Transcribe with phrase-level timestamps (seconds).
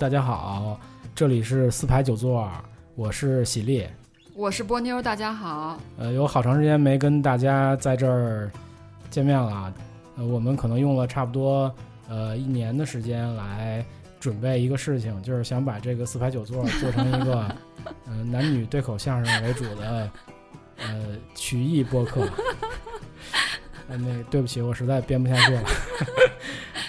[0.00, 0.80] 大家好，
[1.14, 2.50] 这里是四排九座，
[2.94, 3.86] 我是喜力，
[4.34, 5.78] 我是波妞，大家好。
[5.98, 8.50] 呃，有好长时间没跟大家在这儿
[9.10, 9.70] 见面了，
[10.16, 11.70] 呃，我们可能用了差不多
[12.08, 13.84] 呃一年的时间来
[14.18, 17.54] 准备一个事情，就是想把这个四排九座做成一个
[18.08, 20.10] 呃男女对口相声为主的
[20.78, 22.26] 呃曲艺播客。
[23.86, 25.62] 呃，那对不起，我实在编不下去了。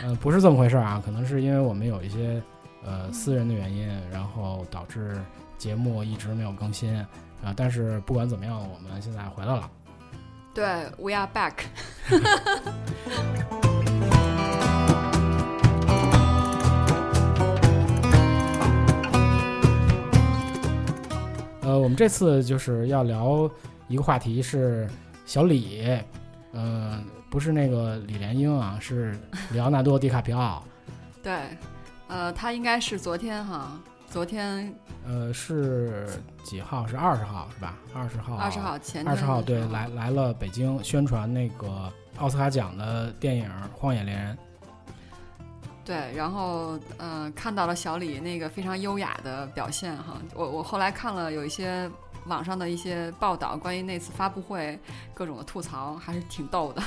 [0.03, 2.41] 呃，不是这么回事啊，可能是因为我们有一些。
[2.83, 5.21] 呃，私人的原因，然后导致
[5.57, 6.97] 节目一直没有更新
[7.43, 7.53] 啊。
[7.55, 9.69] 但是不管怎么样，我们现在回来了。
[10.53, 10.65] 对
[10.97, 11.53] ，We are back。
[21.61, 23.49] 呃，我们这次就是要聊
[23.87, 24.89] 一个话题，是
[25.25, 25.97] 小李，
[26.51, 29.17] 嗯，不是那个李莲英啊，是
[29.51, 30.61] 里奥纳多·迪卡皮奥。
[31.23, 31.33] 对。
[32.11, 33.71] 呃，他应该是昨天哈，
[34.09, 34.75] 昨天，
[35.07, 36.05] 呃，是
[36.43, 36.85] 几号？
[36.85, 37.77] 是二十号是吧？
[37.93, 44.35] 二十号，二十号前，二十号对，来来了北京宣传那个奥斯卡奖的电影《荒野猎人》。
[45.85, 51.89] 对，然后呃，看到了小李那个非常优雅的表现哈，我我后来看了有一些
[52.25, 54.77] 网上的一些报道，关于那次发布会
[55.13, 56.83] 各种的吐槽，还是挺逗的。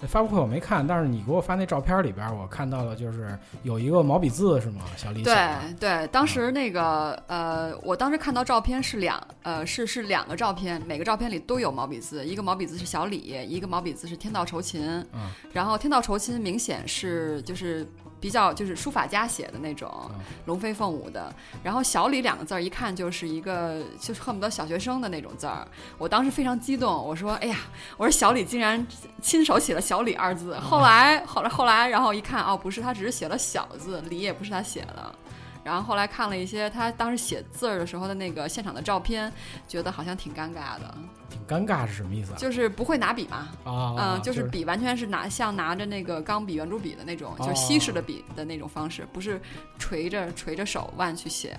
[0.00, 4.82] 发布会我没看，但是你给我发那照片里边，我看到了，就是有一个毛笔字是吗？
[4.96, 5.36] 小李对
[5.80, 13.18] 对，当时那个呃，我当时看到照片是两呃是是两个照片，每个照片里都有毛笔字，一个毛笔字是小李，
[13.48, 14.86] 一个毛笔字是天道酬勤。
[15.12, 17.86] 嗯，然后天道酬勤明显是就是。
[18.20, 20.10] 比较就是书法家写的那种
[20.46, 21.32] 龙飞凤舞的，
[21.62, 25.66] 然后小李两个字儿一看就是一个就是恨不得小学生的那种字儿，
[25.98, 27.58] 我当时非常激动，我说哎呀，
[27.96, 28.84] 我说小李竟然
[29.20, 35.14] 亲手写了小李二字，后来后来后来，然后一看哦不是，他只是写了小字，李也不是他写的。
[35.66, 39.32] 然后后来看了一些他当时写字儿的时候的那个现场的照片，
[39.66, 40.94] 觉得好像挺尴尬的。
[41.28, 42.36] 挺尴尬是什么意思啊？
[42.38, 43.48] 就是不会拿笔嘛。
[43.64, 43.96] 啊。
[43.98, 49.40] 嗯，就是笔完全是拿像拿着那个钢笔、圆珠笔的那种，就是西式的笔的那种方式，不是
[49.76, 51.58] 垂着垂着手腕去写。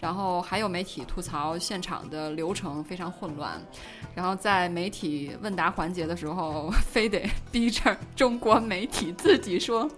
[0.00, 3.60] 然后还有媒体吐槽现场的流程非常混乱，
[4.14, 9.88] 然后在媒体问答环节的时候， 非得逼着中国媒体自己说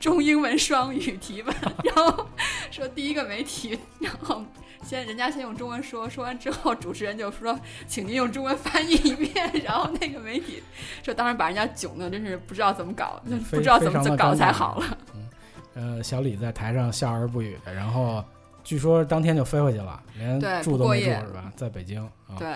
[0.00, 1.54] 中英文双语提问，
[1.84, 2.26] 然后
[2.70, 4.44] 说第一个媒体，然后
[4.82, 10.60] 先人家先用中文说，说完之后主持人就说，请您用中文翻译一遍， 然后那个媒体
[11.04, 14.98] 说，当时把人家囧的真是不知道怎么搞，不知道怎么搞才好了。
[15.14, 18.24] 嗯，呃，小李在台上笑而不语，然后。
[18.64, 21.52] 据说当天就飞回去了，连住都没住是吧？
[21.54, 22.48] 在北京啊，对，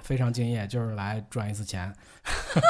[0.00, 1.92] 非常敬业，就是来赚一次钱。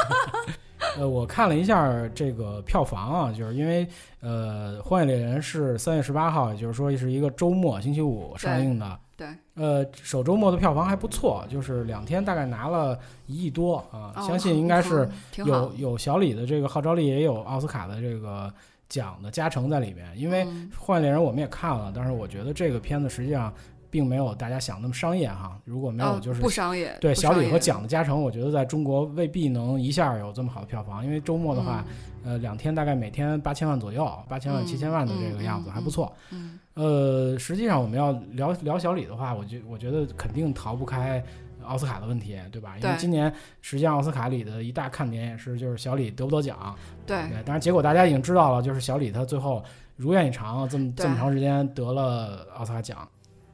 [0.97, 3.87] 呃，我看了一下这个票房啊，就是因为
[4.21, 8.99] 呃，《荒野猎人》是三月十八号，也就是说是一个周末，星期五上映的。
[9.17, 9.29] 对。
[9.55, 15.07] 呃，首周末的票房还不错，就是两天大概拿了一亿多啊，相信应该是
[15.37, 18.53] 有有小李的这个号召力，也有奥斯卡的这个。
[18.89, 20.45] 奖的加成在里面，因为
[20.77, 23.53] 《幻猎人》我们也看了，但是我觉得这个片子实际上
[23.91, 25.59] 并没有大家想那么商业哈。
[25.65, 31.05] 如果没有就是不商业，对小李和蒋的加成，我觉得在中国未必能一下有这么好的票房。
[31.05, 31.85] 因为周末的话，
[32.25, 36.13] 呃，两天大概每天八千万左右，八千万七千万的这个样子还不错。
[36.31, 41.23] 嗯呃，实际上我们要聊聊小李的话，我觉我觉得肯定逃不开。
[41.69, 42.77] 奥斯卡的问题，对吧？
[42.83, 46.75] 因为今年实际上奥斯卡里的一大看点也是就是小李得不得奖。
[47.07, 49.63] 对，当然结果大家已经知道了，就是小李他最后
[49.97, 53.09] 如愿以偿，这么这么长时间得了奥斯卡奖。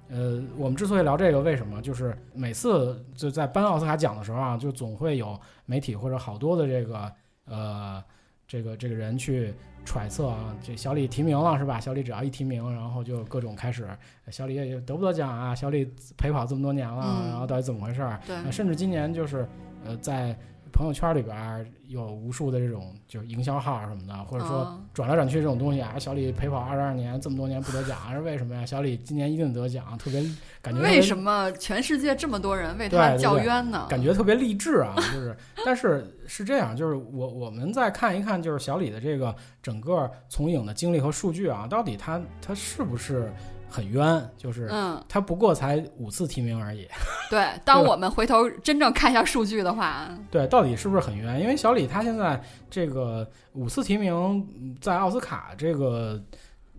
[0.09, 1.81] 呃，我们之所以聊这个，为什么？
[1.83, 7.11] 就是每次就在颁奥斯卡奖的时候啊，就总会有媒体或者好多的这个
[7.47, 8.05] 呃
[8.47, 9.53] 这个这个人去。
[9.87, 11.79] 揣测啊，这小李提名了是吧？
[11.79, 13.87] 小李只要一提名，然后就各种开始，
[14.31, 15.55] 小李也得不得奖啊？
[15.55, 15.87] 小李
[16.17, 18.01] 陪跑这么多年了，然后到底怎么回事？
[18.27, 19.47] 对，甚至今年就是
[19.85, 20.35] 呃，在
[20.75, 25.99] 朋友圈里边有无数的这种就是营销号什么的，或者说转来转去这种东西啊。
[25.99, 28.67] 小李陪跑二十二年，这么多年不得奖，是为什么呀？
[28.67, 30.23] 小李今年一定得奖，特别
[30.61, 33.87] 感觉为什么全世界这么多人为他叫冤呢？
[33.89, 36.05] 感觉特别励志啊，就是，但是。
[36.27, 43.31] 是这样，就是我我们再看一看，就是小李的这个整个从影的经历和数据啊，到底他他是不是
[43.75, 44.31] 很冤？
[44.37, 46.87] 就是嗯，他不过才五次提名而已。
[47.29, 51.41] 对，当我们回头真正看一下数据的话，对，到底是不是很冤？
[51.41, 52.41] 因为小李他现在
[52.71, 56.23] 这个五次提名，在奥斯卡这个。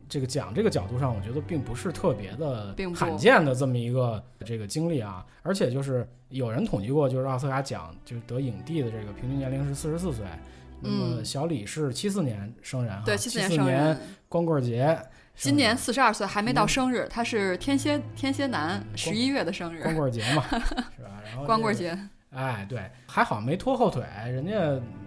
[0.08, 10.24] 这个奖这个角度上，我觉得并不是特别的罕见的这么一个这个经历啊，而且就是有人统计过，就是奥斯卡奖就是得影帝的这个平均年龄是四十四岁，
[10.80, 13.98] 那么小李是七四年生人哈，对七四年
[14.30, 14.96] 光棍节，
[15.36, 20.44] 今年四十二岁，还没到生日，他是天蝎天蝎男，十一月的生日，光棍节嘛，
[20.96, 21.22] 是吧？
[21.26, 21.98] 然后光棍节，
[22.32, 24.54] 哎，对，还好没拖后腿，人家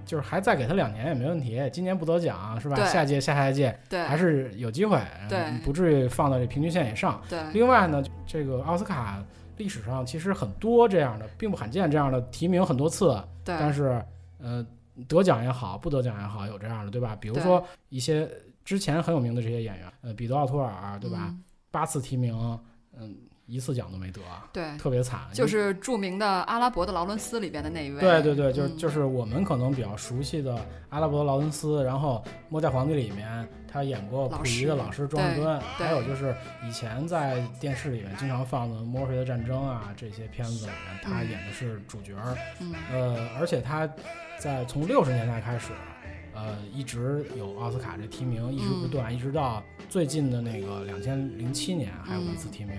[0.04, 1.60] 就是还再给他两年也没问题。
[1.72, 2.76] 今年不得奖是吧？
[2.84, 7.20] 下届下下届对还是有机会，对，不至于放到这平均线以上。
[7.28, 9.22] 对，另外呢，这个奥斯卡
[9.56, 14.00] 历史上其实很多这样的，并不罕见这样的提名很多次，对，但是
[14.38, 14.64] 呃，
[15.08, 17.16] 得奖也好，不得奖也好，有这样的，对吧？
[17.18, 18.28] 比如说一些。
[18.68, 21.34] 之前很有名的这些演员，呃，彼得·奥托尔，对吧？
[21.70, 22.36] 八次提名，
[22.94, 23.16] 嗯，
[23.46, 24.20] 一次奖都没得，
[24.52, 25.20] 对，特别惨。
[25.32, 27.98] 就是著名的《阿拉伯的劳伦斯》里边的那一位。
[27.98, 30.54] 对对对，就是就是我们可能比较熟悉的
[30.90, 42.12] 《阿拉伯的劳伦斯》，然后《末代皇帝》里面他演过溥仪的老师庄士敦，还有就是以前在电视里面经常放的《墨菲的战争》啊这些片子里面，他演的是主角。
[42.60, 43.90] 嗯，呃，而且他
[44.38, 45.72] 在从六十年代开始。
[46.38, 52.76] 呃，一直有奥斯卡这提名，一直不断，一直到最近的那个两千零七年还有一次提名。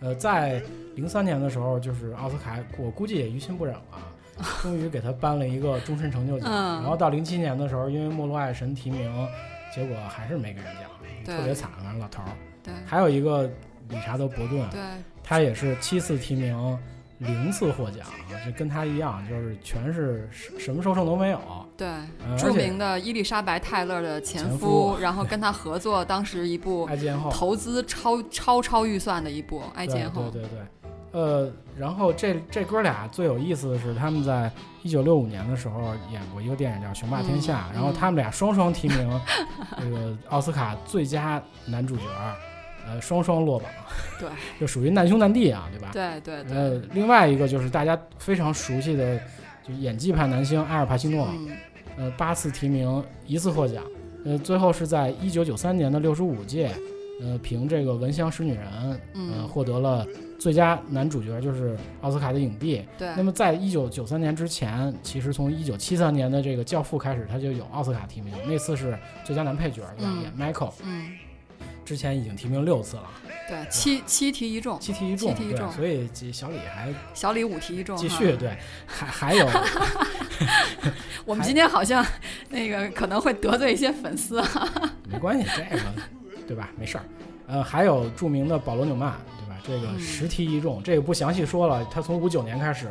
[0.00, 0.62] 呃，在
[0.94, 3.82] 零三年的时候，就是奥斯卡，我估计也于心不忍了，
[4.60, 6.52] 终于给他颁了一个终身成就奖。
[6.52, 9.10] 然后到零七年的时候，因为《末路爱神》提名，
[9.74, 10.84] 结果还是没给人奖，
[11.24, 12.28] 特别惨，反正老头儿。
[12.62, 13.44] 对，还有一个
[13.88, 14.80] 理查德·伯顿，对，
[15.24, 16.78] 他也是七次提名。
[17.18, 18.06] 零次获奖，
[18.44, 21.40] 这跟他一样，就是全是什么收成都没有。
[21.76, 21.88] 对，
[22.36, 30.22] 著名的伊丽莎白·泰勒的前夫，然后跟他合作，当时一部《爱见后》，投资超超超预算的一部《爱见后》。
[30.30, 30.60] 对对对，
[31.12, 34.50] 呃，然后这这哥俩最有意思的是，他们在
[34.82, 39.20] 一九六五年的时候演过一个电影叫《雄霸天下》，然后他们俩双双提名
[39.76, 42.02] 这个奥斯卡最佳男主角。
[42.88, 43.70] 呃，双双落榜，
[44.18, 45.90] 对， 就属于难兄难弟啊，对吧？
[45.92, 46.56] 对对对。
[46.56, 49.20] 呃，另外一个就是大家非常熟悉的，
[49.62, 51.28] 就演技派男星阿尔帕西诺，
[51.96, 53.84] 呃，八次提名，一次获奖，
[54.24, 56.70] 呃，最后是在一九九三年的六十五届，
[57.20, 58.64] 呃，凭这个《闻香识女人》，
[59.34, 60.06] 呃，获得了
[60.38, 62.82] 最佳男主角，就是奥斯卡的影帝。
[62.96, 63.08] 对。
[63.16, 70.72] 那么在一九九三年之前，其实从一九七三年的这个《教父》开始，他就有奥斯卡提名，那次是最佳男配角，演 Michael。
[70.84, 71.12] 嗯。
[71.88, 73.10] 之前已经提名六次了，
[73.48, 79.48] 对，七七题一中，七题一中，七题一中，所以小李还小李五题一中，继续对，还还有，
[81.24, 82.04] 我们今天好像
[82.50, 84.70] 那个可能会得罪一些粉丝啊，
[85.10, 85.82] 没关系，这个
[86.46, 86.68] 对吧？
[86.78, 87.04] 没事儿，
[87.46, 89.58] 呃，还有著名的保罗纽曼，对吧？
[89.66, 92.90] 这个十题一中，这个不详细说了，他从五九年开始。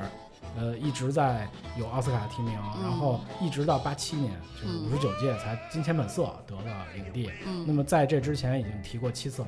[0.58, 7.30] 呃，一直在有奥斯卡提名，然后一直到八七年，就是五十九届才《金钱本色》得了影帝。
[7.66, 9.48] 那么在这之前已经提过七次了。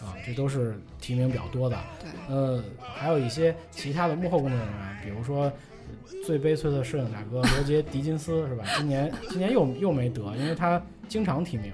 [0.00, 1.78] 啊，这都是提名比较多的。
[1.98, 2.10] 对。
[2.28, 5.50] 呃，还有一些其他的幕后工作人员，比如说
[6.26, 8.64] 最悲催的摄影大哥罗杰·狄金斯，是吧？
[8.76, 11.72] 今年今年又又没得，因为他经常提名，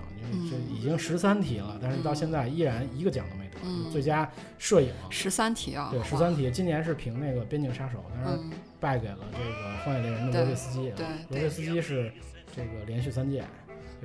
[0.49, 3.42] 就已经十三题了，但是到现在依然一个奖都没。
[3.91, 8.41] 最佳摄影十三题啊，对十三题，今年是凭那个《边境杀手》，但是
[8.81, 10.91] 败给了这个《荒野猎人》的罗杰斯基。
[10.97, 12.13] 对，罗杰斯基是
[12.55, 13.45] 这个连续三届，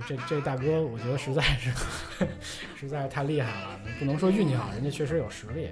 [0.07, 1.71] 这这大哥我觉得实在是
[2.77, 5.69] 实在是太厉害了，不能说运气好，人家确实有实力。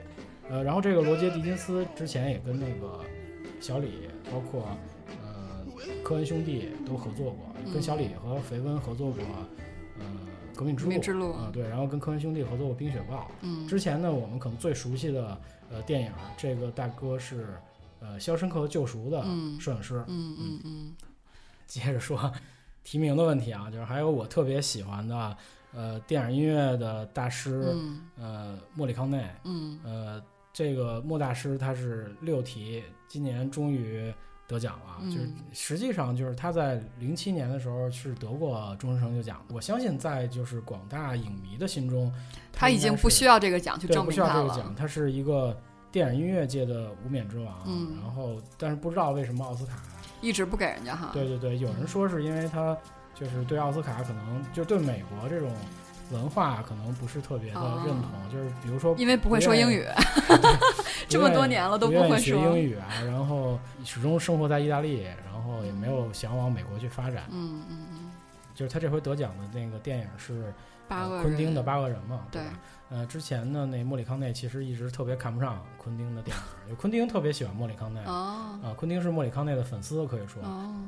[0.49, 3.03] 呃，然后这个罗杰·狄金斯之前也跟那个
[3.59, 4.77] 小李，包括
[5.23, 5.65] 呃
[6.03, 9.54] 科恩兄弟都合作过，跟小李和肥温合作过，呃。
[10.55, 13.17] 革命之路啊，对，然后跟科恩兄弟合作过《冰雪暴》。
[13.41, 15.37] 嗯，之前呢，我们可能最熟悉的
[15.69, 17.55] 呃电影，这个大哥是
[17.99, 19.21] 呃《肖申克的救赎》的
[19.59, 20.03] 摄影师。
[20.07, 20.95] 嗯嗯嗯。
[21.67, 22.31] 接着说
[22.83, 25.37] 提名的问题啊，就是还有我特别喜欢的
[25.73, 27.75] 呃电影音乐的大师，
[28.17, 29.27] 呃莫里康内。
[29.43, 29.79] 嗯。
[29.83, 34.13] 呃，这个莫大师他是六题，今年终于。
[34.47, 39.43] 得奖了，就是实际上就是他在零七年的时候是得过终身成就奖。
[39.51, 42.13] 我相信在就是广大影迷的心中，
[42.53, 44.33] 他已经不需要这个奖去证明他了。
[44.33, 45.57] 不需要这个奖，他是一个
[45.91, 47.63] 电影音乐界的无冕之王。
[47.65, 49.81] 嗯，然后但是不知道为什么奥斯卡
[50.21, 51.09] 一直不给人家哈。
[51.13, 52.77] 对对对，有人说是因为他
[53.13, 55.51] 就是对奥斯卡可能就对美国这种。
[56.11, 59.83] 文化可能不是特别的认同，就是比如说，因为不会说英语，
[61.09, 67.23] 这么多年了都不会学英语啊，然后始终生活在意大利，然后也没有想往美国去发展。
[67.31, 68.11] 嗯嗯嗯，
[68.53, 70.53] 就是他这回得奖的那个电影是
[70.87, 72.43] 八个昆汀的《八个人》嘛，对。
[72.43, 72.49] 吧？
[72.91, 76.37] 呃，之前呢，那莫里康内其实一直特别看不上昆汀的电
[76.69, 80.43] 影，昆汀特别喜欢莫里康内啊，昆汀是莫里康内的粉丝可以说，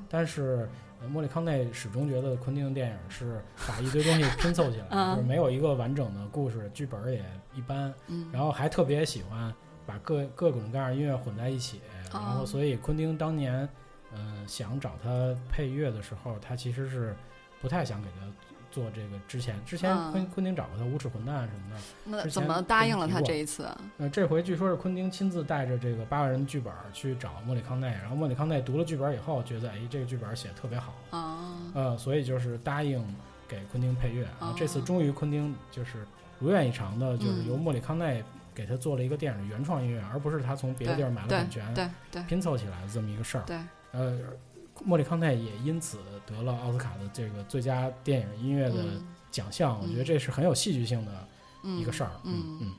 [0.08, 0.70] 但是。
[1.10, 7.24] 莫里康内始终觉得昆汀的电影是把一堆东西拼凑起来， 就是没有一个完整的故事，剧本也
[7.54, 7.94] 一般。
[8.32, 9.54] 然后还特别喜欢
[9.86, 11.82] 把各各种各样音乐混在一起。
[12.12, 13.68] 然后，所以昆汀当年，
[14.14, 17.16] 嗯，想找他配乐的时候，他其实是
[17.62, 18.47] 不太想给他
[18.78, 21.82] 做这个之前，之前昆昆汀找过他无耻混蛋什么的。
[22.06, 23.68] 那怎么答应了他这一次？
[23.98, 33.04] 呃，这回据说是昆汀亲自带着这个八个人的剧本去找莫里康内，然后莫里康内读了剧本以后，觉得哎，这个剧本写的特别好啊，呃，所以就是答应
[33.48, 34.28] 给昆汀配乐。
[34.40, 36.06] 然后这次终于昆汀就是
[36.38, 43.44] 如愿以偿的，就是由莫里康内给他做了一个电影的原创音乐，而不是他从别的地儿买了版权，对对拼凑起来的这么一个事儿。
[43.48, 43.58] 对，
[43.94, 44.20] 呃。
[44.84, 48.76] 莫里康泰也因此得了奥斯卡的这个最佳电影音乐的
[49.32, 51.12] 奖项，我觉得这是很有戏剧性的
[51.64, 52.12] 一个事儿。
[52.24, 52.74] 嗯嗯。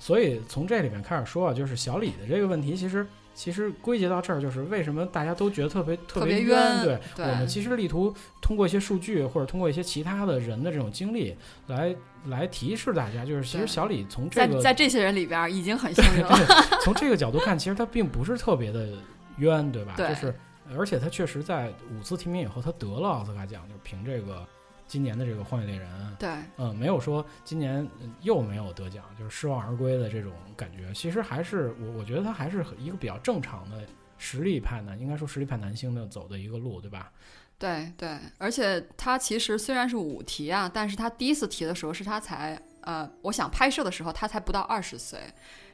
[0.00, 6.82] 所以从这里面开始说啊，就是小李的这个问题，其实其实归结到这儿，就是为什么大家都觉得特别特别冤？
[6.82, 11.94] 对，我们其实力图通过一些数据或者通过一些其他的人的这种经历来
[12.26, 16.38] 来提示大家，就是其实小李从这个在这些人里边已经很 幸运了。
[16.82, 18.88] 从这个角度看，其实他并不是特别的
[19.36, 19.92] 冤，对吧？
[19.96, 20.34] 对，就是。
[20.76, 24.46] 而且他确实在五次提名以后，他得了奥斯卡奖，就凭这个
[24.86, 25.88] 今年的这个《荒野猎人》。
[26.16, 27.88] 对，嗯，没有说今年
[28.22, 30.92] 又没有得奖，就是失望而归的这种感觉。
[30.92, 33.86] 其实还是我，我觉得他还是一个比较正常的
[34.18, 37.12] 实力派男，应该说实力派男星的走的一个路，对吧？
[37.58, 45.18] 对对，而且他其实虽然是五提啊，但是他第一次提的时候是他才呃，我想拍摄的时候他才不到二十岁。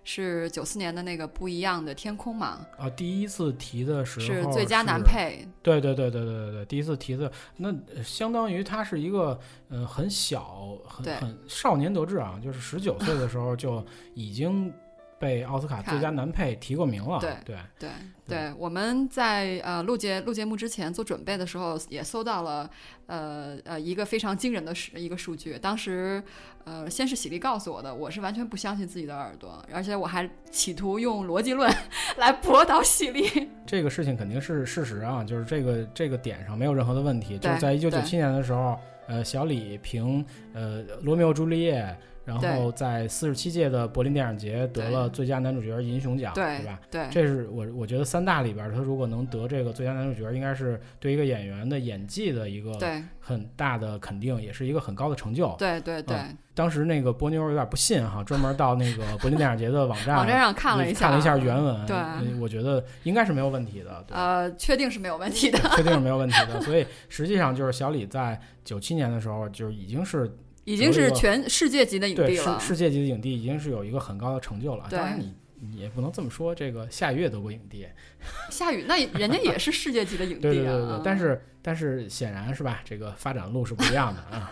[0.05, 2.65] 是九四年的那个不一样的天空嘛？
[2.79, 5.49] 啊，第一次提的时候是最佳男配。
[5.63, 9.39] 对对对对对对对，第一次提的那相当于他是一个
[9.71, 13.85] 嗯很小很很少年得志啊，就是十九岁的时候就
[14.15, 14.73] 已经。
[15.19, 17.19] 被奥斯卡最佳男配提过名了。
[17.21, 17.91] 对对对
[18.27, 22.69] 对，我们在呃录节录节目之前做准备的时候，也搜到了
[23.07, 25.59] 呃呃一个非常惊人的数一个数据。
[25.59, 26.23] 当时
[26.65, 31.71] 呃先是喜力告诉我的，我是完全不相信自己的耳朵，而且我还企图用逻辑论
[32.17, 33.49] 来驳倒喜力。
[33.67, 37.39] 这个事情肯定是事实啊，就是这个这个点上没有任何的问题。
[37.39, 41.83] 就是在一九九七年的时候，呃，小李凭呃《罗密欧朱丽叶》。
[42.25, 46.81] 然后在四十七届的柏林电影节得了最佳男主角银熊奖，对吧？
[46.91, 52.73] 对，这是我我觉得三大里边，他如果能得这个最佳男主角，应该是对一个演员的演技的一个
[53.21, 55.55] 很大的肯定，也是一个很高的成就。
[55.59, 56.17] 对对对。
[56.55, 61.85] 当时那个波妞有点不信哈，专门到那个柏林电影节的网站 网站上看了一下，看了一下原文。
[61.85, 61.97] 对，
[62.41, 64.05] 我觉得应该是没有问题的。
[64.11, 66.61] 呃，确定是没有问题的，确定是没有问题的。
[66.63, 70.39] 所以实际上就是小李在九七年的时候就已经是。
[70.65, 72.61] 已经是全世界级的影帝了。
[72.61, 74.87] 世世界级的影帝已经是有一个很高的成就了。
[74.91, 76.55] 当然，你你也不能这么说。
[76.55, 77.87] 这个夏雨也得过影帝。
[78.51, 80.53] 夏雨那人家也是世界级的影帝啊。
[80.53, 81.01] 对对对对。
[81.05, 84.51] 但是但是显然是吧，这个发展路是不一样的啊。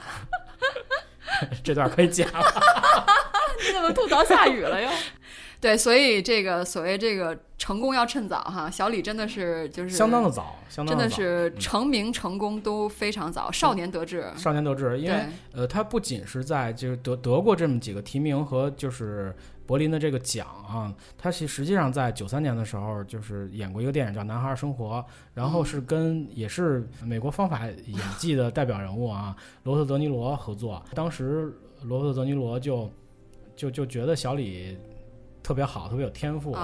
[1.64, 2.44] 这段可以剪了。
[3.66, 4.88] 你怎么吐槽夏雨了又？
[5.62, 15.20] 对，所以这个所谓这个成功要趁早哈，小李真的是就是相当的早，相当真的是成名成功都非常早，少年得志，少年得志，因为
[15.52, 19.32] 呃，他不仅是在就是得得过这么几个提名和就是
[19.64, 24.96] 柏林的这个奖啊，他其实际上在九三年的时候就是演过一个电影叫《男孩生活》，
[25.32, 32.90] 然后是跟也是美国方法演技的代表人物啊罗伯特·德尼罗合作，当时罗伯特·德尼罗就
[33.54, 34.76] 就就觉得小李。
[35.42, 36.54] 特别好，特别有天赋，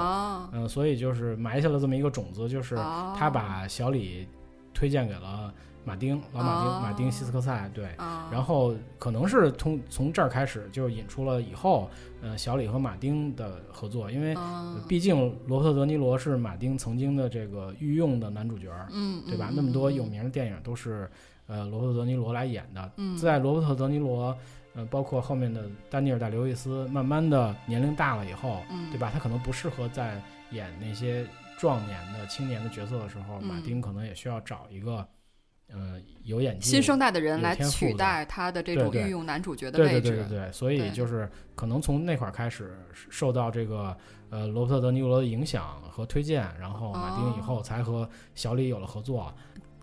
[0.52, 2.76] 嗯，所以就是埋下了这么一个种子，就是
[3.16, 4.26] 他把小李
[4.72, 5.52] 推荐给了
[5.84, 7.88] 马丁，老马丁，马丁西斯科塞，对，
[8.30, 11.90] 然后可能是从从这儿开始就引出了以后，
[12.22, 14.36] 呃，小李和马丁的合作，因为
[14.86, 15.16] 毕竟
[15.46, 19.50] 罗伯特·德尼罗是马丁曾经的这个御用的男主角，嗯，对吧？
[19.52, 21.10] 那么多有名的电影都是
[21.48, 23.16] 呃罗伯特·德尼罗来演的，嗯。
[23.16, 24.36] 在罗伯特·德尼罗。
[24.78, 29.10] 呃，包括后面的丹尼尔·戴刘易斯，慢慢的年龄大了以后，对吧？
[29.12, 31.26] 他可能不适合在演那些
[31.58, 35.04] 壮年的青年的角色的时候，马丁可能也需要找一个，
[35.72, 40.00] 呃，有演技、新生代的人来取代他的这种御用男主角的位置。
[40.00, 43.96] 对对对对，所以就是可能从那块儿开始受到这个
[44.30, 49.34] 呃罗伯特·德尼罗的影响和推荐，然后马丁以后才和小李有了合作。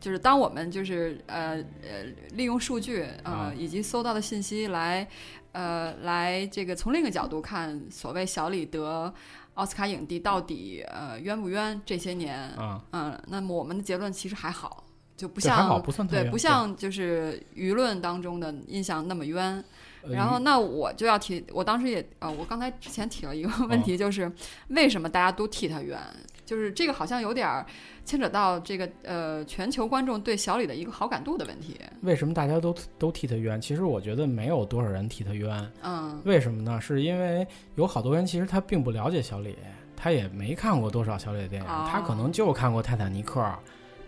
[0.06, 5.08] 就是当我们就是呃呃利用数据呃以及搜到的信息来
[5.52, 9.12] 呃来这个从另一个角度看所谓小李得
[9.56, 12.52] 奥斯卡影帝到底呃冤不冤这些年
[12.92, 14.84] 嗯那么我们的结论其实还好
[15.18, 15.82] 就不像
[16.22, 19.64] 对不像就是舆论当中的印象那么冤。
[20.08, 24.32] 然后，那我就要提，我当时也呃，我刚才之前提了一个问题，就是
[24.68, 26.00] 为什么大家都替他冤？
[26.46, 27.66] 就是这个好像有点
[28.06, 31.80] 牵扯到这个呃全球观众对小李的一个好感度的问题。
[32.02, 33.60] 为什么大家都都替他冤？
[33.60, 35.72] 其实我觉得没有多少人替他冤。
[35.82, 36.22] 嗯。
[36.24, 36.80] 为什么呢？
[36.80, 39.58] 是因为有好多人其实他并不了解小李，
[39.96, 43.42] 他也没看过多少小李的电影，他可能就看过《泰坦尼克》，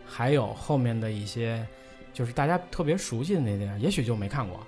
[0.05, 1.65] 还有后面的一些。
[2.13, 4.59] 就是大家特别熟悉的那电影，也许就没看过。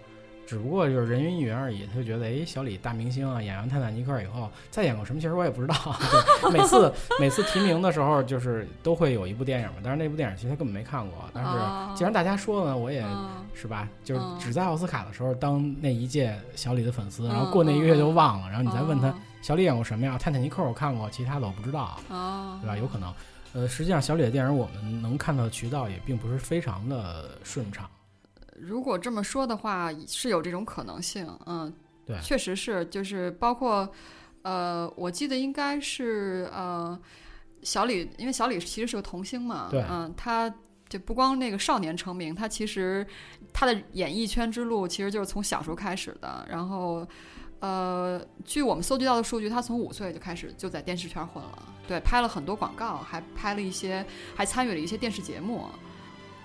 [0.49, 5.75] 只不过就是人云亦云而已，他就觉得哎，小李大明星啊，演完《泰坦尼克》以后再演过什么，其实我也不知道。
[6.51, 11.29] 每次每次提名的时候，就是都会有一部电影嘛，但是那部电影其实他根本没看过。
[11.31, 11.51] 但是
[11.95, 13.05] 既然大家说了，我也
[13.53, 18.47] 是吧，就是只在奥斯卡的时候当那一届小李的粉丝，然后过那一个月就忘了。
[18.49, 19.13] 然后你再问他
[19.43, 20.15] 小李演过什么呀？
[20.17, 21.99] 《泰坦尼克》我看过，其他的我不知道，
[22.61, 22.75] 对吧？
[22.75, 23.13] 有可能。
[23.53, 27.87] 呃，实际上小李的电影我们能看到的渠道也并不是非常的顺畅。
[28.59, 31.71] 如果这么说的话，是有这种可能性，嗯，
[32.05, 33.89] 对，确实是，就是包括，
[34.41, 36.99] 呃，我记得应该是呃，
[37.61, 40.53] 小李，因为小李其实是个童星嘛，对，嗯，他
[40.87, 43.05] 就不光那个少年成名，他其实
[43.53, 47.07] 他的演艺圈之路其实就是从小时候开始的，然后，
[47.59, 55.65] 呃，据我们搜集到的数据，他从五岁就开始就在电视圈混了，对，拍了很多广告，还拍了一些，还参与了一些电视节目。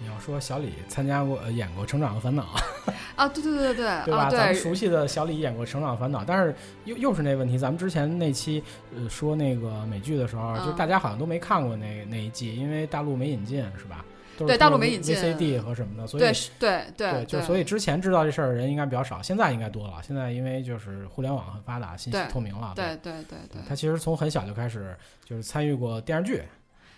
[0.00, 2.54] 你要说小李参加过、演过《成长的烦恼》
[3.16, 4.28] 啊，对对对对，对吧？
[4.28, 7.56] 咱们熟悉的小李演过《成长的烦恼》，但是又又是那问题。
[7.56, 8.62] 咱们之前那期
[8.94, 14.04] 呃说那个美剧的时候，就大家好像都没看过那那一季，因为大陆没引进，是吧？
[14.36, 16.22] 对，大陆没引进 VCD 和什么的，所以
[16.58, 19.94] 对对对，就所以之前知道这事儿的人应该比较少，现在应该多了。
[20.02, 22.72] 现在因为就是互联网很发达，信息透明了。
[22.74, 26.42] 对对对对，他其实从很小就开始就是参与过电视剧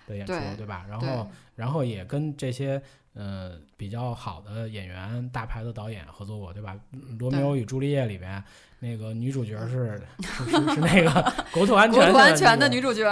[0.07, 0.85] 的演出，对吧？
[0.89, 2.81] 然后然后也跟这些。
[3.19, 6.77] 呃，比较好的演员、大牌的导演合作过，对吧？
[7.19, 8.45] 《罗密欧与朱丽叶》里边
[8.79, 13.03] 那个女主角是是是那个 国土安全国土安全的女主角，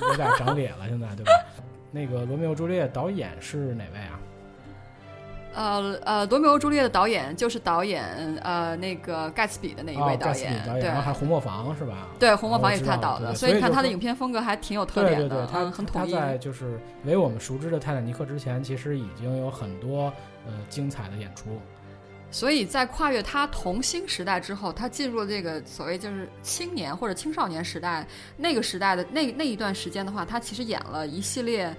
[0.00, 1.32] 有点长脸了，现在对吧？
[1.92, 4.18] 那个《罗密欧朱丽叶》导演是哪位啊？
[5.56, 8.04] 呃呃，《罗密欧朱丽叶》的导演就是导演
[8.42, 12.06] 呃那个盖茨比的那一位导演，对，然后还红磨坊是吧？
[12.18, 16.12] 对，红磨坊也是他导的，所以你看他的影片风格还挺有特点的，他很统一。
[16.12, 20.12] 他在就是为我们熟知的《泰坦尼克》之前，其实已经有很多
[20.46, 21.58] 呃精彩的演出。
[22.30, 31.74] 所以在跨越他童星时代之后，他进入了这个所谓就是青年或者青少年时代，那个时代的那那一段时间的话，他其实演了一系列。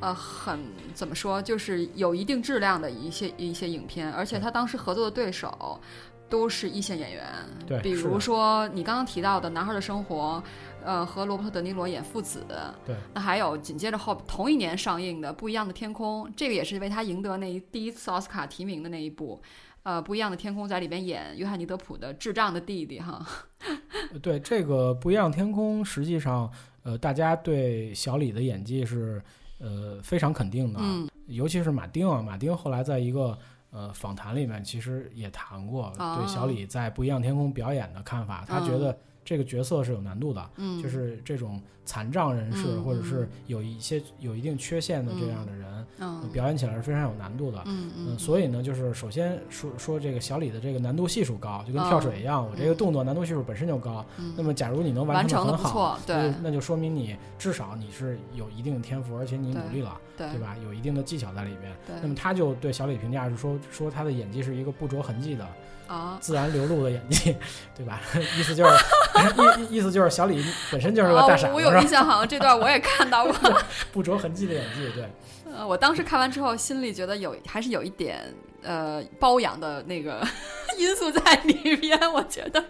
[0.00, 0.58] 呃，很
[0.94, 5.80] 怎么说，就是有一定质量的一些一些影片，而且他当时合作的对手
[6.28, 7.26] 都是一线演员，
[7.66, 10.42] 对，比如说你刚刚提到的《男孩的生活》，
[10.84, 12.46] 呃，和罗伯特·德尼罗演父子，
[12.86, 19.42] 对，那还有紧接着后同一年上映的《不一样的天空》，这个也是为他赢得那一第一次奥斯卡提名的那一部，
[19.82, 23.26] 呃，《不一样的天空》在里边演约翰尼·德普的智障的弟弟，哈，
[24.22, 26.48] 对，这个《不一样天空》实际上，
[26.84, 29.20] 呃，大家对小李的演技是。
[29.60, 30.80] 呃，非常肯定的，
[31.26, 33.38] 尤其是马丁啊，马丁后来在一个
[33.70, 40.50] 呃访谈里面，其实也谈过对小李在《不一样天空》表演的看法，他觉得这个角色是有难度的，
[40.82, 41.62] 就是这种。
[41.90, 47.60] 残障人士，或者是有一些有一定缺陷的这样的人，表演起来是非常有难度的。
[47.66, 54.06] 嗯所以呢，就是首先说说这个小李的这个难度系数高，就跟跳水一样，我这个动作难度系数本身就高。
[54.36, 60.54] 那么，假如你能完成的很好，对，那就说明你至少你是有一定的天赋，而且你努力了，对吧？
[60.64, 61.72] 有一定的技巧在里面。
[61.88, 61.96] 对。
[62.00, 65.44] 那么他就对小李评价是说说他的演技是一个不着痕迹的。
[65.90, 67.34] 啊，自然流露的演技，
[67.76, 68.00] 对吧？
[68.38, 68.70] 意思就是
[69.68, 71.54] 意意思就是小李本身就是个大傻子。
[71.54, 73.62] 我有印象，好像这段我也看到过，
[73.92, 75.08] 不着痕迹的演技，对。
[75.52, 80.24] 呃，我当时看完之后，心里觉得有还是有一点呃包养的那个
[80.78, 82.64] 因素在里边，我觉得。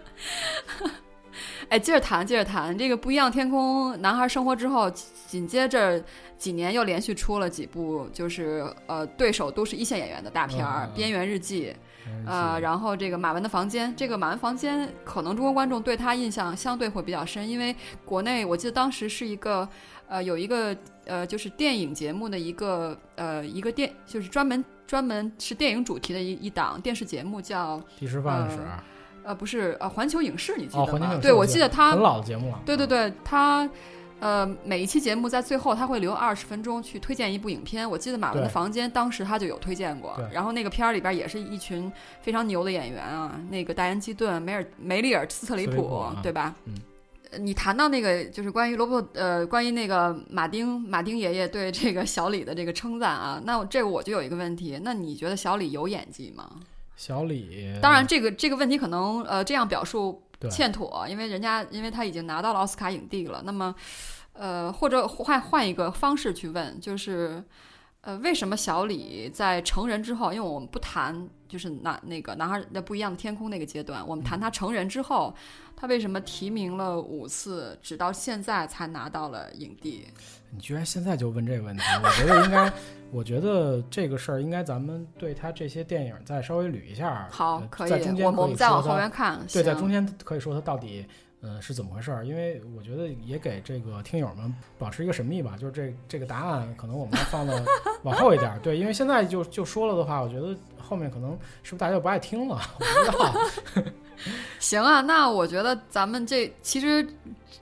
[1.69, 4.91] 哎，接着谈，接着谈，这个不一样天空男孩生活之后，
[5.27, 6.03] 紧接着
[6.37, 11.67] 几年又连续出了几部，就是呃对手都是一线演员的大片儿，《边缘日记》。
[12.25, 19.67] 呃，然后这个马文的房间，这个马文房间可能中国观众对他印象相对会比较深，因为国内我记得当时是一个
[20.07, 28.57] 呃有一个呃就是电影节目的一个呃一个电就是专门专门是电影主题的一一档电视节目叫《第十范史》，
[29.23, 31.19] 呃不是呃环球影视你记得吗？
[31.21, 32.59] 对，我记得他很老的节目了。
[32.65, 33.69] 对对对，他。
[34.21, 37.89] 呃，每一期节目在最后他会留二十分钟去推荐一部影片。
[37.89, 46.53] 我记得马文的房间当时他就有推荐过，然后那个片儿里边也是一群非常牛的演员啊，那个戴恩基顿、梅尔梅丽尔斯特里普，对吧？
[46.65, 46.75] 嗯，
[47.43, 56.47] 你谈到那个就是关于罗伯呃，关于那个马丁马丁爷爷对这个小李的这个称赞啊，那这个我就有一个问题，那你觉得小李有演技吗？
[56.95, 60.21] 小李，当然这个这个问题可能呃这样表述。
[60.49, 63.41] 欠妥，因为人家因为他已经拿到了奥斯卡影帝了。
[63.45, 63.75] 那么，
[64.33, 67.43] 呃，或者换换一个方式去问，就是，
[68.01, 75.35] 呃，为什么小李在成人之后，因为我们不谈就是男那个男孩的不一样的天空那个阶段，我们谈他成人之后，
[75.75, 80.07] 他为什么提名了五次，直到现在才拿到了影帝？
[80.51, 81.83] 你居然现在就问这个问题？
[82.03, 82.73] 我觉得应该，
[83.11, 87.27] 我觉得这个事儿应该咱们对他这些电影再稍微捋一下。
[87.31, 89.39] 好，可以，我们再往后面看。
[89.51, 91.05] 对，在中间可以说他到底。
[91.43, 92.25] 嗯，是怎么回事儿？
[92.25, 97.63] 因为我觉得也给这个听友们保持一个神秘吧，就是这这个答案可能我们要放的
[98.03, 98.59] 往后一点。
[98.61, 101.31] 对，因为现在就就说了的话，我觉得后面可能
[101.63, 102.61] 是不是大家就不爱听了？
[102.79, 103.91] 我不知道。
[104.59, 107.07] 行啊，那我觉得咱们这其实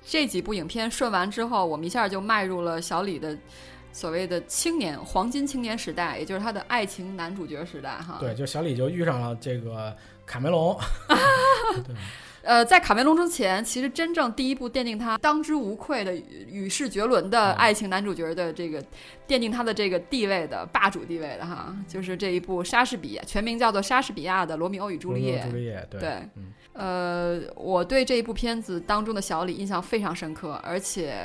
[0.03, 3.37] 这几部影片顺完之后，我们一下就迈入了小李的
[3.93, 8.17] 所谓的青年黄金青年时代，也就是他的爱情男主角时代哈。
[8.19, 10.77] 对，就小李就遇上了这个卡梅隆。
[11.87, 11.95] 对。
[12.49, 16.15] 呃，在卡梅隆之前，其实真正第一部奠定他当之无愧的
[16.47, 18.81] 与世绝伦的爱情男主角的这个
[19.27, 25.39] 奠定他的这个地位的霸主地位的哈，就是这一部莎士比亚，全名叫做莎士比亚的《罗密欧与朱丽叶》。
[25.47, 26.27] 朱丽叶，对。
[26.73, 31.15] 呃，我对这一部片子当中的小李印象非常深刻，而且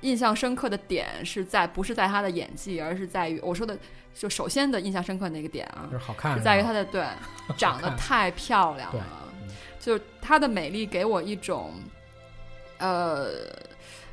[0.00, 3.76] 印象深刻的点是在不是在他的演技，而是在于我说的
[4.14, 7.04] 就首先的印象深刻那个点啊，就是好看，是在于他的对
[7.58, 9.19] 长得太漂亮了。
[9.80, 11.72] 就是她的美丽给我一种，
[12.78, 13.30] 呃，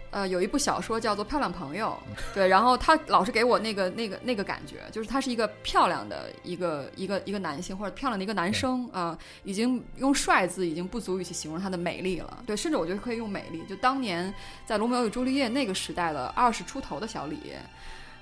[0.10, 1.96] 呃，有一部小说叫做《漂亮朋友》，
[2.34, 13.62] 对，然后他老是给我那个那个那个感觉，就是他是一个漂亮的一个一个一个男性或者漂亮的一个男生啊，已经用帅字已经不足以去形容他的美丽了，对，甚至我觉得可以用美丽。
[13.68, 14.34] 就当年
[14.66, 17.38] 在《罗密欧与朱丽叶》那个时代的二十出头的小李，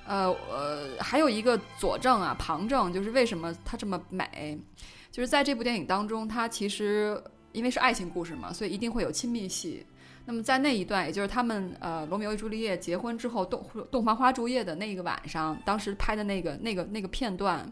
[0.07, 4.59] 呃呃，还有一个佐证啊，旁证，就是为什么他这么美，
[5.11, 7.23] 就是在这部电影当中，他其实。
[7.55, 9.85] 因为是爱情故事嘛，所以一定会有亲密戏。
[10.27, 17.71] 那么在那一段，也就是他们呃罗密欧与朱丽叶结婚之后洞洞房花烛夜的那个晚上，当时拍的那个那个那个片段，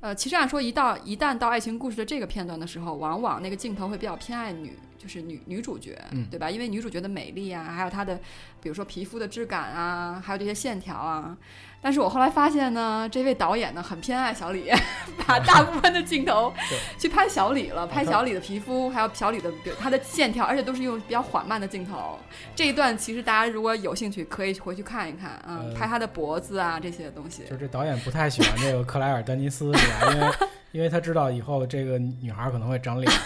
[0.00, 5.96] 呃，其实按说一到一旦到爱情故事的这个片段的时候，往往那个镜头会比较偏爱女，就是女女主角，
[6.30, 6.50] 对吧？
[6.50, 8.20] 因为女主角的美丽啊，还有她的
[8.60, 11.38] 比如说皮肤的质感啊，还有这些线条啊。
[11.80, 14.70] 但是我后来发现呢，这位导演呢很偏爱小李，
[15.26, 16.52] 把大部分的镜头
[16.98, 22.18] 去拍小李了，拍小李的皮肤，还有小李的他的线条，而且都是用比较缓慢的镜头。
[22.54, 27.44] 这一段其实大家如果有兴趣，可以回去看一看，嗯，拍他的脖子啊这些东西。
[27.48, 30.12] 就这导演不太喜欢这个克莱尔丹尼斯，是吧？
[30.12, 30.32] 因为
[30.72, 33.20] 因为他知道以后这个女孩可能会长脸了，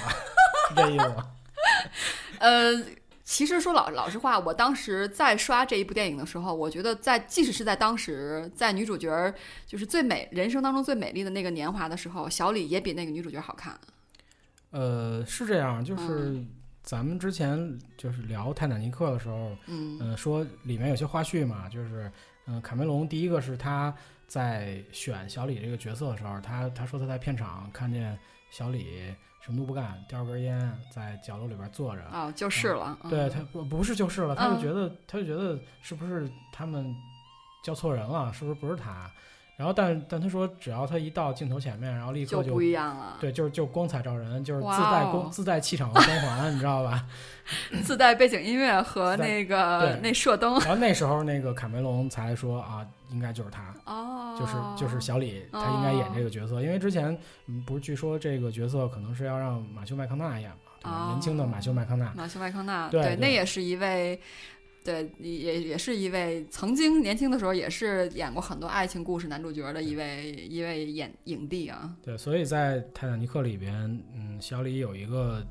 [0.68, 1.26] 是 这意思吗？
[2.38, 2.84] 呃。
[3.33, 9.35] 其实说老老实话，我当时在刷这一部电影的时候，我觉得在即使是在当时，在女主角
[9.66, 13.75] 就是最美人生当中最美丽的那个年华的时候，小李也比那个女主角好看。
[14.68, 16.45] 呃，是这样，就是
[16.83, 22.12] 咱们之前就是聊《泰坦尼克》的时候，嗯，说里面有些花絮嘛，就是
[22.47, 23.95] 嗯，卡梅隆第一个是他
[24.27, 28.18] 在选小李这个角色的时候，他他说他在片场看见
[28.51, 29.07] 小李。
[29.44, 32.02] 什么都不干，叼根烟，在角落里边坐着。
[32.05, 32.96] 啊，就是了。
[33.11, 36.94] 对他不不是就是了，他就觉得他就觉得是不是他们
[37.64, 38.33] 叫错人了？
[38.33, 39.11] 是不是不是他？
[39.62, 43.16] 然后但但他说，只要他一到镜头前面，然后立刻就不一样了。
[43.20, 47.07] 对，就是就光彩照人，就是自带光自带气场和光环，你知道吧？
[47.85, 50.59] 自带背景音乐和那个那射灯。
[50.59, 52.85] 然后那时候那个卡梅隆才说啊。
[53.12, 57.14] 应该就是他，哦，就是就是小李，他应该演这个角色，因为之前
[57.66, 60.51] 不是据说这个角色可能是要让马修麦康纳演
[60.83, 64.18] 嘛，年轻的马修麦康纳，马修麦康纳，对，那也是一位，
[64.85, 71.95] 对，也也是一位曾经年轻的时候也是演过很多爱情故事男主角的一位一位演影帝啊。
[72.03, 73.75] 对，所以在泰坦尼克里边，
[74.14, 75.45] 嗯，小李有一个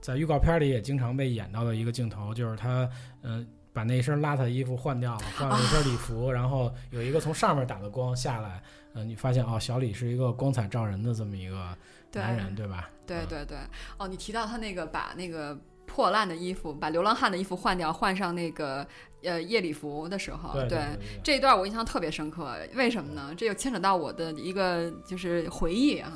[0.00, 2.88] 在预告片里也经常被演到的一个镜头，就是他，
[3.22, 3.46] 嗯。
[3.72, 8.60] 把那身邋遢衣服换掉了，换了一身礼服，然后有一个从上面打的光下来，
[8.94, 11.54] 嗯，你发现哦，小李是一个光彩照人的这么一个
[12.12, 12.90] 男人，对吧？
[13.06, 13.56] 对对对，
[13.96, 15.56] 哦，你提到他那个把那个
[15.92, 18.86] 破烂的衣服，把流浪汉的衣服换掉，换上那个
[19.22, 20.78] 呃夜礼服的时候，对
[21.24, 23.34] 这一段我印象特别深刻，为什么呢？
[23.36, 26.12] 这又牵扯到我的一个就是回忆啊，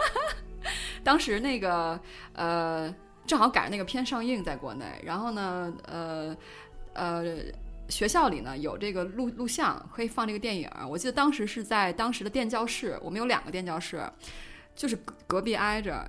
[1.02, 1.98] 当时那个
[2.34, 2.94] 呃。
[3.28, 6.36] 正好赶上那个片上映在国内，然后呢，呃，
[6.92, 7.24] 呃，
[7.88, 10.70] 学校里呢有这个录录像，可以放这个电影。
[10.88, 14.00] 我记得当时是在当时的电教室，我们有两个电教室，
[14.76, 16.06] 就是隔壁挨着，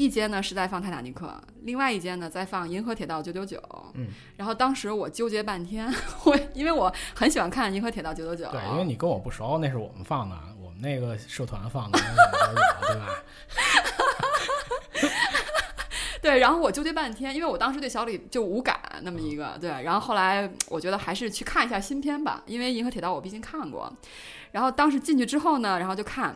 [0.00, 1.26] 一间呢是在放《泰坦尼克》，
[1.64, 3.58] 另外一间呢在放《银河铁道九九九》。
[3.92, 4.08] 嗯，
[4.38, 5.92] 然后当时我纠结半天，
[6.24, 8.46] 我因为我很喜欢看《银河铁道九九九》。
[8.50, 11.98] 对，因为你跟我不熟，那是我们放的，我们那个社团放的，
[12.80, 13.08] 对吧？
[16.22, 19.68] 对，然后我纠结半天，因为我当时对小李就无感，那么一个对。
[19.68, 23.92] 然后后来我觉得还是去看一下新片吧，因为《银河铁道》我毕竟看过。
[24.52, 26.34] 然后当时进去之后呢，然后就看。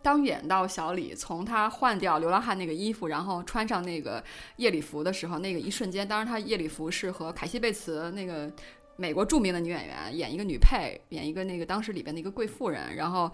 [0.00, 4.22] 当演到小李从他换掉流浪汉那个衣服，然后穿上那个
[4.56, 8.50] 夜礼服的时候，那个一瞬间，当然他夜礼服是和凯西贝茨那个
[8.98, 13.30] 美国著名的女演员演一个女配，演一个那个当时里边的一个贵妇人，然后。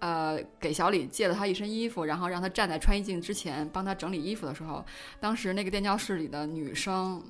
[0.00, 4.86] 呃，给小李借了她一身衣服，然后让他站在穿衣镜之前帮他整理衣服的时候，
[5.18, 7.20] 当时那个电教室里的女生，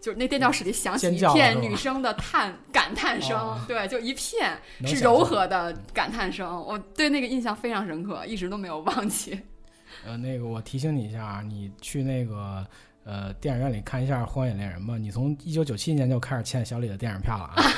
[0.00, 9.40] 就是那电教室里响起一片女生的叹 感叹声，对，就一片是柔和的感叹声，我对那个印象非常深刻，一直都没有忘记。
[10.04, 12.66] 呃，那个我提醒你一下，你去那个
[13.08, 17.54] 呃电影院里看一下《荒野猎人》吧，你从一九九七年就开始欠小李的电影票了啊。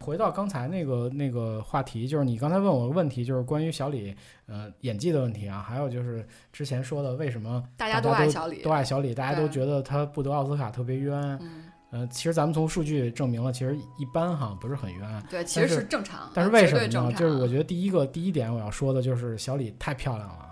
[0.00, 4.14] 回到刚才那个那个话题，就是你刚才问我个问题，就是关于小李
[4.46, 11.18] 呃演技的问题啊，还有就是之前说的为什么大家都爱小李，都爱小李，大家都觉得他不得奥斯卡特别冤。
[11.40, 15.22] 嗯，呃，其实咱们从数据证明了，其实一般哈，不是很冤。
[15.30, 16.30] 对，其实是正常。
[16.34, 17.12] 但是为什么呢？
[17.12, 20.43] 就是我觉得第一个第一点我要说的就是小李太漂亮了，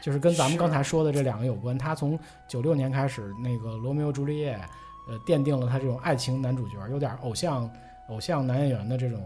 [0.00, 1.76] 就是跟咱们刚才说的这两个有关。
[1.76, 4.60] 他从九六年开始那个罗密欧朱丽叶，
[5.08, 7.70] 呃，奠定了他这种爱情男主角，有点偶像。
[8.08, 9.22] 偶像男演员的这种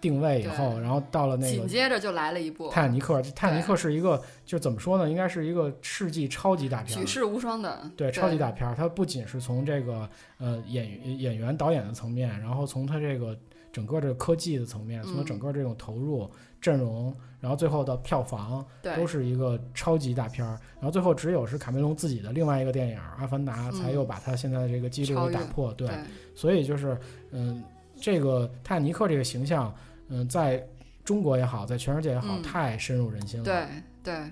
[0.00, 3.20] 定位以后，然后到了那个紧接着就来了一部《泰坦尼克》。
[3.36, 5.08] 《泰坦尼克》是一个，就怎么说呢？
[5.08, 7.88] 应该是一个世纪超级大片，举世无双的。
[7.96, 8.74] 对，超级大片。
[8.74, 13.38] 它不仅是从这个呃演演员、导演的层面，然后从它这个
[13.72, 16.28] 整个这个科技的层面，从整个这种投入
[16.60, 17.14] 阵容，
[17.46, 20.58] 然后最后的票房，都是一个超级大片儿。
[20.74, 25.72] 然后最后只有是卡梅隆自己的另外一个电影《阿凡达》，才又把他现在的这个记录给打破。
[25.74, 25.88] 对，
[26.34, 26.98] 所以就是
[27.30, 27.62] 嗯。
[27.98, 29.74] 这个泰坦尼克这个形象，
[30.08, 30.62] 嗯，在
[31.02, 33.44] 中国也好，在全世界也好，太深入人心了。
[33.44, 33.66] 对
[34.02, 34.30] 对。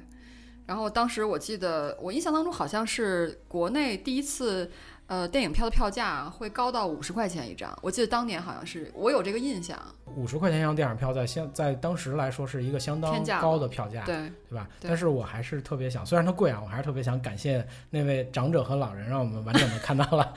[0.67, 4.71] 然后当时我记得，我印象当中好像是国内第一次。
[5.07, 9.79] 呃，电影票的票价会高到五十块钱一张，我记得当年好像是我有这个印象。
[10.17, 14.17] 五十块钱一张电影票，在相在当时来说是一个相当高的票价，对
[14.49, 14.67] 对吧？
[14.81, 20.33] 但是我还是特别想，虽然它贵啊，我还是特别想感谢那位长者和老人，让我们完整的看到了，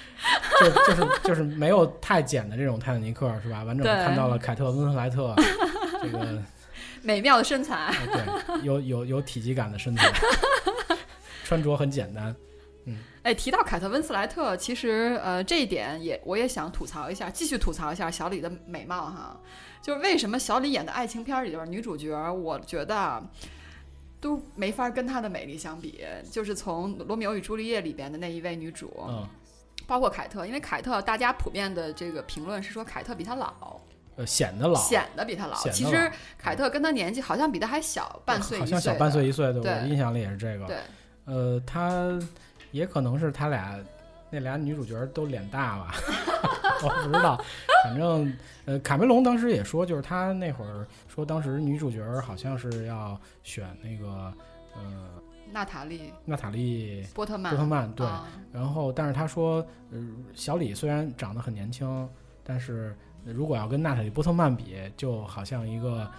[0.60, 3.64] 就就是就是没有太简的这种泰坦尼克，是吧？
[3.64, 5.34] 完整的看到了凯特温斯莱特
[6.02, 6.42] 这个
[7.02, 10.10] 美妙的身材，对，有有有体积感的身材，
[11.44, 12.34] 穿着很简单。
[13.26, 19.40] 嗯，哎，提到凯特温斯莱特，其实呃，这一点也我也想吐槽一下，继续吐槽一下小李的美貌哈。
[19.82, 23.20] 就是为什么小李演的爱情片里边女主角，我觉得
[24.20, 26.04] 都没法跟她的美丽相比。
[26.30, 29.26] 就是从《罗密欧与朱丽叶》里边的那一位女主，嗯，
[29.88, 33.80] 包括凯特，因为凯特大家普遍的这个评论是说凯特比她老，
[34.14, 35.56] 呃，显得老，显得比她老。
[35.70, 40.66] 其实凯特跟她年纪好像比她还小半岁，好像小半岁一岁，对我印象里也是这个。
[40.66, 40.76] 对，
[41.24, 42.16] 呃，她。
[42.76, 43.78] 也可能是他俩
[44.28, 45.94] 那俩女主角都脸大吧，
[46.84, 47.42] 我不知道。
[47.84, 48.30] 反正
[48.66, 54.30] 呃，卡梅隆当时也说，就是他那会儿说，当时女主角好像是要选那个
[54.74, 55.08] 呃，
[55.52, 58.06] 娜塔莉，娜塔莉波特曼，波特曼对。
[58.52, 59.98] 然后，但是他说，呃，
[60.34, 62.08] 小李虽然长得很年轻，
[62.44, 66.10] 但是如果要跟娜塔莉波特曼比，就好像一个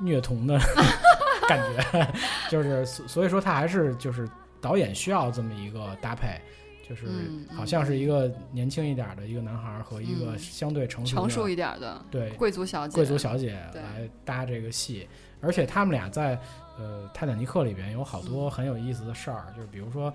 [0.00, 0.58] 虐童的
[1.48, 2.12] 感觉，
[2.50, 4.28] 就是所以说他还是就是。
[4.64, 6.40] 导演需要这么一个搭配，
[6.88, 7.06] 就是
[7.54, 12.94] 好像是一个年轻一点的一个男孩和一个相对成熟成熟一点的对贵族小姐。
[12.94, 15.06] 贵族小姐来搭这个戏，
[15.42, 16.38] 而且他们俩在
[16.78, 20.10] 呃泰坦尼克里边有好多很有意思的事儿，就是比如说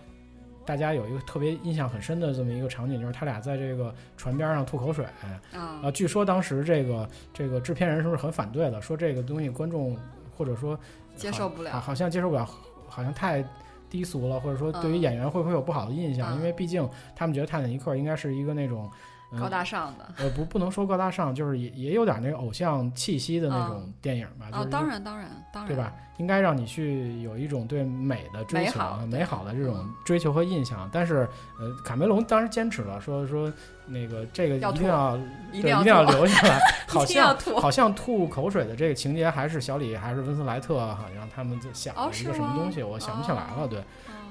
[0.66, 5.06] 大家有一个特别印象很深的这么一个场景，就是他俩在这个船边上吐口水。
[5.54, 9.96] 啊，据说当时这个这个制片人是不是很反对的，说这个东西观众
[10.36, 10.76] 或者说
[11.16, 12.50] 接受不了，好像接受不了，
[12.88, 13.46] 好像太。
[13.90, 16.36] 低俗了，或者说对于演员会不会有不好的印象？
[16.36, 18.90] 因为毕竟他们觉得《泰坦尼克》应该是一个那种
[19.38, 24.48] 高大上的，呃，不，不能说高大上，就是也也有点那个偶像气息的那种电影吧。
[24.52, 25.94] 哦，当然，当然，当然，对吧？
[26.18, 30.90] 应该让你去有一种对美的追求，美好的这种追求和印象。
[30.92, 31.28] 但是，
[31.60, 33.52] 呃，卡梅隆当时坚持了，说说
[33.86, 35.18] 那个这个一定要
[35.54, 36.60] 一定要留下来。
[36.90, 43.68] 好像，好像吐口水的这个情节还是小李还是温斯莱特，好像他们在想一个什么东西，我想不起来了。
[43.70, 43.82] 对，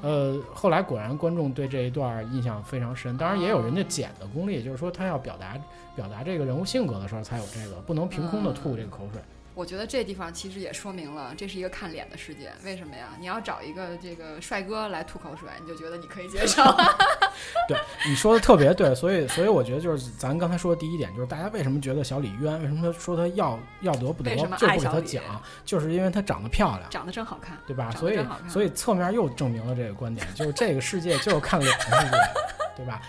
[0.02, 3.16] 呃，后来果然观众对这一段印象非常深。
[3.16, 5.56] 当然也有人家剪的功力，就是说他要表达
[5.96, 9.20] 表达这个人物性格的时候才有这个，不能凭空的吐这个口水。
[9.58, 12.52] 我觉得这地方其实也说明了，这是一个看脸的世界。
[12.62, 13.08] 为什么呀？
[13.18, 16.62] 你要找一个这个帅哥来吐口水，你就觉得你可以接受。
[17.66, 22.56] 对，你说的特别对，所以，所以我觉得就是咱刚才说的第一点，就是大家为什么觉得小李冤？
[22.60, 24.36] 为什么他说他要要得不得？
[24.36, 25.24] 就不给他讲，
[25.64, 27.90] 就是因为他长得漂亮，长得真好看，对吧？
[27.90, 32.16] 所以，所以侧面又证明了这个观点，就是这个世界就是看脸的世界。
[32.78, 33.02] 对吧？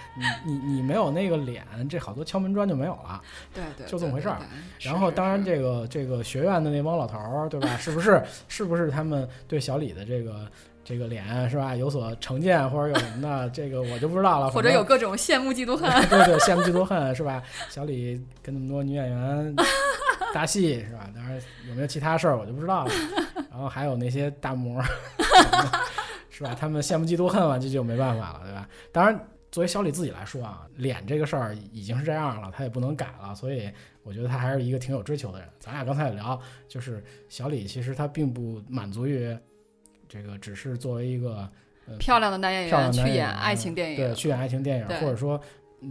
[0.44, 3.22] 你你你没有那个脸，这好多敲门砖就没有了。
[3.54, 4.38] 对对，就这么回事儿。
[4.82, 7.78] 然后，当然这个这个学院的那帮老头儿，对吧？
[7.78, 10.48] 是不是是不是他们对小李的这个
[10.84, 13.50] 这个脸是吧有所成见或者有什么的？
[13.52, 14.50] 这个我就不知道了。
[14.52, 15.88] 或者有各种羡慕嫉妒恨。
[16.10, 17.44] 对对，羡慕嫉妒恨是吧？
[17.70, 19.56] 小李跟那么多女演员
[20.34, 21.08] 搭戏是吧？
[21.14, 22.92] 当然有没有其他事儿我就不知道了。
[23.52, 24.82] 然后还有那些大模，
[26.32, 26.56] 是吧？
[26.60, 28.68] 他们羡慕嫉妒恨了，这就没办法了，对吧？
[28.92, 29.20] 当然。
[29.52, 33.68] 作为小李自己来说啊，脸这个事儿已经是这样了，他也不能改了，所以
[34.04, 35.50] 我觉得他还是一个挺有追求的人。
[35.60, 39.36] 咱俩刚才也聊，就是小李其实他并不满足于
[40.08, 41.50] 这个，只是作为一个
[41.98, 45.42] 漂亮的男演员去演爱情电影，对，去演爱情电影，或者说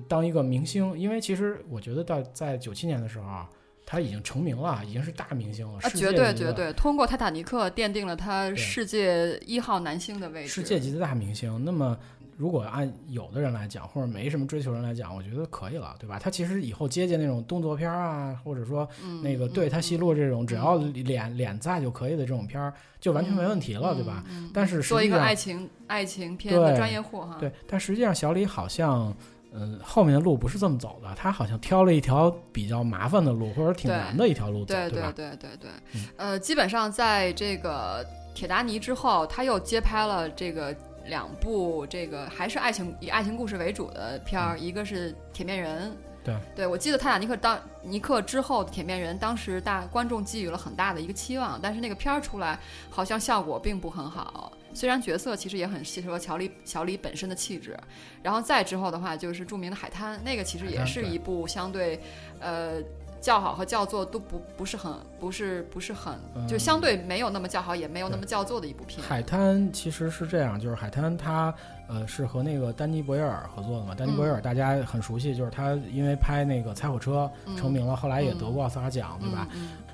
[0.06, 0.96] 当一个明星。
[0.96, 3.50] 因为其实我觉得到在九七年的时候啊，
[3.84, 11.64] 他已经成名了，已经是大明星了，绝对绝对，通过《泰坦尼克》奠定了他世界一号男星的位置，世界级的大明星。
[11.64, 11.98] 那么。
[12.38, 16.20] 如果按有的人来讲，或者没什么追求人来讲，我觉得可以了，对吧？
[16.20, 18.88] 他其实以后接接那种动作片啊，或者说
[19.24, 24.22] 那个对他戏路这种，只要脸脸在就可以的这种片儿，就完全没问题了，对吧？
[24.54, 27.36] 但是做一个爱情爱情片的专业户哈。
[27.40, 29.12] 对，但实际上小李好像，
[29.50, 35.70] 嗯，后面的路不是这么走的，他好像挑了一条比较麻烦的路，或者挺难的一条路走，对对对对对。
[36.16, 40.72] 呃，基本上在这个铁达尼之后，他又接拍了这个。
[41.08, 45.90] 两部这个还是爱情以爱情故事为主的片儿，一个是《铁面人》，
[46.22, 52.58] 对对，我记得《泰坦尼克》当尼克之后，《铁面人》当时大观众寄予了很大的一个期望，但是那个片儿出来
[52.90, 54.52] 好像效果并不很好。
[54.74, 57.76] 虽然角色其实也很契合乔里乔里本身的气质，
[58.22, 62.00] 然后再之后的话就是著名的《海滩》，那个其实也是一部相对，
[62.38, 62.80] 呃。
[63.20, 66.14] 叫好和叫座都不不是很不是不是很
[66.46, 69.02] 就相对没有那么叫好，也没有那么叫座的一部片。
[69.06, 71.52] 海滩其实是这样，就是海滩它
[71.88, 73.94] 呃是和那个丹尼博耶尔合作的嘛。
[73.94, 79.48] 丹尼博耶尔大家很熟悉，就是他因为拍那个《猜火车》成名了，后来也得过奥斯卡奖，对吧？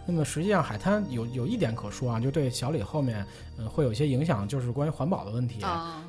[0.06, 3.24] 那么实际上海滩有有一点可说啊，就对小李后面。
[3.58, 5.64] 嗯，会有一些影响，就是关于环保的问题。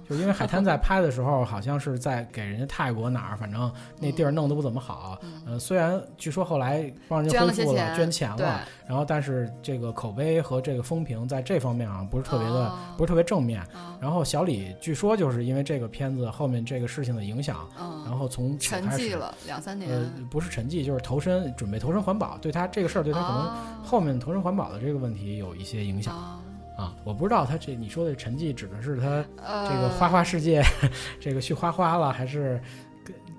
[0.07, 5.17] 就因为海滩在 拍的时候，好像是在给人家泰国哪儿，反正那地儿弄得不怎么好。
[5.45, 13.65] 嗯，虽然据说后来帮人家恢复了，捐钱了，然后但是这个口碑和这个风评在这方面啊，不是特别的，不是特别正面。
[13.99, 17.67] 然后小李据说就是因为这个片子后面这个事情的影响，
[18.05, 19.89] 然后从沉寂了两三年。
[19.89, 26.15] 呃，不是沉寂，就是投身准备投身环保，对他这个事儿对他可能后面投身环保的这个问题有一些影响。
[26.75, 29.23] 啊，我不知道他这你说的沉寂指的是他
[29.69, 30.61] 这个花花世界，
[31.19, 32.61] 这个去花花了，还是？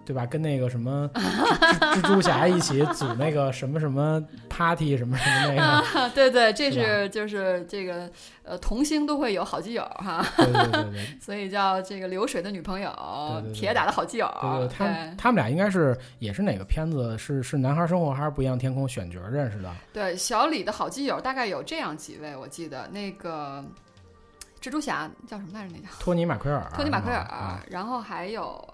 [0.07, 0.25] 对吧？
[0.25, 6.11] 跟那个什么蜘蛛侠一起组那个什么什么 party 什么什么那个？
[6.15, 8.09] 对对，这是就是这个
[8.45, 10.25] 呃，童星都会有好基友哈。
[10.39, 11.19] 对对对对。
[11.21, 12.89] 所以叫这个流水的女朋友，
[13.53, 14.33] 铁打的好基友。
[14.41, 17.19] 对对，他们他们俩应该是也是哪个片子？
[17.19, 19.73] 是是男孩生活还是不一样天空选角认识的？
[19.93, 23.65] 对，小李的好基友大概有这样几位，我记得那个
[24.63, 25.75] 蜘蛛侠叫什么来着？
[25.75, 26.71] 那叫托尼马奎尔。
[26.75, 28.65] 托尼马奎尔，然后还有。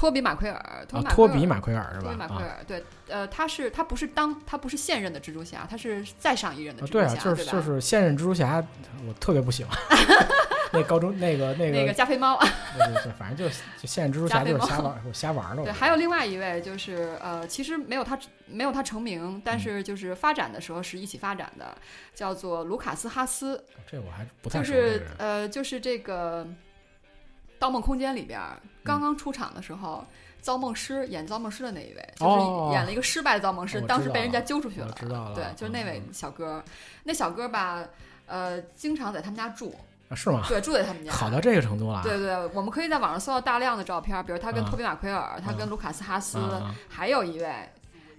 [0.00, 2.04] 托比马奎尔，托比马奎尔是吧？
[2.04, 8.64] 托比马奎尔，对，呃，他是他不是当他不是现任的蜘蛛侠，他是再上一任的蜘蛛侠，对啊，就是就是现任蜘蛛侠，
[9.06, 9.78] 我特别不喜欢。
[10.72, 15.64] 那高中那个那个那个加菲猫，对对对，反正就是就现任蜘蛛侠就是瞎玩我瞎玩的。
[15.64, 21.76] 对，还有另外一位就是呃，其实没有他没有他成名，但是就是发展的时候是一起发展的，
[22.14, 23.62] 叫做卢卡斯哈斯。
[23.86, 26.42] 这我还不太就是呃，就是这个。
[27.60, 28.40] 《盗梦空间》里边
[28.82, 30.04] 刚刚出场的时候，
[30.40, 34.90] 造梦师演造梦师的那一位，就是演了一个失败的造梦师，当时被人家揪出去了。
[34.98, 36.64] 知道了，对，就是那位小哥。
[37.04, 37.84] 那小哥吧，
[38.26, 39.74] 呃，经常在他们家住。
[40.16, 40.42] 是吗？
[40.48, 41.12] 对，住在他们家。
[41.12, 42.00] 好到这个程度了。
[42.02, 46.38] 对对，我们可以在网上搜到大量的照片，比如他跟托比马奎尔，他跟卢卡斯哈斯，
[46.88, 47.68] 还有一位，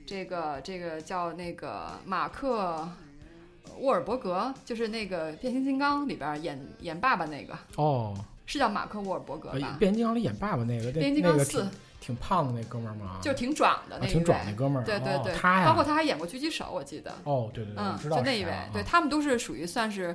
[0.06, 2.88] 这个这个叫那个马克
[3.80, 7.58] 沃尔伯格，就是那个变形金刚里边演演爸爸那个。
[7.76, 8.16] 哦。
[8.52, 9.78] 是叫马克·沃尔伯格吧？
[9.80, 11.66] 变形金刚里演爸爸那个，变形金刚四
[12.02, 13.18] 挺胖的那哥们儿吗？
[13.22, 14.86] 就挺壮的那挺壮那哥们儿。
[14.86, 15.34] 对对对，
[15.66, 17.14] 包括他还演过狙击手，我记得。
[17.24, 18.18] 哦，对对对，嗯，知道。
[18.18, 20.14] 就那一位，对他们都是属于算是，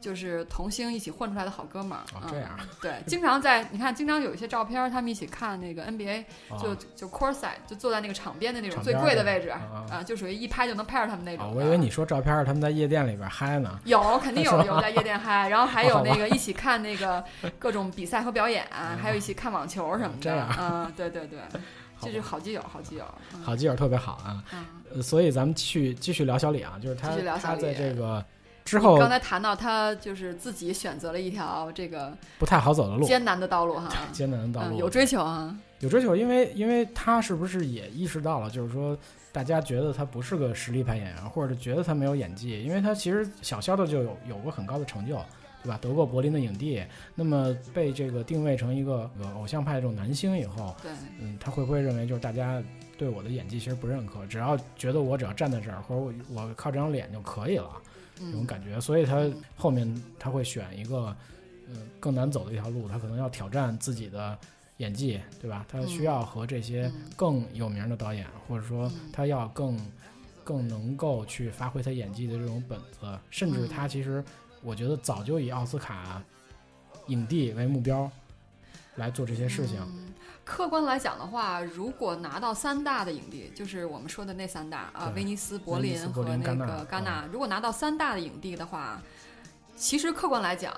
[0.00, 2.04] 就是童星一起混出来的好哥们儿。
[2.14, 2.50] 哦，这样。
[2.80, 6.24] 对，经常在你看，经常有一些照片，他们一起看那个 NBA，
[6.60, 11.52] 就就 courtside，就坐在那个场边的那种最贵的位置啊，就属于一拍就能拍着他们那种。
[11.54, 13.78] 我以为你说照片是他们在夜店里边嗨呢。
[13.84, 17.22] 有，肯定有有在夜店嗨，然后还有那个一起看那个
[17.58, 18.66] 各种比赛和表演，
[19.00, 20.20] 还有一起看网球什么的。
[20.20, 20.48] 这样。
[20.58, 21.38] 嗯，对对对，
[22.00, 23.04] 这是好基友，好基友。
[23.42, 24.44] 好基友特别好啊。
[24.94, 28.24] 呃，所以咱们去继续聊小李啊，就是他他在这个。
[28.68, 34.76] 之后刚才谈到他就是自己选择了一条这个不太好走的路，艰难的道路哈， 艰难的道路。
[34.76, 38.96] 有追求啊，有追求，因为因为他是不是也意识到了，就是说
[39.32, 45.16] 大家觉得他不是个实力派演员，或者觉得他没有演技，因为他其实小小的就有有过很高的成就，
[45.62, 45.78] 对吧？
[45.80, 46.82] 得过柏林的影帝，
[47.14, 50.90] 那么被这个定位成一个偶像派这种男星以后，对，
[51.20, 52.62] 嗯，他会不会认为就是大家
[52.96, 57.70] 对我的演技其实不认可，只要觉得我只要站在这儿，或者我我靠这张脸就可以了？
[58.18, 61.16] 这种感觉，所以他后面他会选一个，
[61.68, 64.38] 呃，更难走的一条路，他可能要挑战自己的
[64.78, 65.64] 演技，对吧？
[65.68, 69.78] 他需要和这些更有名的导演，或者说他要更
[70.44, 74.24] 更能够去发挥他演技的这种本子，甚至他其实
[74.62, 76.22] 我觉得早就以奥斯卡
[77.06, 78.10] 影帝为目标
[78.96, 79.80] 来做这些事情。
[80.48, 87.28] 客观来讲的话，如果拿到三大的影帝，就是我们说的那三大啊，威尼斯、柏林和那个戛纳。
[87.30, 89.00] 如果拿到三大的影帝的话，
[89.76, 90.74] 其实客观来讲，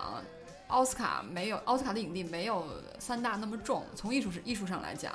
[0.67, 2.67] 奥斯卡没有奥斯卡的影帝没有
[2.99, 3.85] 三大那么重。
[3.95, 5.13] 从艺术是艺术上来讲，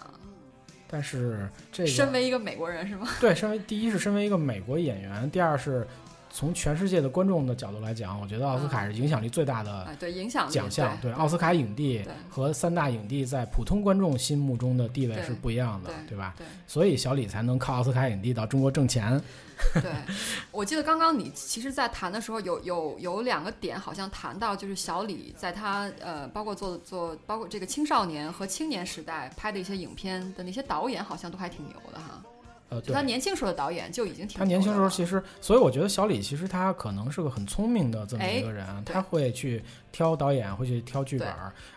[0.87, 3.07] 但是这身为一个美国人是吗？
[3.19, 5.85] 对，身为第一是身为一个美国演员，第二是。
[6.36, 10.97] 从全世界的观众的角度来讲，我觉得奥斯卡是影响力最大的对影响奖项。
[11.01, 16.36] 对奥斯卡影帝和三大影帝在普通观众心目中的地位是不一样的，对吧？
[16.38, 19.21] 对，所以小李才能靠奥斯卡影帝到中国挣钱。
[19.75, 19.89] 对，
[20.51, 32.21] 我记得刚刚你其实，在谈的时候有有有两个点，好像谈到就是小李在他呃，包括做做包括这个青少年和青年时代拍的一些影片的那些导演，好像都还挺牛的哈。
[32.70, 34.39] 呃，他年轻时候的导演就已经挺。
[34.39, 41.28] 他年轻时候其实，所以我觉得小李其实他可能是个很聪明的这么一个人，他会去挑导演，会去挑剧本，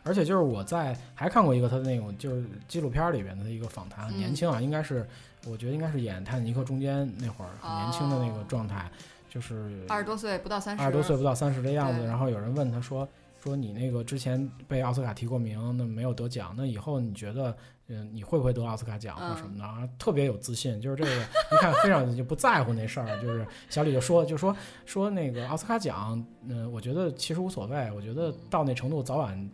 [0.03, 5.07] 而且就是我在还看过一个他的那种就是纪录片里边的一个访谈，年轻啊，应该是
[5.47, 8.91] 我觉得应该是演《泰坦尼克》中间那会儿很年轻的那个状态，
[9.28, 12.05] 就是二十多岁不到三十，二十多岁不到三十的样子。
[12.07, 13.07] 然后有人问他说。
[13.43, 19.89] 说你那个之前被奥斯卡提过名，那没有得奖，那以后你觉得，嗯，你会不会得奥斯卡奖或什么的啊？
[19.99, 23.20] 特别有自信，就是这个一看非常就不在乎那事儿。
[23.20, 29.51] 就是小李就说，就说说那个奥斯卡奖，嗯，我觉得其实无所谓，我觉得到那程度早晚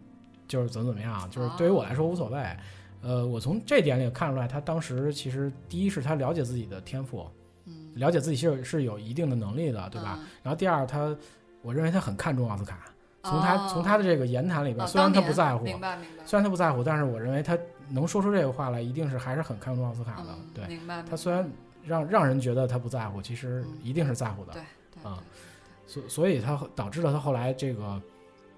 [0.48, 2.42] 就是怎么怎么样，就是对于我来说无所谓。
[3.02, 7.28] 呃，我从这点里看出来，他当时其实第一是他了解自己的天赋，
[7.66, 10.18] 嗯，了解自己是是有一定的能力的，对吧？
[10.42, 11.14] 然后第二，他
[11.60, 12.90] 我认为他很看重奥斯卡。
[13.24, 16.24] 从他从他的这个言谈里边，虽然他不在乎，明白明白。
[16.24, 17.58] 虽然他不在乎，但是我认为他
[17.88, 20.28] 能说出这个话来，一定是还是很看重奥斯卡的。
[20.54, 21.02] 对，明白。
[21.08, 21.50] 他虽然
[21.84, 24.52] 让让人觉得他不在乎，其实一定是在乎的。
[24.52, 24.62] 对，
[25.02, 25.18] 啊，
[25.86, 28.00] 所所以他导致了他后来这个。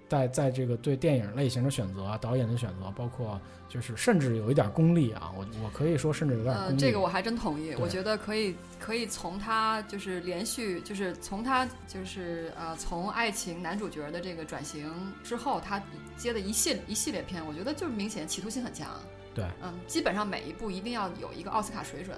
[0.09, 6.79] 在在这个对电影类型的选择、导演的选择，包括就是甚至有一点功利啊，我我可以说甚至有点功利。
[6.79, 14.89] 这个我还真同意，我觉得可以可以从他就是连续就是从他就是呃从爱情男主角的这个转型
[15.25, 15.83] 之后，他
[16.17, 18.89] 接的一系一系列片，我觉得就是明显企图心很强。
[19.35, 22.17] 对，嗯，基本上每一部一定要有一个奥斯卡水准，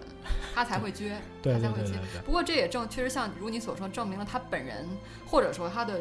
[0.54, 1.94] 他才会撅，他才会接。
[2.24, 4.86] 不过这也正确实像如你所说，证明了他本人
[5.26, 6.00] 或者说他的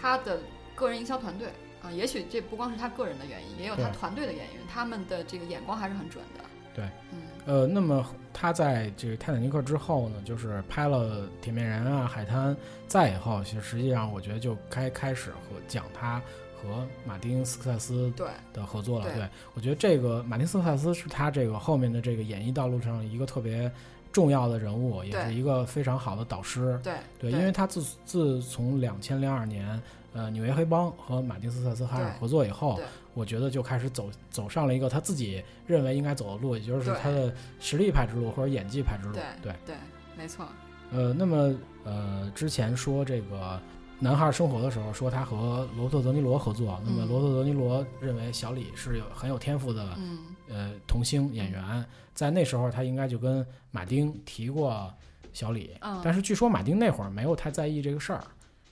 [0.00, 0.38] 他的。
[0.74, 1.48] 个人营销团队
[1.82, 4.58] 啊，也许这不光是他个人的原因，也有他团队的原因。
[4.68, 6.44] 他们的这个眼光还是很准的。
[6.74, 12.52] 对，嗯，呃，那么他在这个《泰坦尼克》之后呢，就是拍了《铁面人》啊，《海滩》。
[12.88, 16.20] 再以后，其实实际上我觉得就开开始和讲他
[16.56, 19.04] 和马丁斯科塞斯对的合作了。
[19.14, 23.70] 对，我觉得这个马丁斯科塞斯是他这个后面的这个演艺道路上一个特别
[24.10, 26.80] 重要的人物，也是一个非常好的导师。
[26.82, 29.80] 对对，因为他自自从两千零二年。
[30.14, 32.80] 呃，纽约黑帮和马丁斯特斯哈尔合作以后，
[33.12, 39.14] 我觉得就开始走走上了一个他自己认为应该走的路，也就是他的实力派之路或者演技派之路。
[39.42, 39.74] 对对，
[40.16, 40.46] 没错。
[40.92, 41.52] 呃，那么
[41.82, 43.60] 呃，之前说这个
[43.98, 49.98] 男孩生活的时候，说他和罗伯特·德尼罗合作，那么罗伯特·德尼罗认为小李是有很有天赋的，
[50.48, 51.84] 呃，童星演员，
[52.14, 54.92] 在那时候他应该就跟马丁提过
[55.32, 58.22] 小李，但是据说马丁那会儿没有太在意这个事儿。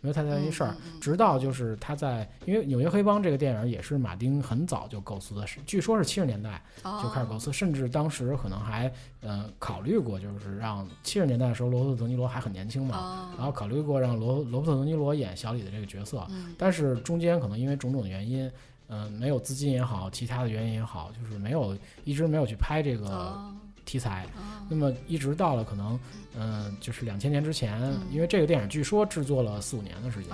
[0.03, 0.77] 没有太大一事儿。
[1.01, 16.27] 直到就是他在，因为《纽约黑帮》这个电影也是马丁很早就构思的，是据说是七十年代就开始构思，甚至当时可能还呃考虑过，就是让七十年代的时候罗伯特·德尼罗还很年轻嘛，然后考虑过让罗罗伯特·德尼罗演小李的这个角色，
[16.59, 18.51] 但是中间可能因为种种的原因，
[18.89, 23.39] 嗯，没有资金也好，其他的原因也好，就是没有一直没有去拍这个。
[23.85, 24.27] 题材，
[24.69, 25.99] 那么一直到了可能，
[26.39, 30.33] 嗯，就是两千年之前，因为这个电影据说制作了四五年的时间，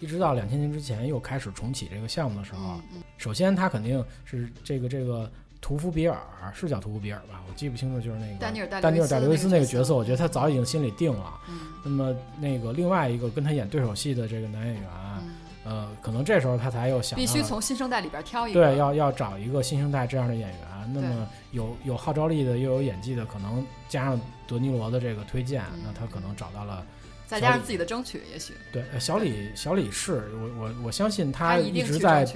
[0.00, 2.80] 一直到两千年之前又开始重启这个项目的时候，
[3.16, 5.30] 首先他肯定是这个这个
[5.60, 6.18] 屠夫比尔
[6.54, 7.42] 是叫屠夫比尔吧？
[7.48, 11.40] 我记不清楚，就是那个丹尼尔丹尼尔戴维斯那个角色，我觉得他早已经心里定了。
[11.84, 14.84] 那么那个另外一个跟他演对手戏的这个男演员，
[15.64, 20.58] 呃，可能这时候他才又想必须从新生代里边挑一个，对，要要找一个新生代这样的演员。
[20.92, 26.84] 那么有有号召力的，又有演技的，可能加上德尼罗的这个推荐，那他可能找到了，
[27.26, 28.54] 再加上自己的争取，也许。
[28.72, 32.26] 对小李小李是我我我相信他一直在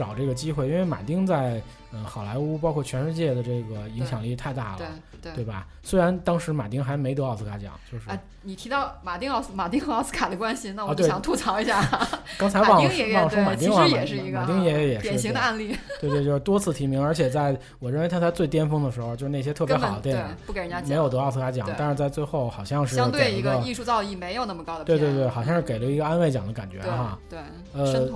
[0.00, 1.60] 找这个机会，因为马丁在。
[1.92, 4.82] 嗯，好莱坞包括全世界的这个影响力太大了，
[5.20, 5.66] 对对吧？
[5.82, 11.84] 虽然当时马丁还没得奥斯卡奖，就是啊，你提到马丁奥斯马丁和奥斯卡的关系，那我就想吐槽一下。
[12.38, 15.76] 刚才忘了忘了说马丁也是一个马丁爷爷也是典型的案例。
[16.00, 27.18] 对对，就是多次提名，而且在我认为他在最巅峰的时候，就是那些特别好的电影不给人家没有得奥斯卡奖，但是在最后好像是相对一个艺术造诣没有那么高的，对对对，好像是给了一个安慰奖的感觉哈。
[27.28, 27.40] 对，
[27.72, 28.08] 呃。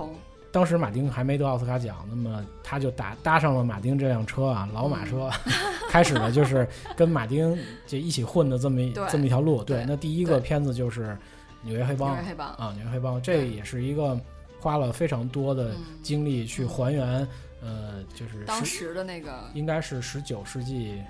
[0.55, 5.29] 当时马丁还没得奥斯卡奖，那么他就搭搭上了马丁这辆车啊，老马车，
[5.91, 8.81] 开始了就是跟马丁就一起混的这么
[9.11, 9.65] 这么一条路。
[9.65, 11.09] 对，那第一个片子就是
[11.63, 14.17] 《纽约黑帮》啊，《纽约黑帮》这也是一个
[14.61, 15.73] 花了非常多的
[16.05, 17.27] 精力去还原，
[17.61, 21.03] 呃，就是当时的那个应该是十九世纪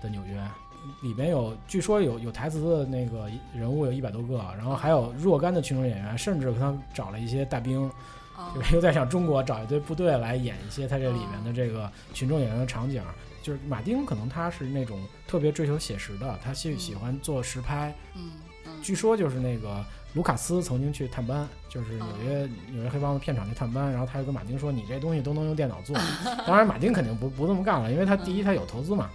[0.00, 0.40] 的纽约，
[1.02, 7.90] 里边有据说有有台词的那个人物有一百多个，然后还有若干的群众演员，甚至他找了一些大兵。
[8.54, 13.02] 就是 又在向中国找一堆部队来演一些他这里面的这个群众演员的场景，
[13.42, 17.94] 就是马丁可能他是那种特别追求写实的，他喜喜欢做实拍。
[18.14, 18.32] 嗯
[18.82, 25.96] 据说就是那个卢卡斯曾经去探班，就是纽约纽约黑帮的片场去探班，然后他就跟马丁说：“你这东西都能用电脑做。
[26.46, 29.08] ”当然，马丁肯定不不这么干了，因为他第一他有投资嘛，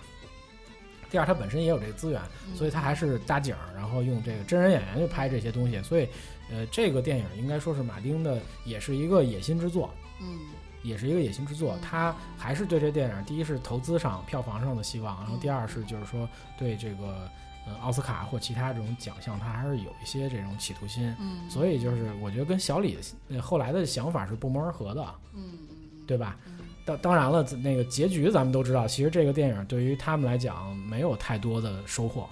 [1.10, 2.22] 第二他本身也有这个资源，
[2.56, 6.08] 所以他还是搭景，然后用这个真人演员去拍这些东西，所以。
[6.52, 9.90] 呃，这个电影应该说是马丁的，也是一个野心之作，
[10.20, 10.40] 嗯，
[10.84, 11.78] 也是一个野心之作。
[11.82, 16.28] 他还是对这电影，第一是投资上、票房上的希望，然后第二是就是说
[16.58, 17.30] 对这个
[17.66, 21.16] 呃奥斯卡或其他这种奖项，他还是有一些这种企图心。
[21.20, 22.98] 嗯，所以就是我觉得跟小李
[23.42, 25.58] 后来的想法是不谋而合的，嗯，
[26.06, 26.38] 对吧？
[26.84, 32.28] 当当然了，那个结局咱们都知道，其实这个电影对于他们来讲没有太多的收获。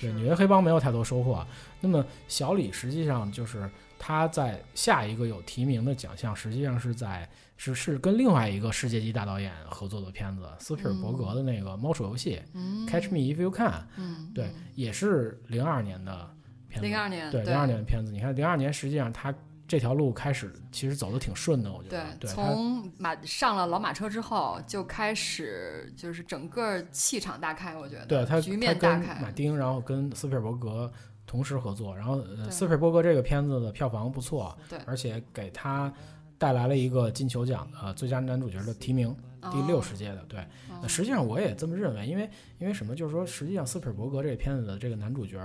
[0.00, 1.46] 对，纽约黑帮没有太多收获。
[1.80, 12.40] 那么小李实际上就是他在下一个有提名的奖项，实际上是在是是跟另外一个世界级大导演合作的片子，斯皮尔伯格的那个《猫鼠游戏》
[12.88, 13.84] ，Catch Me If You Can，
[14.34, 16.30] 对，也是零二年的
[16.68, 18.10] 片子，零二年，对，零二年的片子。
[18.10, 19.34] 你看零二年实际上他。
[19.70, 22.04] 这条路开始其实走的挺顺的，我觉得。
[22.18, 28.04] 对，从马上了老马车之后，就开始就是整个气场大开，我觉得。
[28.06, 29.20] 对他，局面大开。
[29.22, 30.90] 马丁，然后跟斯皮尔伯格
[31.24, 35.92] 同时合作，然后斯皮尔伯格这个片子的票房不错，对，而且给他
[36.36, 39.14] 带来了一个金球奖的最佳男主角的提名。
[39.50, 40.44] 第六十届的，对，
[40.82, 42.28] 那实际上我也这么认为，因为
[42.58, 42.94] 因为什么？
[42.94, 45.38] 就是说，实际上斯皮尔伯格这个片子的这个男主角，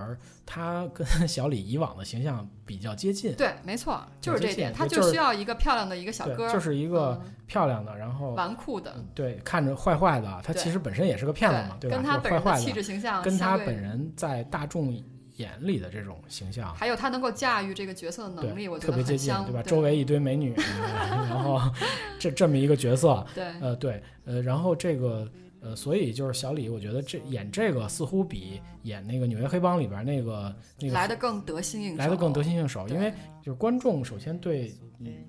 [0.46, 3.34] 他跟 小李以往的形象比较接近。
[3.36, 11.96] 对，没错，就是这点，他就需要一个漂亮的一个小哥，就是一个漂亮的，然后纨绔的，对，看着坏坏的，他其实本身也是个骗子嘛，对吧？
[11.96, 15.02] 跟他本人的气质形象，跟他本人在大众。
[15.38, 19.62] 眼里的这种形象，还有他能够驾驭这个角色的能力，我觉得特别接近，对吧？
[19.62, 21.60] 周围一堆美女，然后
[22.18, 25.30] 这这么一个角色，对，呃，对，呃，然后这个，
[25.60, 33.12] 呃，所以就是小李，我觉得这演这个似乎比演那个《纽约黑帮》里边那个那个来的更得心应手，来的更得心应手，因为
[33.44, 34.74] 就是观众首先对，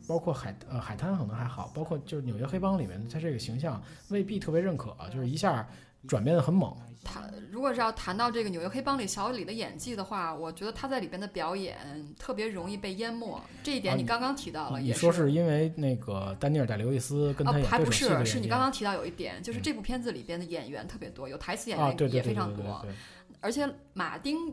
[0.07, 5.67] 包括海呃海滩可能还好，包括就是《纽约黑帮》里面他这个形象未必特别认可，就是一下
[6.07, 6.73] 转变的很猛。
[7.07, 11.77] 谈如果是要谈到这个《纽约黑帮》里小李的演技的话，我觉得他在里边的表演
[12.19, 13.41] 特别容易被淹没。
[13.63, 22.85] 这一点你刚刚提到了，你说是因为那个丹尼尔·戴刘易斯跟他演还不是，是你刚刚提到有一点，就是这部片子里边的演员特别多，有台词演员也非常多，
[23.41, 24.53] 而且马丁。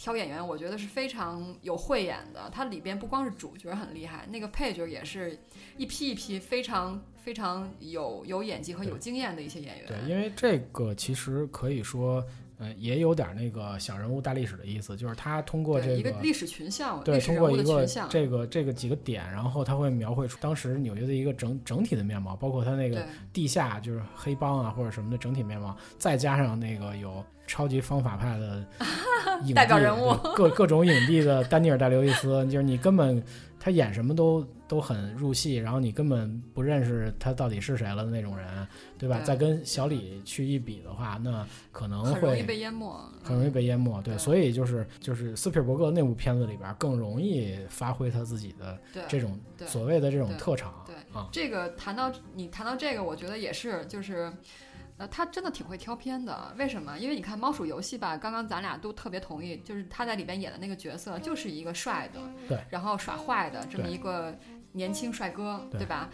[0.00, 2.48] 挑演员，我觉得是非常有慧眼的。
[2.54, 5.36] 它里边不光是主角很厉害，那个配角也是
[5.76, 9.86] 一批一批非常非常有有演技和有经验的一些演员。
[9.86, 12.24] 对，因为这个其实可以说，
[12.56, 28.64] 嗯，也有点那个小人物大历史的意思，就是他通过这个历史群像，对，通过一个这个这个几个点，然后他会描绘出当时纽约的一个整整体的面貌，包括他那个地下就是黑帮啊或者什么的整体面貌，再加上那个有超级方法派的
[29.54, 33.22] 代表人物，各各种影帝的丹尼尔戴刘易斯，就是你根本。
[33.60, 38.66] 他演什么都都很入戏，然后你根本不认识他到底是谁了的那种人，
[38.98, 39.20] 对吧？
[39.20, 44.00] 再跟小李去一比的话，那可能会很容易被淹没，很容易被淹没。
[44.02, 48.78] 对，所以就是就是斯皮尔伯格那部片子里边更容易发挥他自己的
[49.08, 50.84] 这种所谓的这种特长。
[50.86, 54.32] 对啊，这个谈到你谈到这个，我觉得也是就是。
[54.98, 56.98] 呃，他真的挺会挑片的，为什么？
[56.98, 64.36] 因为你看《猫鼠游戏》吧，刚刚咱俩都特别同意，就是他在里边演的那个角色，就是一个帅的，对，然后耍坏的这么一个
[64.72, 66.10] 年轻帅哥，对吧？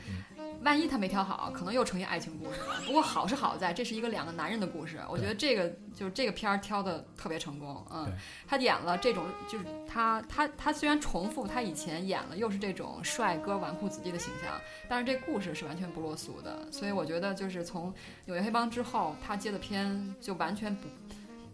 [0.62, 2.80] 万一他没挑好，可能又成一爱情故事了。
[2.86, 4.98] 不过好是好在，这是一个两个男人的故事。
[5.11, 7.84] 我觉得这个就是这个片儿挑的特别成功。
[7.90, 8.11] 嗯，
[8.46, 16.70] 他演了这种，就是他他他虽然重复他以前演了又是这种帅哥纨绔子弟的形象，但是这故事是完全不落俗的。
[16.72, 17.90] 所以我觉得就是从
[18.24, 20.88] 《纽约黑帮》之后，他接的片就完全不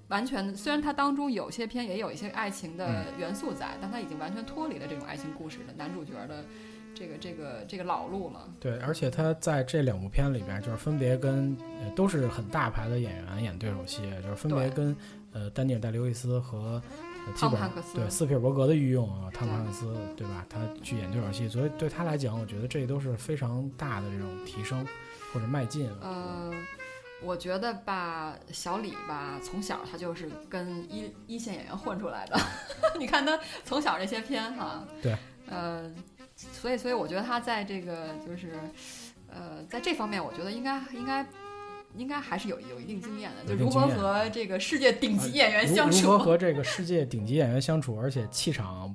[0.09, 0.57] 完全。
[0.57, 6.45] 虽然他当中有些片也有一些爱情的元素在，但他已经完全脱离了这种爱情故事的男主角的。
[6.95, 11.57] 这个这个这个老路了，对，而且他在这两部片里边，就是分别跟
[11.97, 14.95] 都是很大牌的演员演对手戏，就是分别跟
[15.33, 16.83] 呃丹尼尔戴刘易斯和
[17.37, 20.45] 汤姆汉克斯对斯皮尔伯格的御用啊汤姆汉克斯对吧？
[20.51, 24.87] 他去演对手戏，所以对他来讲，我觉得这都是非常大的这种提升
[25.33, 25.89] 或者迈进。
[26.03, 26.53] 呃，
[27.23, 32.39] 我觉得吧，小李吧，从小他就是跟一一线演员混出来的，
[32.99, 35.17] 你看他从小这些片哈，对，
[35.49, 35.91] 呃。
[36.53, 38.55] 所以，所以我觉得他在这个就是，
[39.29, 41.27] 呃，在这方面，我觉得应该应该
[41.97, 48.95] 应该还是有有一定经验的，就如何和这个世界顶级演员相处，如何和这个世界顶级演员相处，而且气场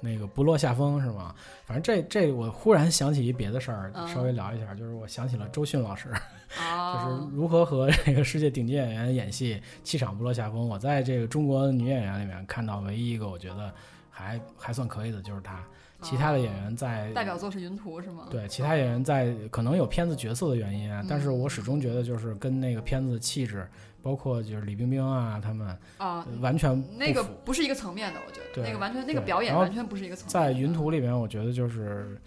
[0.00, 1.34] 那个不落下风，是吗？
[1.64, 6.08] 反正这这我忽然想起一别的事儿，稍微聊一下，就是我想起了周迅老师，
[6.54, 10.68] 就是如何和这个世界顶级演员演戏，气场不落下风。
[10.68, 13.72] 我在这个中国女演员里面看到唯一一个我觉得
[14.10, 15.64] 还还算可以的，就是她。
[16.04, 18.28] 其他的演员在代表作是《云图》是吗？
[18.30, 23.66] 对，其他演员在可能有片子角色的原因啊，但是我始终觉得就是跟那个片子的气质，
[24.02, 30.26] 包括就是李冰冰啊他们啊，完全那个不是一个层面的，我觉得那个完全那个表演完全不是一个层。
[30.26, 30.30] 面。
[30.30, 32.20] 在《云图》里面，我觉得就是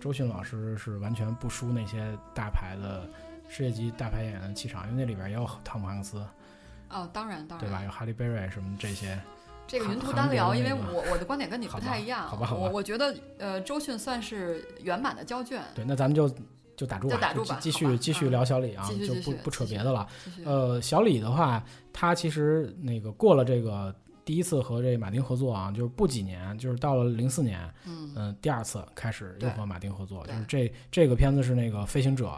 [0.00, 3.08] 周迅老师是完全不输那些大牌的
[3.48, 6.24] 世界级大牌演员的气场，因为那里边也有汤姆汉克斯。
[6.90, 7.84] 哦，当然当然，对吧？
[7.84, 9.18] 有哈利贝瑞什么这些。
[9.68, 12.26] 这个云图单聊，因为我我的观点跟你不太一样。
[12.26, 12.62] 好吧，好吧。
[12.62, 15.62] 我我觉得，呃，周迅算是圆满的交卷。
[15.74, 16.26] 对，那咱们就
[16.74, 20.08] 就打住吧，打住吧，继续继续聊小李啊，就不不扯别的了。
[20.44, 21.62] 呃，小李的话，
[21.92, 23.94] 他其实那个过了这个
[24.24, 32.32] 第一次和这马丁合作啊，就是不几年，就是到了零四年，嗯第二次开始又和马丁合作，就是这这个片子是那个飞行者，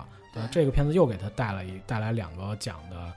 [0.51, 3.12] 这个片子又给他带了一带来两个奖的。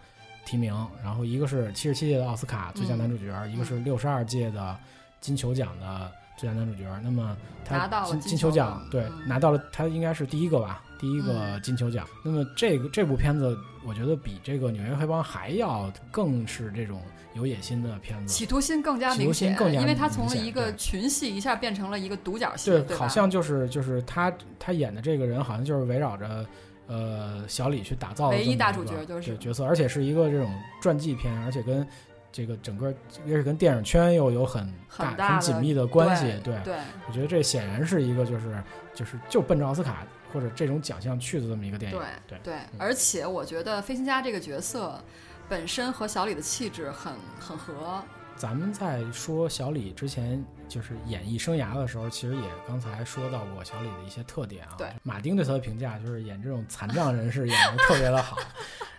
[0.53, 0.71] 提名，
[1.03, 4.77] 然后一个是七十七届的奥斯卡最佳男主角，一个是六十二届的
[5.19, 6.85] 金球奖的最佳男主角。
[7.01, 7.35] 那么
[7.65, 12.07] 他金金球奖对拿到了，他应该是第一个吧，第一个金球奖。
[12.23, 17.01] 那么这个这部片子，我觉得比这个《纽约黑帮》还要更是这种
[17.33, 26.45] 有野心的片子，企图心更加明显，因为他从一个群戏一下变成了一个独角戏，对，好像就是就是他他演的这个人，好像就是围绕着。
[26.93, 31.87] 呃，小李去打造唯一大主角就是角色，而且是一个这种传记片，而且跟
[32.31, 32.93] 这个整个
[33.25, 34.71] 也是跟电影圈又有很
[35.17, 36.39] 大很紧密的关系。
[36.43, 36.75] 对，对
[37.07, 38.63] 我觉得这显然是一个就是
[38.93, 41.99] 就是就奔着奥斯卡或者这种奖项去的这么一个电影。
[42.27, 45.01] 对对，而且我觉得飞行家这个角色
[45.49, 48.03] 本身和小李的气质很很合。
[48.35, 54.73] 咱们在说小李之前，就是演艺生涯的时候，其实也刚才说到过小李的一些特点啊。
[54.75, 58.35] 对，马丁对他的评价就是演这种残障人士演的特别的好。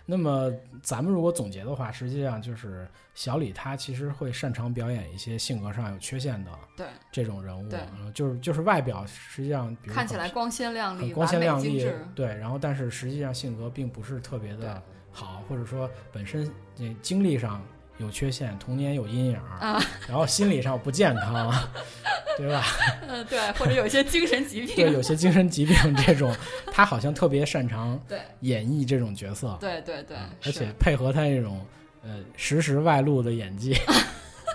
[0.05, 0.49] 那么
[0.81, 7.81] 咱们如果总结的话，实际上就是小李他其实会擅长表演一些性格上有缺陷的对这种人物，对，
[8.13, 17.61] 就是就是外表实际上看起来光鲜亮丽、光鲜亮丽，对，然后但是实际上性格并不是特别的好，或者说本身这经历上。
[17.97, 21.53] 有缺陷，童年有阴影，啊，然后心理上不健康，
[22.37, 22.63] 对吧？
[23.07, 25.75] 嗯，对，或者有些精神疾病，对，有些精神疾病
[26.05, 26.35] 这种，
[26.71, 31.65] 他好像特别擅长 对演绎这种角色，对对对，而且配合他这种
[32.03, 33.77] 呃实时外露的演技，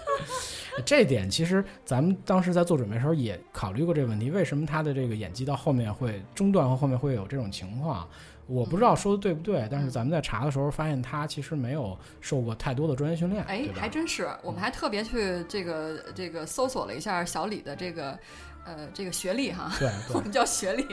[0.85, 8.07] 这点其实咱们当时在做准备的时候也考虑过这个问题，为什么他的这个演技到后面会中断和后面会有这种情况？
[8.51, 13.45] 我不知道说的对不对，但是咱们在查的时候发现他其实没有受过太多的专业训练。
[13.45, 18.19] 哎，还真是，我们还特别去这个这个搜索了一下小李的这个
[18.65, 20.85] 呃这个学历哈，对， 我们叫学历，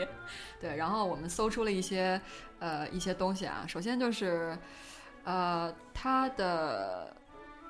[0.62, 2.22] 对，然后我们搜出了一些
[2.60, 4.56] 呃一些东西啊，首先就是
[5.24, 7.12] 呃他的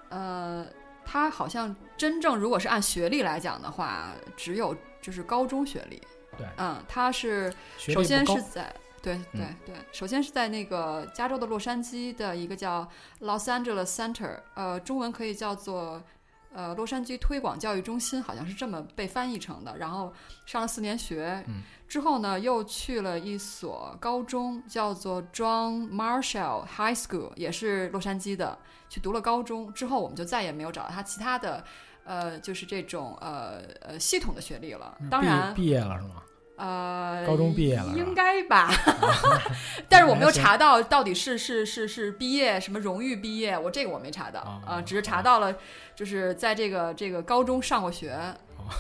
[0.10, 0.66] 呃
[1.06, 6.02] 他好像真正如果是按学历来讲的话，只有就是高中学历，
[6.38, 8.70] 对，嗯，他是首先是在。
[9.02, 12.88] 对对对，首先是在那个加州的洛杉矶的一个叫
[13.22, 16.02] Los Angeles Center，呃，中文可以叫做
[16.54, 19.78] 呃洛杉矶推广教育中心，好像是这么被翻译成的。
[19.78, 20.12] 然后
[20.46, 21.44] 上了四年学，
[21.88, 28.58] 之后呢又去了一所高中，叫做 John Marshall High School，也是洛杉矶的，
[28.90, 29.72] 去读了高中。
[29.74, 31.64] 之后我们就再也没有找到他其他的，
[32.04, 34.98] 呃，就是这种呃呃系统的学历了。
[35.10, 36.24] 当然毕业了是吗？
[36.58, 38.68] 呃，高中毕业了，应该吧？
[39.88, 45.56] 但是我没有查到到底是是是是毕业什么荣誉毕业，我这个我没查到啊，只是查到了
[45.96, 48.20] 就是在这个这个高中上过学，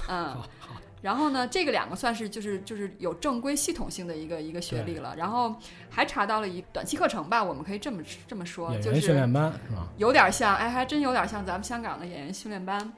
[0.09, 0.35] 嗯，
[1.03, 5.55] 然后呢，这个两个算是就是就是有正规系统性的一个一个学历了，然后
[5.87, 9.87] 还查到了一短期课程吧，我们可以这么这么说，就是训练班是吧？
[9.97, 12.91] 有点像，哎，还真有点像咱们香港的演员训练班，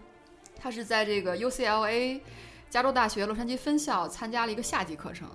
[0.57, 2.21] 他是在这个 UCLA。
[2.69, 5.27] 加州大学洛杉矶分校参加了一个夏季课程，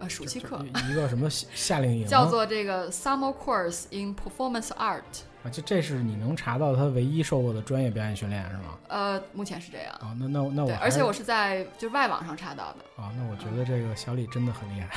[0.00, 5.02] 呃，暑期课，一个什么夏令营， 叫做这个 Summer Course in Performance Art。
[5.42, 8.78] 啊，就这是你能查到他唯一受过的专业表演训练是吗？
[8.88, 9.92] 呃，目前是这样。
[9.94, 13.02] 啊，那那那我，而且我是在就外网上查到的。
[13.02, 14.88] 啊，那我觉得这个小李真的很厉害，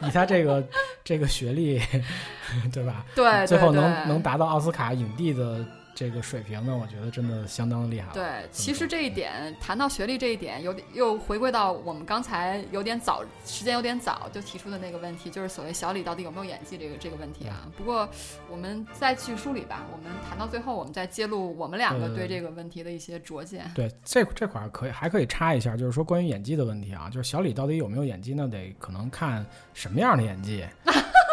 [0.08, 0.62] 以他这个
[1.02, 1.80] 这个学历，
[2.72, 3.04] 对吧？
[3.14, 5.64] 对，最后能能达到奥斯卡影帝的。
[5.94, 8.12] 这个水平呢，我觉得真的相当厉害。
[8.12, 17.68] 对，其实这一点谈到学历这一点，有点又回归到我们刚才有点早，时间有点早就提出的那个问题，就是所谓小李到底有没有演技这个这个问题啊。
[17.76, 18.08] 不过
[18.50, 23.70] 我们再去梳理吧，我们谈到最后，我们再揭露我们两个对这个问题的一些拙见。
[23.74, 30.64] 对，这这块可以还可以插一下，就是说关于演技的问题啊，就是小李到底有没有演技，那得可能看什么样的演技。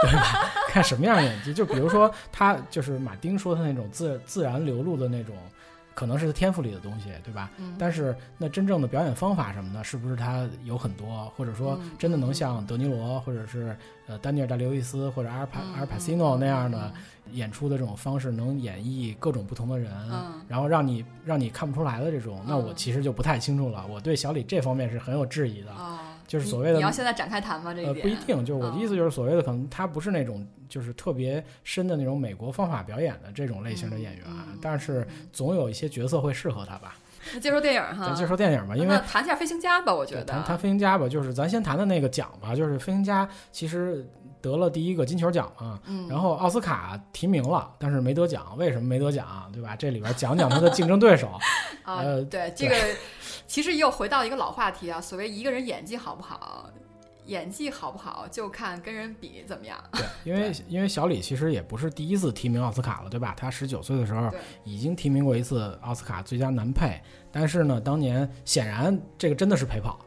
[0.02, 0.49] 对吧？
[0.68, 5.36] 看什么样的演技，就比如说他就是马丁说的那种自自然流露的那种，
[5.93, 7.52] 可能是他天赋里的东西，对吧？
[7.58, 7.76] 嗯。
[7.78, 13.76] 但是那真正的表演方法什么的，是不是他有很多，或者说真的能像德尼罗，或者是
[14.08, 16.91] 呃丹尼尔戴刘易斯或者阿尔帕阿尔帕西诺那样的
[17.34, 19.91] 演出的这种方式，能演绎各种不同的人，
[20.47, 23.86] 然后让你让你看不出来的这种，那我其实就不太清楚了。
[23.88, 25.72] 我对小李这方面是很有质疑的。
[26.32, 27.74] 就是所谓的你要现在展开谈吗？
[27.74, 34.26] 这呃不一定，就是我的意思就是所谓的可能他不是那种就是特别深的那种美国方法表演的这种类型的演员，
[34.62, 36.96] 但是总有一些角色会适合他吧。
[37.34, 44.08] 那介绍电影哈，咱介绍电影吧，因为谈一下飞行家吧，我觉得谈谈飞行家吧，就是咱先谈的那个奖吧，就是飞行家其实
[44.40, 49.52] 得了第一个金球奖嘛，然后奥斯卡提名了，但是没得奖，为什么没得奖？
[49.52, 49.76] 对吧？
[49.76, 51.30] 这里边讲讲他的竞争对手。
[51.84, 52.76] 呃，对这个。
[53.52, 56.70] 其实又回到一个老话题啊，所谓一个人演技好不好，
[57.26, 59.78] 演技好不好就看跟人比怎么样。
[59.91, 63.36] 对，因为因为小李其实也不是第一次提名奥斯卡了，对吧？
[63.36, 64.32] 他十九岁的时候
[64.64, 66.97] 已经提名过一次奥斯卡最佳男配，
[67.30, 69.99] 但是呢，当年显然这个真的是陪跑，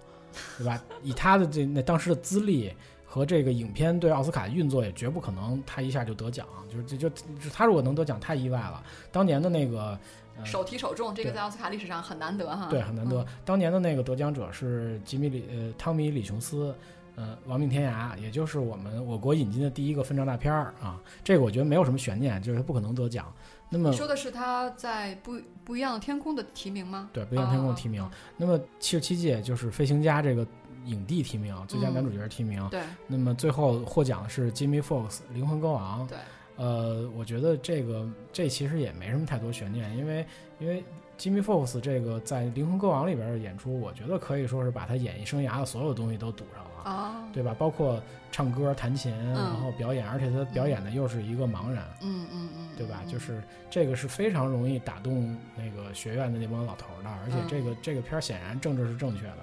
[0.56, 0.82] 对吧？
[1.04, 2.72] 以他的这那当时的资历
[3.04, 8.82] 和这个影片对奥斯卡的运作，也绝不可能他一下就得奖，就是就就他如果能得奖太意外了。
[9.12, 9.98] 当年的那个。
[10.42, 12.66] 首提手中，这个在奥斯卡历史上很难得哈。
[12.68, 13.24] 对，很难得。
[13.44, 16.74] 当年的那个得奖者是吉米里呃汤米李琼斯，
[17.14, 21.00] 呃亡命天涯，也就是我们我国引进的第一个分账大片儿啊。
[21.22, 23.32] 这个我觉得没有什么悬念，就是他不可能得奖。
[23.70, 27.10] 那么你说的是他在不不一样的天空的提名吗？
[27.12, 28.08] 对，不一样天空的提名。
[28.36, 30.46] 那么七十七届就是飞行家这个
[30.84, 32.68] 影帝提名，最佳男主角提名。
[32.68, 32.82] 对。
[33.06, 36.06] 那么最后获奖的是吉米· Fox，灵魂歌王。
[36.06, 36.18] 对。
[36.56, 40.26] 呃，我觉得这个这其实也没什么太多悬念，因为
[40.58, 40.84] 因为
[41.18, 47.54] Jimmy Fox 这个在《灵魂歌王》里边的演出，我觉得可以说是把他演艺生涯的所有东西都堵上了，对吧？
[47.58, 48.02] 包括
[48.32, 53.02] 唱歌、弹琴，然后表演，而且他表演的又是一个盲人，嗯嗯嗯，对吧？
[53.08, 59.38] 就是这个是非常容易打动那个学院的那帮老头的，而且这个这个片儿显然政治是正确的。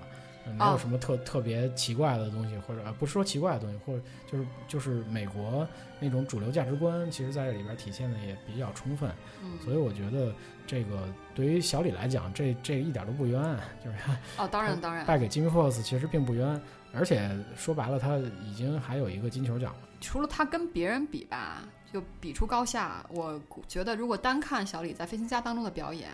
[0.58, 5.68] 没有什么特特别奇怪的东西，或者啊不是说奇怪的东西，或者就是就是美国
[6.00, 9.12] 那种主流价值观，其实在这里边体现的也比较充分。
[9.44, 10.34] 嗯，所以我觉得
[10.66, 13.42] 这个对于小李来讲，这这一点都不冤，
[13.84, 13.98] 就是
[14.38, 16.60] 哦，当然当然，败给吉米·福克斯其实并不冤，
[16.94, 19.80] 而且说白了，他已经还有一个金球奖了。
[20.00, 21.62] 除了他跟别人比吧，
[21.94, 23.06] 就比出高下。
[23.10, 26.10] 我觉得如果单看小李在《飞行家》当中的表演，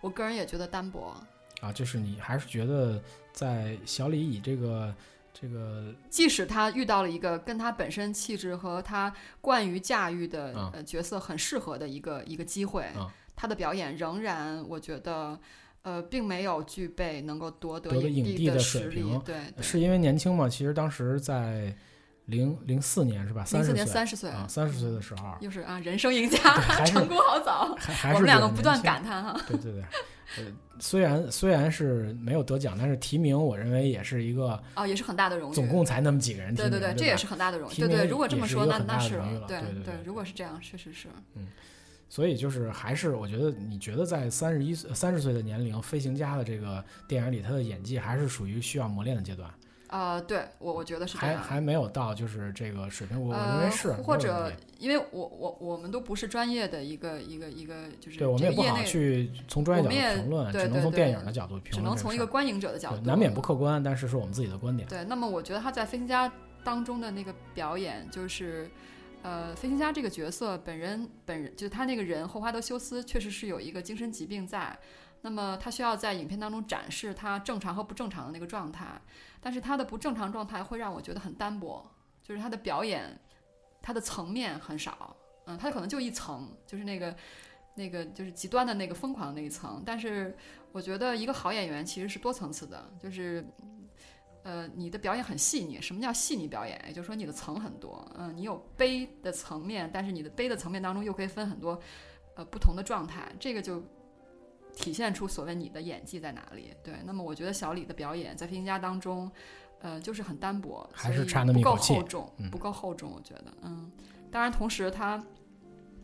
[0.00, 1.14] 我个人也觉得单薄。
[1.60, 3.00] 啊，就是你还是觉得
[3.32, 4.94] 在小李以这个
[5.32, 12.86] 这个，即使他遇到了一个跟他本身气质和他惯于驾驭的呃角色很适合的一个一个机会，
[13.36, 15.38] 他的表演仍然我觉得
[15.82, 19.20] 呃并没有具备能够夺得影帝的水平。
[19.20, 20.48] 对，是因为年轻嘛？
[20.48, 21.74] 其实当时在。
[22.26, 23.44] 零零四年是吧？
[23.50, 26.38] 零四年三十岁啊，三十岁的时候，又是啊，人生赢家，
[26.84, 27.76] 成功好早。
[28.14, 29.36] 我们两个不断感叹哈。
[29.48, 29.82] 对对对，
[30.38, 30.44] 呃，
[30.78, 35.54] 虽然虽然是没有得奖，但是提名，我认为也是一个哦，也是很大的荣誉。
[35.54, 37.74] 总共才那么几个人提名，对对对，这也是很大的荣誉。
[37.74, 39.18] 对对，如果这么说，那那是
[39.48, 41.08] 对对对，如果是这样，确实是。
[41.34, 41.46] 嗯，
[42.08, 49.50] 所以就是还是我觉得，你觉得在三十一岁、三十岁的年龄，《飞行家》的这个电影里，他的演技还是属于需要磨练的阶段。
[49.90, 64.88] 呃，对我我觉得是还还没有到就是这个水平，我认为是或者因为我我我们都不是专业的一个一个一个就是对我们也不好去从专业角度评论，只能从电影的角度评论，只能从一个观影者的角度，难免不客观，但是是我们自己的观点。
[64.88, 66.28] 对，那么我觉得他在《飞行家》
[66.62, 68.70] 当中的那个表演，就是
[69.22, 74.78] 呃，飞行家这个角色本人本人就是他那个人霍华德休斯，确实是有一个精神疾病在。
[75.22, 78.86] 那么他需要在影片当中展示他正常和不正常的那个状态，
[79.40, 81.84] 但是他的不正常状态会让我觉得很单薄，
[82.22, 83.18] 就是他的表演，
[83.80, 85.16] 他的层面很少，
[85.46, 87.16] 嗯，他可能就一层，就是那个
[87.74, 89.82] 那个就是极端的那个疯狂的那一层。
[89.86, 90.36] 但是
[90.72, 93.44] 我觉得一个好演员其实是多层次的，就是
[94.42, 95.80] 呃，你的表演很细腻。
[95.80, 96.78] 什么叫细腻表演？
[96.86, 101.80] 也就是说你的层很多，嗯，你有悲的层面，但是你的悲的层面当中又可以分很多
[102.36, 103.82] 呃不同的状态，这个就。
[104.74, 106.74] 体现出所谓你的演技在哪里？
[106.82, 109.30] 对，那么我觉得小李的表演在《飞行家》当中，
[109.80, 113.12] 呃，就是很单薄，还是差那么不够厚重，不够厚重。
[113.14, 113.90] 我觉得，嗯，
[114.30, 115.22] 当然，同时他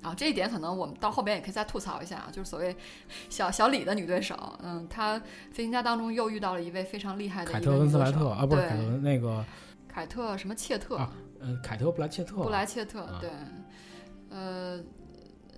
[0.02, 2.76] 啊，这一点可能我们到后边也可以再吐槽一下，就是所谓
[3.28, 5.18] 小小李的女对手，嗯，她
[5.52, 9.44] 《飞行家》当中又遇到了一位非常厉害的凯特温斯莱特啊，不是凯特那个
[9.88, 10.98] 凯特什么切特？
[11.40, 13.30] 嗯，凯特布莱切特，布莱切特，对，
[14.30, 14.82] 呃。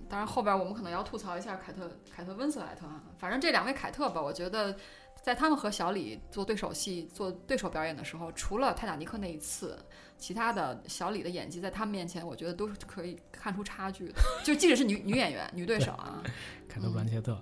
[0.09, 3.03] 当然，后边我们可能要吐槽一下凯特凯特温斯莱特啊。
[3.19, 4.75] 反正这两位凯特吧，我觉得
[5.21, 9.77] 在他们和小李做对手戏、做对手表演的时候，除了泰坦尼克那一次，
[10.17, 14.15] 其他的小李的演技在他们面前，我觉得都是可以看出差距的。
[14.43, 16.23] 就即使是女女演员、女对手啊，
[16.67, 17.39] 凯特布兰切特。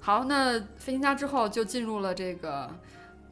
[0.00, 2.68] 好，那飞行家之后就进入了这个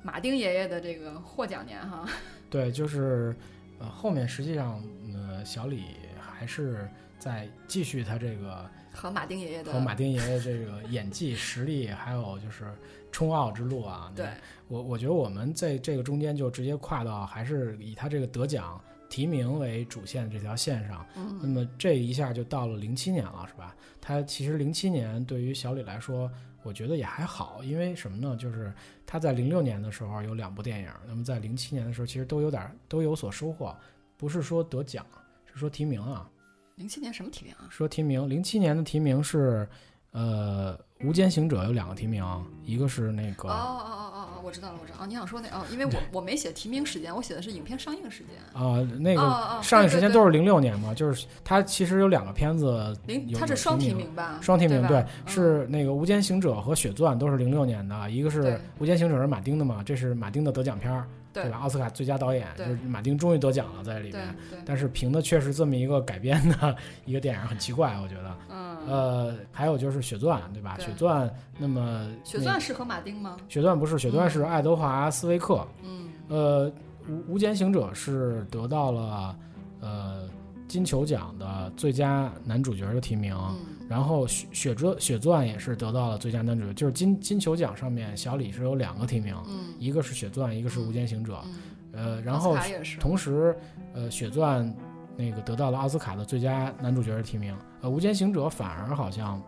[0.03, 2.09] 马丁爷爷的这个获奖年哈。
[2.49, 3.35] 对，就是
[3.81, 4.81] 呃，后面实际上
[5.13, 5.83] 呃，小李
[6.21, 6.89] 还是。
[7.19, 12.65] 在继续他这个和马丁爷爷的和马丁爷爷这个演技实力，还有就是
[13.11, 14.13] 冲奥之路啊。
[14.15, 14.29] 对，
[14.69, 21.07] 我我觉得我们在这个中间就直接跨到还是以他这个得奖提名为主线这条线上。
[21.17, 23.75] 嗯，那么这一下就到了零七年了，是吧？
[24.01, 26.31] 他其实零七年对于小李来说，
[26.63, 28.37] 我觉得也还好，因为什么呢？
[28.37, 28.73] 就是
[29.05, 33.77] 他在零六年的时候有两部电影，那么在零七年的时候其实都有点都有所收获，
[34.17, 35.05] 不是说得奖，
[35.45, 36.29] 是说提名啊。
[36.77, 37.65] 零七年什么提名啊？
[37.71, 39.67] 说提名，零七年的提名是，
[40.13, 42.23] 呃，《无间行者》有两个提名，
[42.67, 43.49] 一个是那个。
[43.49, 44.99] 哦哦哦哦哦，我知道了，我知道。
[45.01, 48.63] 哦，你想说那哦，因为我我没写提名时间，我写的是影片上映时间。
[48.63, 54.39] 啊，那个上映时间都是零六年嘛，就是它其实有两个片子，零它是双提名吧？
[54.43, 58.43] 双提名对，是那个《无间行者》和《血钻》都是零六年的，一个是
[58.79, 61.09] 《无间行者》是马丁的嘛，这是马丁的得奖片儿。
[61.43, 61.59] 对吧？
[61.59, 64.35] 奥斯卡最佳导演就是马丁，终于得奖了，在里面。
[64.65, 68.37] 但是凭的却是这么一个改编的一个电影，很奇怪，我觉得。
[68.49, 68.77] 嗯。
[68.87, 70.77] 呃，还有就是《血钻》，对吧？
[70.85, 71.29] 《血钻》
[71.59, 72.09] 那么。
[72.25, 73.37] 血钻适合马丁吗？
[73.49, 75.67] 血钻不是，血钻是爱德华·斯威克。
[75.83, 76.09] 嗯。
[76.29, 76.71] 呃，
[77.09, 79.37] 《无无间行者》是得到了
[79.81, 80.29] 呃
[80.69, 83.37] 金球奖的最佳男主角的提名。
[83.89, 89.37] 然后血血钻血钻也是得到了最佳男主角，就是金金球奖上面小李是有两个提名，
[89.79, 91.39] 一个是血钻，一个是无间行者，
[91.93, 92.57] 呃，然后
[92.99, 93.57] 同时
[93.95, 94.75] 呃血钻
[95.17, 99.41] 那个得到了奥斯卡的最佳男主角的提名，呃无间行者反而好像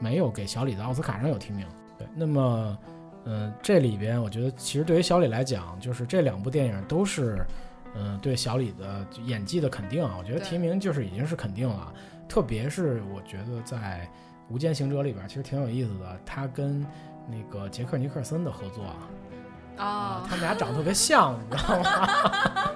[0.00, 1.66] 没有给小李的奥斯卡上有提名。
[1.98, 2.78] 对，那么
[3.24, 7.44] 嗯这里边我觉得其实对于小李来讲，就是这两部电影都是
[7.94, 11.92] 嗯对小李的演技的肯定啊，我觉得提名就是已经是肯定了。
[12.28, 14.08] 特别是我觉得在
[14.52, 16.20] 《无间行者》里边，其实挺有意思的。
[16.24, 16.86] 他跟
[17.26, 18.84] 那个杰克尼克森的合作
[19.76, 22.70] 啊，他们俩长得特别像，你知道吗？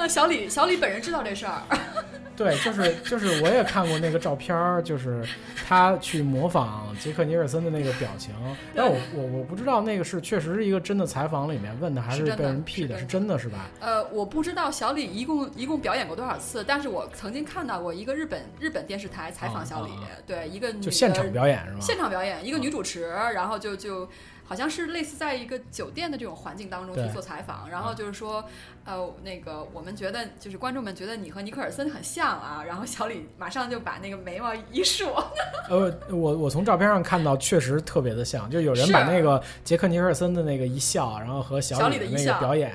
[0.08, 1.62] 小李，小李本人知道这事儿。
[2.40, 5.22] 对，就是就是我也看过那个照片儿，就是
[5.68, 8.32] 他去模仿杰克尼尔森的那个表情。
[8.74, 12.98] 但我我我不知道那个是确实是一个真的采访里面问的，还是被人 P 的？
[12.98, 13.68] 是真的是吧？
[13.80, 19.90] 呃，我不知道小李一共一共表演过多少次，但是我曾经看到过一个日本日本电视台采访小李，
[20.26, 21.78] 对一个女就现场表演是吗？
[21.82, 24.08] 现场表演，一个女主持，然后就就。
[24.50, 28.44] 好像是类似在一个酒店的这种环境当中去做采访，然后就是说，
[28.84, 35.14] 呃，那个我们觉得就是观众们觉得你和尼克尔森很像啊， 然后小李马上就把那个眉毛一竖。
[35.70, 42.74] 呃，我我从照片上看到确实特别的像，就有人把那个杰克尼克尔森的那个一笑，然后和小李的那个表演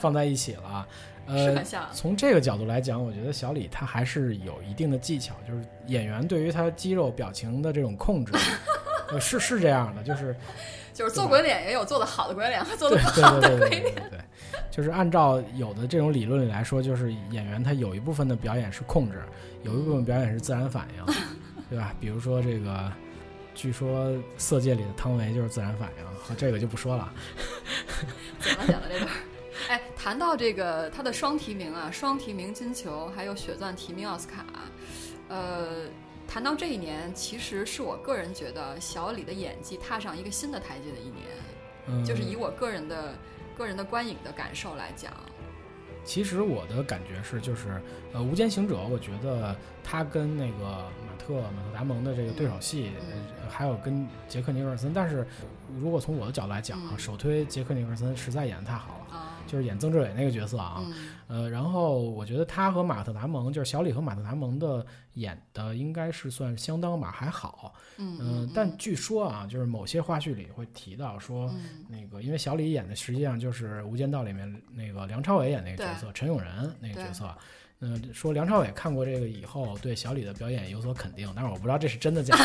[0.00, 0.86] 放在一起了。
[1.26, 1.56] 呃，
[1.94, 8.34] 从这个角度来讲，我觉得小李他还是有一定的技巧，就是演员对于他肌肉表情的这种控制，
[9.18, 10.36] 是是这样的，就是。
[10.94, 14.18] 就是做鬼脸也有做的好的鬼脸和做的不好的鬼脸，对，
[14.70, 19.20] 就是按照有的这种理论里来说，就是演员他有一部分的表演是控制，
[19.64, 21.14] 有一部分表演是自然反应，
[21.68, 21.92] 对吧？
[22.00, 22.92] 比如说这个，
[23.56, 27.12] 据说《色戒》里的汤唯就是自然反应，和这个就不说了。
[28.38, 29.10] 怎么讲了这段？
[29.68, 34.46] 哎，谈到这个他的双提名啊，双提名金球，还有血钻提名奥斯卡，
[35.28, 35.83] 呃。
[36.34, 43.14] 谈到这一年，其实是我个人觉得小李的演技踏上一个新的台阶的一年，就是以我个人的
[43.56, 45.12] 个人的观影的感受来讲。
[46.02, 47.80] 其实我的感觉是，就是
[48.12, 49.54] 呃，《无间行者》，我觉得
[49.84, 52.90] 他跟那个马特马特达蒙的这个对手戏，
[53.48, 55.24] 还有跟杰克尼克尔森，但是
[55.78, 59.04] 如果从我的角度来讲啊，首推杰克尼克尔森实在演的太好了。
[59.46, 60.82] 就是演曾志伟那个角色啊，
[61.28, 64.84] 呃，然后我觉得他和马特·达蒙，就是小李和马特·达蒙的
[65.14, 71.50] 演的应该是算相当吧，还好，嗯，但据说啊，就是某些花絮里会提到说，
[71.88, 77.32] 那个因为小李演的实际上就是《无间道》里面那个梁朝伟演那个角色陈永仁那个角色。
[77.80, 82.44] 嗯，说梁朝伟看过这个以后，对小李的表演有所肯定，但是我不知道这是真的假的，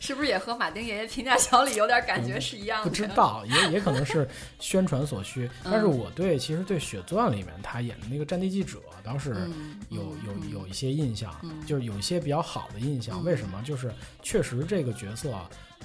[0.00, 2.88] 是不是也和马丁爷爷评价小李有点感觉是一样的？
[2.90, 4.28] 不知道，也也可能是
[4.58, 5.48] 宣传所需。
[5.62, 9.48] 但是我对其实对《血钻》里面他演的那个战地记者倒是
[9.90, 11.32] 有有有一些印象，
[11.66, 13.22] 就是有一些比较好的印象。
[13.22, 13.62] 为什么？
[13.62, 13.92] 就是
[14.22, 15.38] 确实这个角色。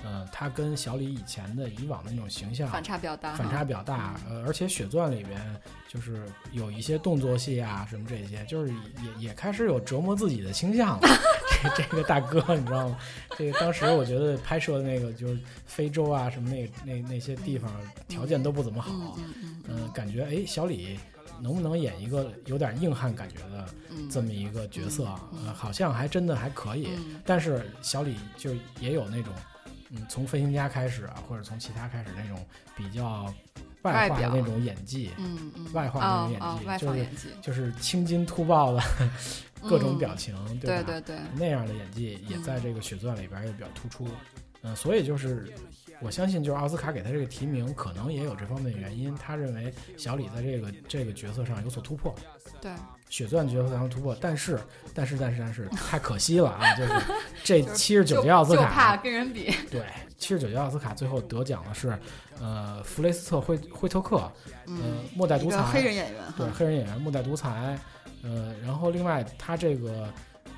[0.08, 4.16] 嗯，他跟小李以前的以往的那种形象反差比较大，反差比较大。
[4.30, 5.40] 呃，而且《血钻》里边
[5.88, 11.08] 就是有一些动作戏啊，什么这些，就是也也开始有折磨自己的倾向了。
[11.76, 12.98] 这这个大哥，你知道吗？
[13.36, 17.72] 这个当时我觉得拍摄的那个就是非洲啊，什么那那那些地方
[18.08, 19.18] 条件都不怎么好。
[19.68, 21.00] 嗯，感觉哎，小李
[21.42, 23.66] 能不能演一个有点硬汉感觉的
[24.12, 25.06] 这么一个角色？
[25.44, 26.90] 呃，好像还真的还可以。
[27.26, 29.34] 但是小李就也有那种。
[29.90, 32.44] 嗯，从飞行家开始啊，或者从其他开始那种
[32.76, 33.34] 比较
[33.84, 36.00] 外化的那种演技，嗯嗯，外化
[36.40, 38.82] 那种演技，就是就是青筋突爆的
[39.62, 40.84] 各种表情，对吧？
[40.84, 44.08] 对对，那样的演技也在这个血钻里边也比较突出。
[44.64, 45.54] 嗯，所以就是
[46.02, 49.14] 我相信，就是奥斯卡给他这个提名，可能也有这方面的原因。
[49.16, 52.14] 他认为小李在这个这个角色上有所突破。
[52.60, 52.72] 对。
[53.10, 54.60] 血钻角色上突破，但是
[54.94, 56.76] 但是但是但是 太可惜了啊！
[56.76, 56.94] 就是
[57.44, 59.54] 这七十九届奥斯卡，就怕跟人比。
[59.72, 59.86] 对，
[60.18, 61.98] 七十九届奥斯卡最后得奖的是
[62.42, 64.18] 呃弗雷斯特惠惠特克，
[64.66, 64.74] 呃
[65.16, 67.78] 末代独裁黑人演员，对黑人演员末代独裁，
[68.24, 70.10] 呃然后另外他这个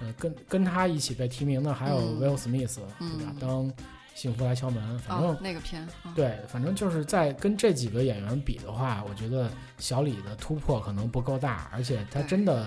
[0.01, 3.33] 呃跟跟他一起被提名的还有威尔史密斯，对吧？
[3.39, 3.71] 当
[4.17, 9.47] 幸福来敲门，反正那个片，对，反正就是在跟这几个演员比的话，我觉得
[9.77, 12.65] 小李的突破可能不够大，而且他真的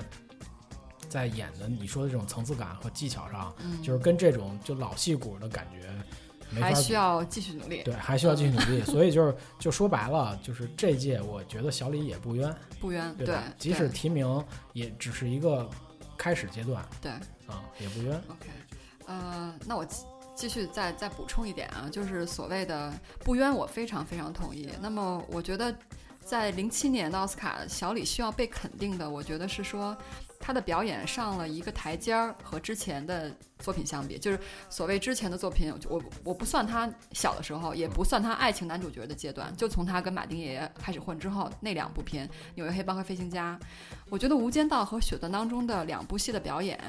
[1.09, 7.83] 在演的你说的这种层次感和技巧上，就是跟这种就老戏骨的感觉，还需要继续努力。
[7.83, 8.85] 对，还需要继续努力。
[8.85, 13.43] 所以就是就说白了，就是这届我觉得小李也不冤，不冤，对吧？
[13.59, 15.69] 即使提名也只是一个
[16.17, 17.11] 开始阶段，对，
[17.49, 18.17] 啊，也不冤。
[18.29, 18.49] OK，
[19.09, 19.85] 呃，那我。
[20.41, 22.91] 继续再再补充一点啊，就是所谓的
[23.23, 24.71] 不冤，我非常非常同意。
[24.81, 25.77] 那么我觉得，
[26.25, 29.95] 在零七年的奥斯卡，小李需要被肯定的，我觉得是说
[30.41, 33.33] 他的表演上了一个台阶儿，和之前的。
[33.61, 43.61] 作品相比，就是所谓之前的作品，我我不算他小的时候，也不算他爱情男主角的阶段，就从他跟马丁爷爷开始混之后那两部片《纽约黑帮》和《飞行家》，
[44.09, 46.81] 我觉得《无间道》和《血钻》当中的两部戏的表演，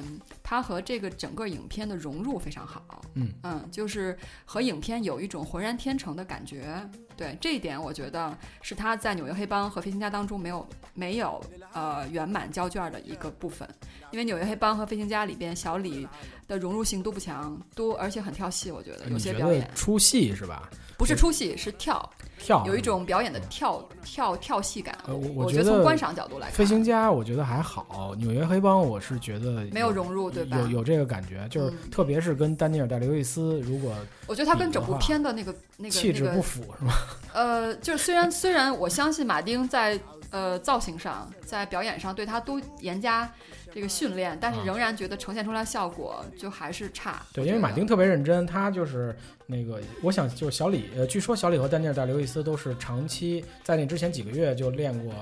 [0.42, 6.90] 他和这个整个影片的融入非常好，嗯嗯，就是和影片有一种浑然天成的感觉，
[7.22, 11.40] 对这一点，我觉得是他在《纽约黑帮》和《飞行家》当中没有没有
[11.72, 13.70] 呃圆满交卷的一个部分，
[14.12, 16.08] 因为《纽约黑帮》和《飞行家》里边小李
[16.48, 20.70] 的融入性都不强，都而且很跳戏，我觉得有些表演出戏是吧？
[20.98, 22.10] 不是出戏，是跳。
[22.44, 30.58] 跳有一种表演的跳跳跳戏感，我我觉得从观赏角度来看，飞行家我觉得还好，纽约黑帮我是觉得没有融入，对吧？
[30.58, 33.96] 有有这个感觉，就是特别是跟丹尼尔戴刘易斯，如果
[34.26, 36.94] 我觉得他跟整部片的那个那个气质不符，是吗？
[37.32, 40.00] 呃，就是虽然虽然我相信马丁在
[40.32, 43.32] 呃造型上，在表演上对他都严加。
[43.74, 47.26] 这个训练，但是仍然觉得呈现出来效果就还是差。
[47.32, 49.16] 对，因为马丁特别认真，他就是
[49.48, 55.14] 那个，我想就是小李，呃，据说小李和丹尼尔·戴刘易斯都是长期在那之前几个月就练过，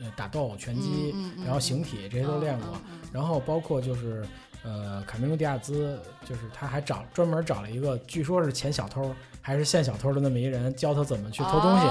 [0.00, 1.14] 呃，打斗、拳击，
[1.44, 2.76] 然后形体这些都练过，
[3.12, 4.26] 然后包括就是
[4.64, 11.86] 呃，卡梅隆·迪亚兹，就是他还找专门找了一个，据说是前小偷还是现小偷的那么一人，教他怎么去偷东西。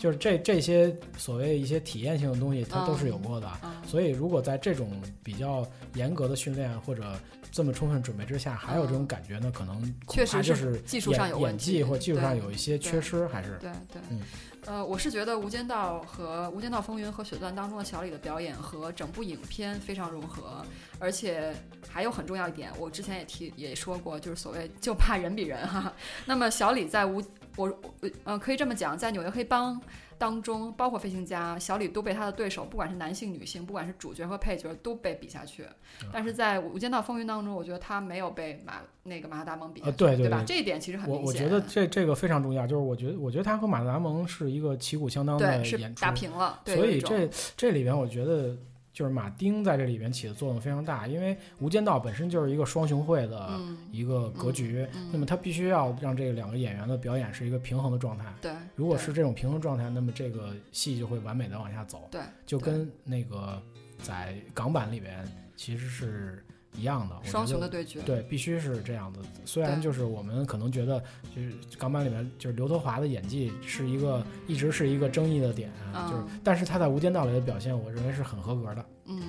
[0.00, 3.48] 就是这这些所谓一些体验性的东西，它都是有过的。
[3.86, 4.90] 所以，如果在这种
[5.22, 7.04] 比较严格的训练或者
[7.52, 14.02] 这么充分准备之下，还有这种感觉呢，可能确实就是技术上有演技或技术上有一些缺失，还是对对。
[14.10, 14.20] 嗯，
[14.66, 20.64] 呃，我是觉得《无间道》和《无间道风云》和《血钻》当中的小李的表演和整部影片非常融合，
[21.00, 21.52] 而且
[21.90, 25.92] 还有很重要一点，我之前也提也说过，就是所谓就怕人比人哈。
[26.26, 27.20] 那么小李在无
[27.56, 27.68] 我
[28.00, 29.80] 我呃可以这么讲，在纽约黑帮
[30.22, 35.66] 当中，包括飞行家小李都被他的对手，不管是男性、女性，不管是主角和配角，都被比下去。
[36.12, 40.44] 但是在《无间道风云》当中，我觉得他没有被马那个马特达蒙比下去，对对吧？
[40.46, 41.24] 这一点其实很明显。
[41.24, 46.60] 我我觉得这这个非常重要，就是我觉得我觉得他和马特达蒙是一个旗鼓相当的演出，打平了。
[46.66, 48.56] 所以这这里边我觉得。
[48.92, 53.58] 就是马丁在这里边起的作用非常大，因为《无间道》本身就是一个双雄会的
[53.90, 58.32] 一个格局，那么他必须要让这两个演员的表演是一个平衡的状态。
[58.40, 62.08] 对，如果是这种平衡状态，那么这个戏就会完美的往下走。
[62.10, 63.60] 对，就跟那个
[63.98, 65.26] 在港版里边
[65.56, 66.44] 其实是。
[66.74, 69.20] 一样的双雄的对决，对，必须是这样的。
[69.44, 71.02] 虽然就是我们可能觉得，
[71.34, 75.70] 就是港版里面就是刘德华的演技是一个一直是一个争议的点，
[76.08, 78.84] 就是，但是他在《无间道》里的表现，我认为是很合格的。
[79.04, 79.20] 嗯，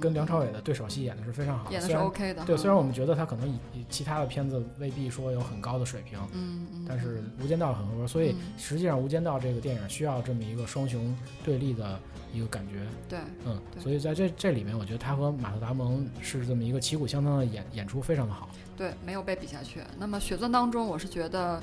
[0.00, 2.44] 跟梁朝伟的对手戏演的是非常好，演的是 OK 的。
[2.44, 11.98] 对，虽然我们觉得他可能以其他的片子未必说有很高的水平，嗯嗯，但是《无间道》很合格，所以实际上《无间道》这个电影需要这么一个双雄对立的。
[12.32, 18.48] 一个感觉，对，嗯，所以在这这里面，我觉得他和马特·达蒙是这么一个旗鼓相当的演演出，非常的好。
[18.76, 19.80] 对，没有被比下去。
[19.98, 21.62] 那么《血钻》当中，我是觉得，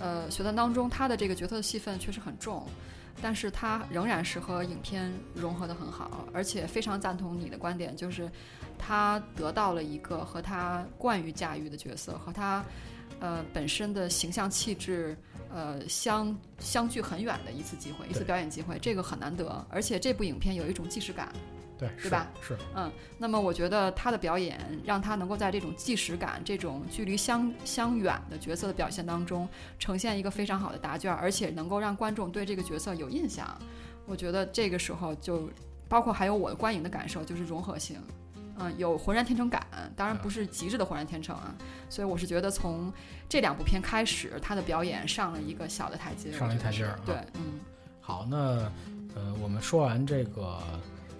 [0.00, 2.66] 呃，《血钻》当中他的这个角色的戏份确实很重，
[3.22, 8.28] 但是他仍然是和影片融合的很好，而且非常赞同你的观点，就是
[8.76, 12.64] 他得到了一个和他惯于驾驭的角色，和他
[13.20, 15.16] 呃本身的形象气质。
[15.52, 19.64] 呃，相相距很远的一次机会，一次表演机会，这个很难得。
[19.70, 21.32] 而且这部影片有一种即时感，
[21.78, 22.28] 对，对吧？
[22.40, 22.90] 是，嗯。
[23.18, 33.46] 那么我觉得他的表演让他能够在这种即时感、这种距离相相远的角色的表现当中，呈现一个非常好的答卷，而且能够让观众对这个角色有印象。
[34.06, 35.50] 我觉得这个时候就
[35.88, 37.98] 包括还有我的观影的感受，就是融合性。
[38.58, 41.54] 嗯，有浑然天成感，当然不是极致的浑然天成啊。
[41.88, 42.92] 所以我是觉得从
[43.28, 46.98] 这两部片开始，他的表演上了一个小的台阶，上了一台阶儿。
[47.06, 47.60] 对，嗯。
[48.00, 48.36] 好，那
[49.14, 50.58] 呃，我们说完这个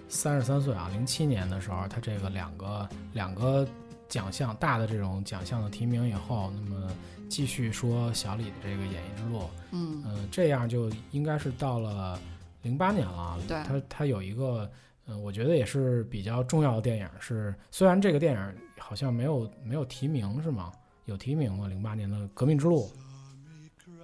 [0.07, 3.67] 三十三岁啊，零七年的时候，他这个两个两个
[4.07, 6.91] 奖项大的这种奖项的提名以后，那么
[7.29, 9.49] 继续说小李的这个演艺之路。
[9.71, 12.19] 嗯呃，这样就应该是到了
[12.63, 13.37] 零八年了。
[13.47, 14.69] 对，他他有一个。
[15.09, 17.09] 嗯，我觉得也是比较重要的电影。
[17.19, 20.71] 是虽然这个电影好像没有没有提名，是吗？
[21.05, 21.67] 有提名吗？
[21.67, 22.87] 零八年的《革命之路》。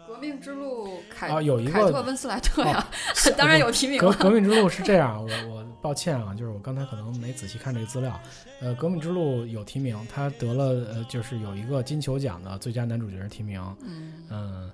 [0.07, 2.87] 革命之路，凯啊，有一个凯特温斯莱特呀，
[3.37, 3.99] 当然有提名。
[3.99, 8.19] 革革命之路是这样，我我抱歉啊，就是我刚才可能没仔细看这个资料。
[8.61, 13.61] 呃，革命之路有提名，他得了呃，就是有一个金球奖的最佳男主角提名。
[14.29, 14.71] 嗯。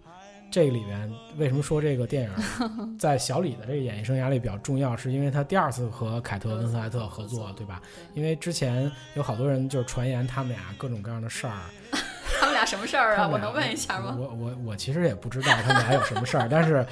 [0.52, 2.30] 这里面为什么说这个电影
[2.99, 4.95] 在小李的这个演艺生涯里比较重要？
[4.97, 7.82] 是因为他第二次和凯特温斯莱特合作，对吧？
[8.14, 11.54] 因为之前有好多人就是传言他们俩各种各样的事儿。
[12.39, 13.28] 他们俩什么事儿啊？
[13.28, 14.18] 我能问一下吗？
[14.20, 16.86] 我我我其实也不知道他们俩有什么事儿，但是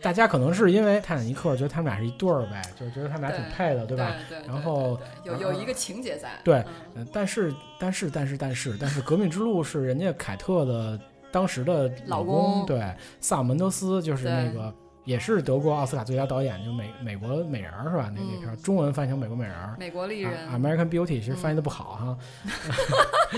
[0.00, 4.14] 大家可能是因为泰坦尼克觉得他们俩是一对儿呗，就觉得他们俩挺配的，对吧？
[4.46, 6.30] 然后有有一个情节在。
[6.42, 6.64] 对，
[7.12, 10.98] 但是但是但是但是但是革命之路是人家凯特的。
[11.32, 14.72] 当时的老公对萨姆门德斯就是那个
[15.04, 18.12] 也是德国奥斯卡最佳导演，就美美国美人是吧？
[18.14, 22.18] 那那片中文翻译成美国美人，美国丽人，American Beauty，其实翻译的不好哈，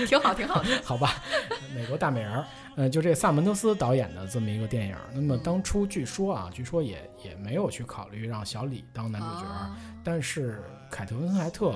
[0.05, 1.15] 挺 好挺好， 好吧，
[1.73, 2.43] 美国大美人，
[2.75, 4.95] 呃，就这萨门德斯导演的这么一个电影。
[5.11, 9.45] 那么当初据说啊，据说也也没有去考虑让小李当男主角，
[10.03, 10.61] 但是
[10.91, 11.73] 凯特温斯莱特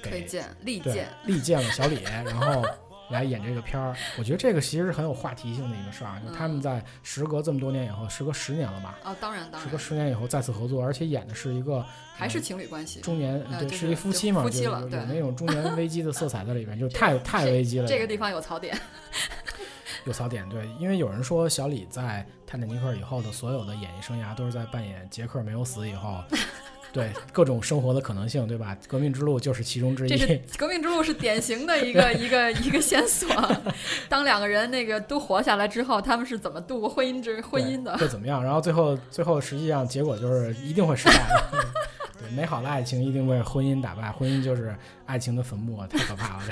[0.00, 1.08] 给荐力对荐。
[1.26, 2.62] 力荐了小李，然后
[3.10, 3.94] 来演这个片儿。
[4.18, 8.98] 我觉得这个其实是很有话题性的一个事儿，就他们在时隔这么多年以后，时隔十年了吧？
[9.04, 11.84] 哦，当然当时隔，十年以后再次合作，而且演的是一个
[12.14, 13.00] 还是情侣关系。
[13.00, 17.86] 中年，对，是是一夫妻嘛，夫妻了有有那种中年危机的色彩在里边，就 太太危机了。
[17.86, 18.78] 这个地方有槽点，
[20.04, 26.22] 有槽点，对，因为有人说小李在《泰坦尼克》以后的所有的演艺生涯都是在扮演杰克没有死以后，
[26.92, 28.76] 对各种生活的可能性，对吧？
[28.86, 30.40] 革命之路就是其中之一这是。
[30.58, 33.26] 革命之路是典型的一个一个一个线索。
[34.10, 37.96] 当两个人那个都活下来之后，他们是怎么度过婚姻之婚姻的？
[37.96, 38.44] 会怎么样？
[38.44, 41.64] 然后最后最后实际上结果就是一定会失败的。
[42.20, 46.42] 对，美好的爱情一定被婚姻打败，婚姻就是爱情的坟墓，太可怕了。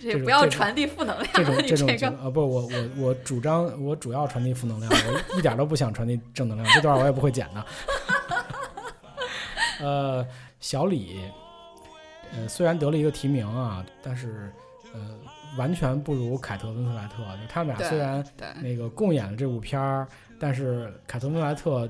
[0.00, 7.64] 这这不要传递负能量，这种这种这个呃不，我我我主张我主要传递负能量，我一点都不想传递正能量，这段我也不会剪的。
[9.82, 10.26] 呃，
[10.60, 11.20] 小李，
[12.32, 14.52] 呃，虽然得了一个提名啊，但是
[14.94, 15.00] 呃，
[15.58, 17.16] 完全不如凯特温斯莱特。
[17.16, 20.06] 就他们俩虽然对那个共演了这部片儿，
[20.38, 21.88] 但是凯特温斯莱特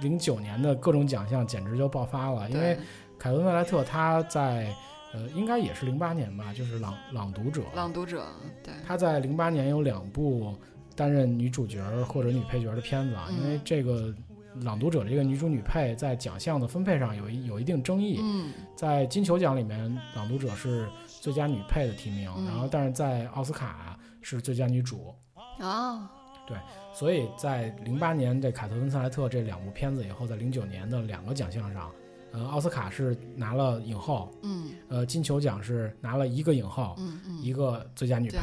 [0.00, 2.78] 零九年的各种奖项简直就爆发了，因为
[3.18, 4.72] 凯特温斯莱特她在
[5.14, 8.26] 呃应该也是零八年吧，就是朗朗读者，朗读者，
[8.62, 8.72] 对。
[8.86, 10.54] 她在零八年有两部
[10.94, 14.08] 担任女主角或者女配角的片子啊，嗯因为这个
[14.62, 18.52] 《朗读者》这个女主女配在奖项的分配上有一有一定争议，嗯。
[18.74, 22.44] 在金球奖里面，《朗读者》是最佳女配的提名，嗯。
[22.46, 25.14] 然后但是在奥斯卡是最佳女主，
[25.60, 26.06] 哦，
[26.46, 26.56] 对，
[26.92, 31.90] 所以在零八年这凯特温斯莱特这两部片子以后，在零九年的两个奖项上，
[32.38, 38.38] 呃，奥斯卡是拿了影后，嗯呃，金球奖是拿了一个影后，嗯嗯，一个最佳女配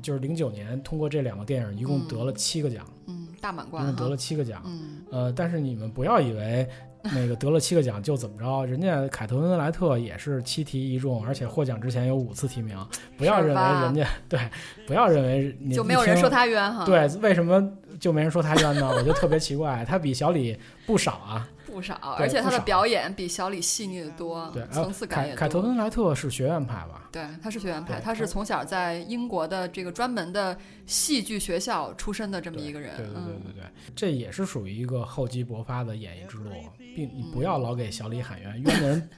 [0.00, 4.62] 就是零九年通过这两个电影，一共嗯得了七个奖，嗯，大满贯哈，共得了七个奖。
[4.64, 6.66] 嗯呃，但是你们不要以为
[7.02, 12.76] 那个得了七个奖就怎么着，人家凯特温斯莱特也是七提一中，而且获奖之前有五次提名。
[13.18, 14.40] 不要认为人家对，
[14.86, 18.90] 不要认为你就没有人说他冤哈，，对，为什么就没人说他冤呢？
[18.96, 21.48] 我就特别奇怪，他比小李不少啊。
[21.76, 25.38] 不少，而且他的表演比小李细腻的多，对，呃层次感凯也多。
[25.38, 27.06] 凯特温莱特是学院派吧？
[27.12, 32.96] 对，他是学院派，他是从小在英国的这个专门的戏剧学校出身的这么一个人。
[32.96, 39.08] 对对对嗯对对，这也是属于一个厚积薄发的演艺之路，并你不要老给小李喊冤，冤的人，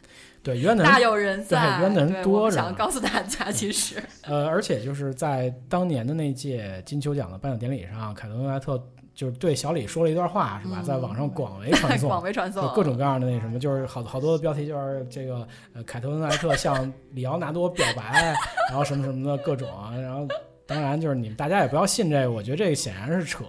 [0.42, 8.84] 对冤的人，大有人在，冤的人多着想告诉大家，其实呃，而且就是在当年的那届金球奖的颁奖典礼上，凯特温莱特
[9.18, 10.76] 就是对小李说了一段话，是吧？
[10.78, 12.22] 嗯在网上广为传 颂广。
[12.22, 18.32] 为传送有，各种各样的那什么，就是好好多的标题，就是这个呃，凯特温莱特向里奥纳多表白，
[18.68, 20.24] 然后什么什么的各种啊，然后
[20.66, 23.44] 当然就是你们大家也不要信这个，我觉得这个显然是扯。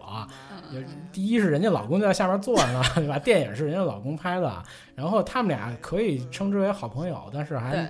[0.74, 0.78] 就
[1.12, 3.20] 第一是人家老公就在下面坐着呢， 对吧？
[3.20, 4.64] 电影是人家老公拍的，
[4.96, 7.90] 然后他们俩可以称之为好朋友，但是还对，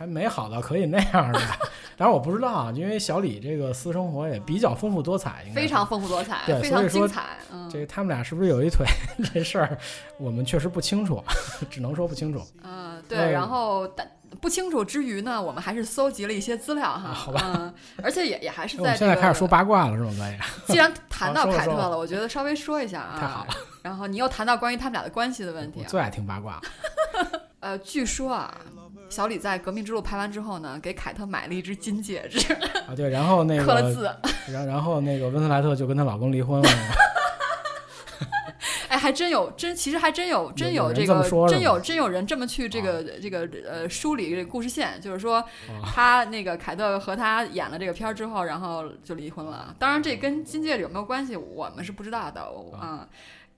[0.00, 1.38] 还没好到可以那样的。
[1.94, 7.36] 当然我不知道啊，因为小李这个私生活也比较丰富多彩，应该非常丰富多彩，非常精彩。
[7.52, 8.86] 嗯，这个他们俩是不是有一腿
[9.34, 9.76] 这事儿，
[10.18, 11.22] 我们确实不清楚，
[11.68, 12.42] 只能说不清楚。
[12.62, 14.10] 嗯，嗯对，然后但
[14.40, 20.10] 不清楚之余呢，我们还是搜集了一些资料哈，啊好吧嗯，而且也也还是在这个现在开始说八卦了，是吗？
[20.18, 20.72] 可以。
[20.72, 23.18] 既然谈到凯特了，我觉得稍微说一下啊。
[23.20, 23.50] 太好了。
[23.82, 25.84] 然后你又谈到关于他们俩的关系的问题啊。
[25.84, 26.62] 我最爱听八卦了。
[27.60, 28.56] 呃，据说啊，
[29.10, 32.52] 小李在《革命之路》拍完之后呢，给凯特买了一只金戒指，
[32.86, 34.10] 啊，对，然后那个， 刻了字。
[34.52, 36.68] 然然后那个温斯莱特就跟她老公离婚了。
[38.88, 49.74] 哎，还真有，真其实还真有，真有这个真有真有人这么去这个、这个呃梳理这个故事线，就是说哦他那个凯特和他演了这个片儿之后，然后就离婚了。
[49.78, 52.42] 当然，这跟金戒指有没有关系，我们是不知道的
[52.80, 53.08] 啊。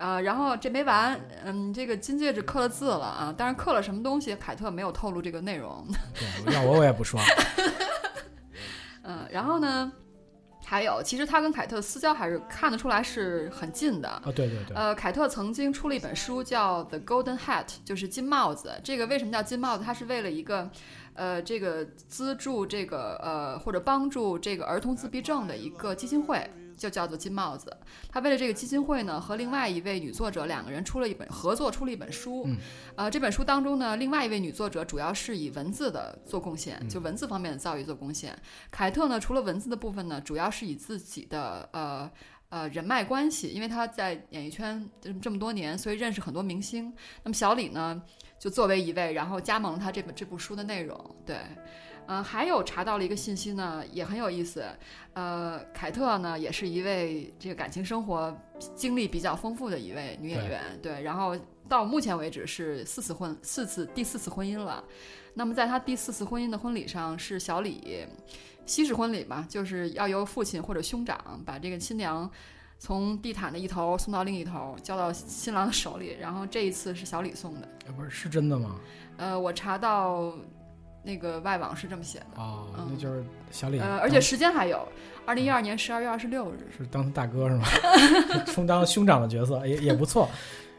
[0.02, 5.86] 啊、然后这没完，嗯，这个金戒指刻了字了啊，但是刻了什么东西，凯特没有透露这个内容。
[6.44, 7.20] 对，要我我也不说。
[9.04, 9.92] 嗯，然后呢，
[10.64, 14.08] 还有，其实他跟凯特的私交还是看得出来是很近的。
[14.08, 18.72] 啊，对对对，呃，凯特曾经出了一本书，叫《The Golden Hat》，就是金帽子。
[18.82, 19.84] 这个为什么叫金帽子？
[19.84, 20.68] 它是为了一个，
[21.14, 26.48] 呃，这个资助这个呃或者帮助这个儿童自闭症的一个基金会，
[26.82, 27.74] 就叫做金帽子。
[28.10, 32.42] 他为了这个基金会呢，和另外一位女作者两个人出了一本合作出了一本书。
[32.46, 32.56] 嗯
[32.96, 38.36] 呃，这本书当中呢，另外一位女作者主要是以文字的做贡献，嗯就文字方面的造诣做贡献。
[38.70, 42.10] 凯特呢，除了文字的部分呢，主要是以自己的呃。
[42.52, 46.92] 呃，人脉关系，因为他在演艺圈这这么多年，所以认识很多明星。
[47.22, 48.02] 那么小李呢，
[48.38, 51.16] 就作为一位，然后加盟了他这本这部书的内容。
[51.24, 51.38] 对，
[52.06, 54.64] 嗯、还有查到了一个信息呢，也很有意思。
[55.14, 58.36] 呃，凯特呢，也是一位这个感情生活
[58.74, 60.62] 经历比较丰富的一位女演员。
[60.82, 61.36] 对，然后
[61.68, 64.82] 到目前为止是四次婚四次第四次婚姻了。
[65.34, 68.06] 那么在她第四次婚姻的婚礼上，是小李
[68.66, 72.30] 西式婚礼嘛，就是要由父亲或者兄长把这个新娘
[72.78, 76.16] 从地毯的一头送到另一头，交到新郎的手里。
[76.20, 78.76] 然后这一次是小李送的，不是是真的吗？
[79.16, 80.32] 呃，我查到
[81.02, 82.26] 那个外网是这么写的。
[82.36, 83.78] 哦，那就是小李。
[83.80, 84.86] 呃，而且时间还有，
[85.26, 86.58] 二零一二年十二月二十六日。
[86.76, 87.66] 是当大哥是吗？
[88.46, 90.28] 充当兄长的角色也也不错。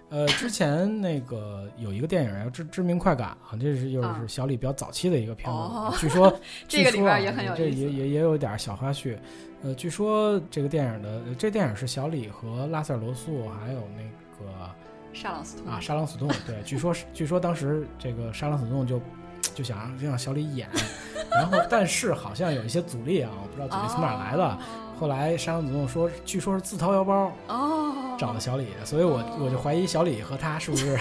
[0.10, 5.98] 呃，之前那个有一个电影叫《知知名快感》啊，这是又是小李比较早期的一个片子。
[6.00, 6.32] 据说
[6.68, 9.18] 这个里边也很有这也也也有点小花絮。
[9.64, 14.04] 呃，据说这个电影的这电影是小李和拉塞尔罗素还有那
[14.38, 14.70] 个
[15.14, 16.28] 沙朗斯通啊，沙朗斯通。
[16.46, 19.02] 对，据说据说当时这个沙朗斯通就
[19.56, 20.70] 就想让就让小李演，
[21.32, 24.58] 然后但是好像有一些阻力啊，我不知道阻力从哪来的。
[25.00, 28.16] 后来沙朗斯通说，据说是自掏腰包哦。
[28.18, 30.98] 找的小李，所以我我就怀疑小李和他是不是，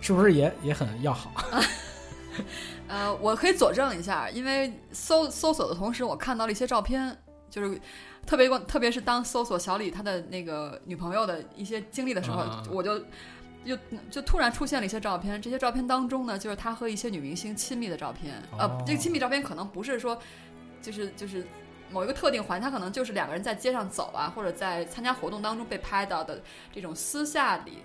[0.00, 1.30] 是不是也也很要好？
[2.88, 7.16] 呃，我可以佐证一下，因为搜搜索的同时，我看到了一些照片，
[7.50, 7.78] 就是
[8.26, 13.00] 特别关特别是当搜索小李他的那个女朋友的一些经历的时候，我就
[13.68, 13.78] 就
[14.10, 15.40] 就突然出现了一些照片。
[15.40, 18.34] 这些照片当中呢，就是他和一些女明星亲密的照片。
[18.58, 20.18] 呃，这个亲密照片可能不是说，
[20.82, 21.46] 就是就是。
[21.90, 26.38] 某一个特定环境，他可能就是两个人在街上走啊，或者在参加活动当中被拍到的
[26.70, 27.78] 这种私下里，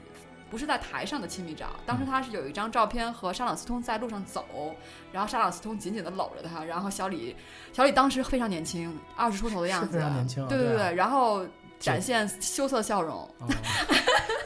[0.52, 1.68] 不是在台上的亲密照。
[1.86, 4.76] 当时他是有一张照片和沙朗斯通在路上走，
[5.14, 7.34] 然后沙朗斯通紧紧的搂着他，然后小李，
[7.72, 11.48] 小李当时非常年轻，二十出头的样子，非常年轻，对对对，然后
[11.80, 13.26] 展现羞涩笑容，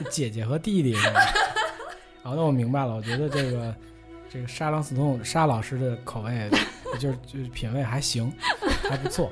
[0.09, 1.19] 姐姐和弟弟是吧？
[2.23, 3.75] 好，那我明白了，我觉得这个
[4.29, 6.49] 这个沙朗斯通沙老师的口味。
[6.97, 8.31] 就是就是品味还行，
[8.89, 9.29] 还不错，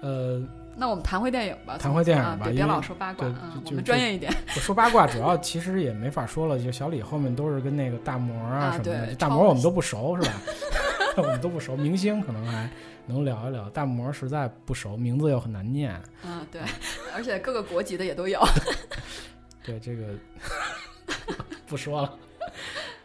[0.00, 0.42] 呃，
[0.74, 3.30] 那我们谈回电影吧，谈回电影吧，别老说八卦，
[3.66, 4.32] 我们专业一点。
[4.56, 10.32] 我说八卦主要其实也没法说了，就小李后面都是跟那个大魔啊什么的，大魔我们都不熟是吧？
[11.18, 12.68] 我们都不熟，明星可能还
[13.04, 15.94] 能聊一聊，大魔实在不熟，名字又很难念。
[16.24, 16.62] 嗯，对，
[17.14, 18.40] 而且各个国籍的也都有。
[19.70, 20.06] 对这个
[21.66, 22.18] 不说了。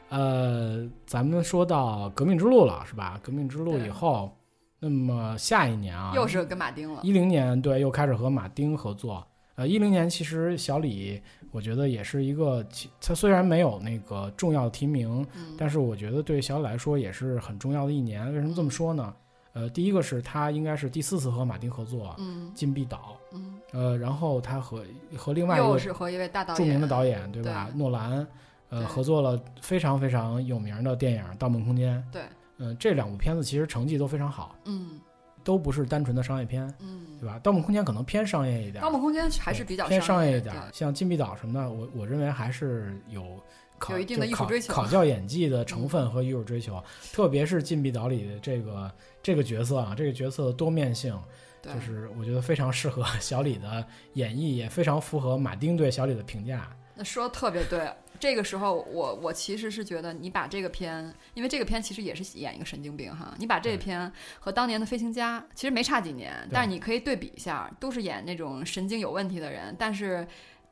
[0.09, 3.19] 呃，咱们说到革命之路了，是吧？
[3.21, 4.35] 革命之路以后，
[4.79, 7.01] 那么下一年啊，又是跟马丁了。
[7.03, 9.25] 一零年，对，又开始和马丁合作。
[9.55, 11.21] 呃，一零年其实小李，
[11.51, 12.65] 我觉得也是一个，
[12.99, 15.25] 他虽然没有那个重要的提名，
[15.57, 18.33] 但是我觉得对小李来说也是很重要的一年。
[18.33, 19.13] 为什么这么说呢？
[19.55, 24.83] 呃，第一个是他应该是第四次和马丁合作，嗯，禁闭岛，嗯，呃，然后他和
[25.17, 27.69] 和另外一个是和一位大导著名的导演，对吧？
[27.73, 28.27] 诺兰。
[28.69, 32.03] 呃，合作了非常非常有名的电影《盗梦空间》。
[32.11, 32.23] 对，
[32.57, 34.55] 嗯，这两部片子其实成绩都非常好。
[34.65, 34.99] 嗯，
[35.43, 36.67] 都不是单纯的商业片。
[36.79, 37.37] 嗯，对吧？
[37.41, 38.81] 《盗梦空间》可能偏商业一点。
[38.81, 40.53] 《盗梦空间》还是比较偏商业一点。
[40.73, 43.39] 像《禁闭岛》什么的，我我认为还是有
[43.89, 46.83] 有一定的艺术追求、考教演技的成分和艺术追求。
[47.11, 48.91] 特别是《禁闭岛》里的这个
[49.21, 51.19] 这个角色啊，这个角色的多面性，
[51.61, 56.69] 就是我觉得非常适合 小李的演绎，也非常符合马丁对小李的评价。
[56.95, 57.89] 那说的特别对。
[58.17, 70.25] 这个时候，我我其实是觉得，你把这个片，因为这个片其实也是演一个神经病哈，你把这片和当年的《飞行家》其实没差几年，但是你可以对比一下，都是演那种神经有问题的人，但是，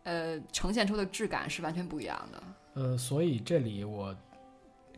[0.04, 2.42] 呃，呈现出的质感是完全不一样的。
[2.74, 4.16] 呃，所以这里我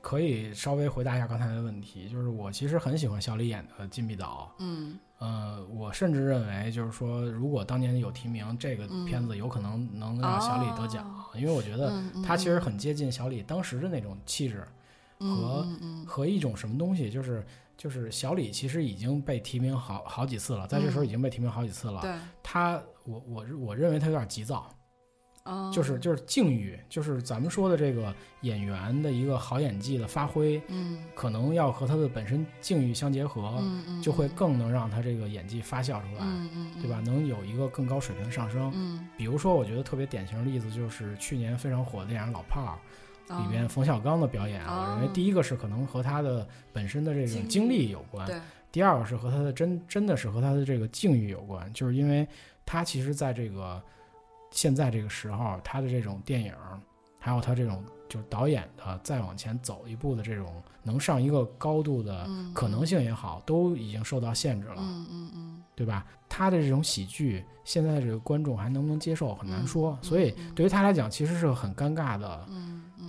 [0.01, 4.51] 可以稍微回答一下刚才的问题，就是我其实很喜欢小李演的《禁闭岛》。
[4.59, 4.97] 嗯。
[5.17, 14.67] 呃，我甚至认为，就是说，如果当年有提名，这个片子有可能能让小李得奖，因为我觉得他其实很接近小李当时的那种气质
[15.17, 15.65] 和
[16.05, 17.45] 和一种什么东西，就是
[17.77, 22.21] 就是小李其实已经被提名好好几次了，在这时候已经被提名好几次了。
[22.43, 24.69] 他，我我我认为他有点急躁。
[25.71, 28.11] 就是就是境遇，就是咱们说的这个
[28.41, 36.99] 演员的一个好演技的发挥，嗯，可能要和他的本身境遇相结合，嗯嗯，就会更能让他这个演技发酵出来，嗯嗯，对吧？
[37.05, 38.71] 能有一个更高水平的上升。
[38.73, 42.79] 嗯，比如说，我觉得特别典型的例子就是去年非常火的电影《老炮儿》
[43.43, 48.35] 里边冯小刚的表演，我认为第一个是可能和他的本身的这种经历有关，对；
[48.71, 52.27] 第二个是和他的真真的是和他的这个境遇有关，就是因为
[52.65, 53.79] 他其实在这个。
[54.55, 56.51] 现在这个时候，他的这种电影，
[57.19, 64.75] 还有他这种就是导演的再往前走一步的这种能上一个高度的可能性也好，都已经受到限制了。
[64.77, 66.07] 嗯嗯嗯，对吧？
[66.29, 69.97] 他的这种喜剧，现在这个观众还能不能接受，很难说。
[70.01, 72.47] 所以对于他来讲，其实是个很尴尬的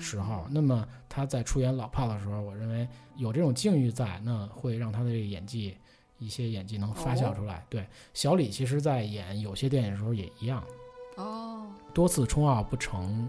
[0.01, 0.47] 时候。
[0.51, 5.77] 那么他在出演老炮的时候，我认为有这种境遇在，那会让他的这个演技
[6.19, 7.65] 一些演技能发酵出来。
[7.69, 10.65] 对，小李其实在演有些电影的时候也一样。
[11.17, 11.63] 哦，
[11.93, 13.29] 多次冲奥不成，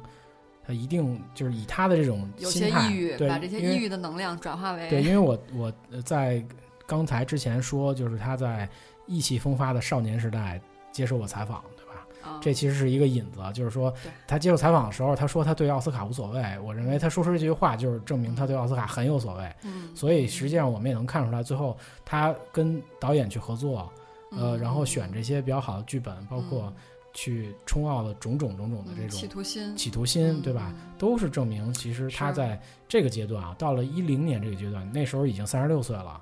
[0.65, 6.45] 他一定就是以他的这种有些抑郁，把这些抑郁的能量转化为对，因为我我在
[6.85, 8.67] 刚才之前说，就是他在
[9.05, 10.59] 意气风发的少年时代
[10.91, 12.39] 接受过采访，对吧？
[12.41, 13.93] 这其实是一个引子，就是说
[14.27, 16.43] 他接受采访的时候，他说他对奥斯卡无所谓。
[16.59, 19.55] 我认为他说出这句话，就是证明他对奥斯卡很有所谓。
[19.63, 23.89] 嗯，所以实际上我们也能看出来，最后他跟导演去合作，
[24.31, 26.73] 呃，然后选这些比较好的剧本，包括。
[27.17, 30.71] 去冲奥的种种种种的这种企图心，企图心，对吧？
[30.99, 36.21] 都是证明，其实他在这个阶段啊，到了一零年这个阶段，那时候已经三十六岁了，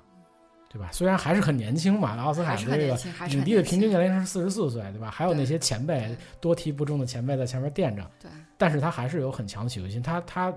[0.70, 0.88] 对吧？
[0.90, 5.10] 虽然还是很年轻嘛，奥斯卡的这个影帝的平均年龄是四十四岁，对吧？
[5.10, 8.30] 还有那些前辈多提不中的前辈在前面垫着，对。
[8.56, 10.50] 但是他还是有很强的企图心，他他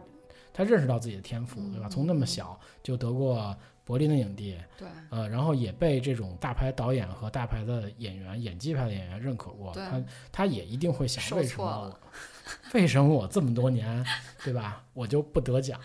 [0.53, 1.89] 他认识到自己的天赋，对吧？
[1.89, 3.53] 从那么小就得过。
[3.89, 9.73] 柏林的影帝，对，呃，然后也被这种大牌导演和大牌的演员、演技派的演员认可过。
[9.73, 11.99] 他他也一定会想，为什么我，
[12.75, 14.05] 为什么我这么多年，
[14.43, 14.83] 对吧？
[14.93, 15.81] 我就不得奖？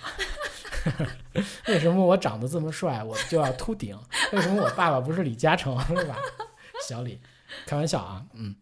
[1.67, 3.99] 为什么我长得这么帅，我就要秃顶？
[4.35, 6.19] 为什么我爸爸不是李嘉诚，对吧？
[6.87, 7.19] 小李，
[7.65, 8.55] 开玩笑啊，嗯，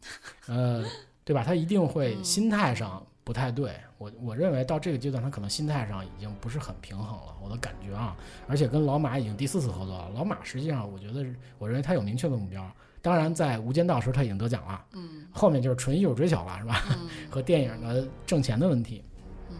[0.47, 0.85] 呃，
[1.25, 1.43] 对吧？
[1.43, 3.05] 他一定会心态上。
[3.25, 8.17] 不太对，我我认为到这个阶段，他可能心态上已经不是很平衡了，我的感觉啊，
[8.49, 10.11] 而且跟老马已经第四次合作了。
[10.15, 11.25] 老马实际上，我觉得，
[11.59, 12.69] 我认为他有明确的目标。
[13.01, 16.85] 当然，在《无间道》时候他已经得奖了，嗯，后面就是纯艺术追求了，是吧？
[17.31, 19.05] 和电影的挣钱的问题。
[19.51, 19.57] 嗯，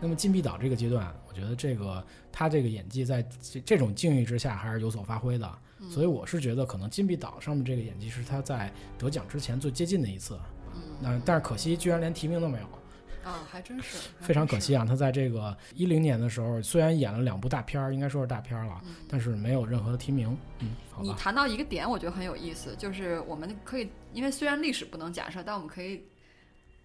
[0.00, 3.24] 那么《禁闭岛》这个阶段，我觉得这个他这个演技在
[3.64, 5.58] 这种境遇之下还是有所发挥的，
[5.88, 10.38] 所以我是觉得可能《禁闭岛》上面这个演技是他在得奖之前最接近的一次。
[11.00, 12.64] 那但是可惜，居然连提名都没有，
[13.28, 14.84] 啊，还真是非常可惜啊！
[14.84, 20.36] 他在这个一零年的时候，虽然演了两部大片儿，应该说是大片儿了，但是没有任何的提名。
[20.60, 26.04] 嗯，你谈到一个点，我觉得很有意思，就是我们可以，因为虽然历史不能假设，但我们可以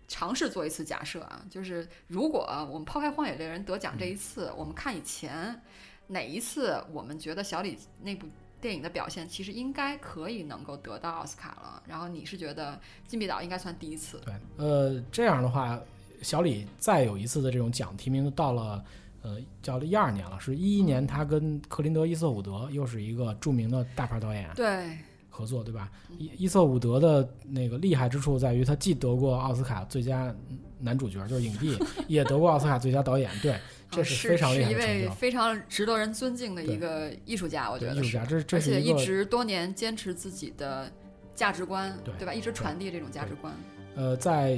[0.07, 2.41] 尝试做一次假设啊，就是如果
[2.71, 5.61] 我们抛开《荒野猎人》得奖这一次，我们看以前
[6.07, 8.27] 哪一次，我们觉得小李那部。
[8.67, 11.81] 电影的表现其实应该可以能够得到奥斯卡了。
[11.87, 12.73] 然后你是觉得
[13.07, 14.19] 《禁闭岛》应该算第一次？
[14.25, 15.79] 对，呃，这样的话，
[16.21, 18.83] 小李再有一次的这种奖提名，到了
[19.21, 24.97] 呃叫一二年了，是一一年，他跟克林德·伊瑟伍德又是一个著名的大牌导演对
[25.29, 25.89] 合作，对吧？
[26.17, 30.35] 伊伊瑟伍德的那个厉害之处在于，他既得过奥斯卡最佳
[30.77, 31.77] 男主角，就是影帝，
[32.09, 33.57] 也得过奥斯卡最佳导演，对。
[33.89, 40.91] 这是非常厉害的一位非常值得人尊敬的一个艺术家，我觉得艺术家，这这而且一直多年坚持自己的
[41.33, 42.33] 价值观，对对吧？
[42.33, 43.53] 一直传递这种价值观。
[43.95, 44.51] 呃，在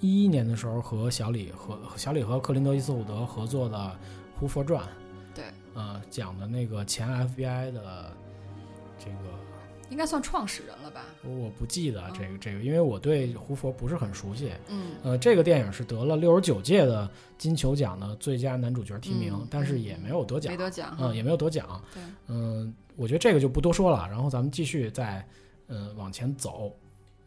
[0.00, 3.76] 一一年的时候，和小李和小李和克林德·伊斯伍德合作的
[4.38, 4.84] 《胡佛传》，
[5.34, 5.44] 对，
[5.74, 8.12] 呃，讲的那个前 FBI 的
[8.98, 9.43] 这个。
[9.94, 11.04] 应该算创始人了吧？
[11.22, 14.50] 我不记得这个这个，因为我对胡佛不是很熟悉。
[14.68, 17.08] 嗯，呃，这个电影是得了六十九届的
[17.38, 21.80] 金球奖的最佳男主角提名，但是也没有得奖，没得奖，嗯，也没有得奖。
[21.94, 25.24] 对，嗯，我觉得这个就不多说了，然后咱们继续再
[25.68, 26.74] 嗯往前走，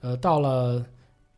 [0.02, 0.86] 呃，到了。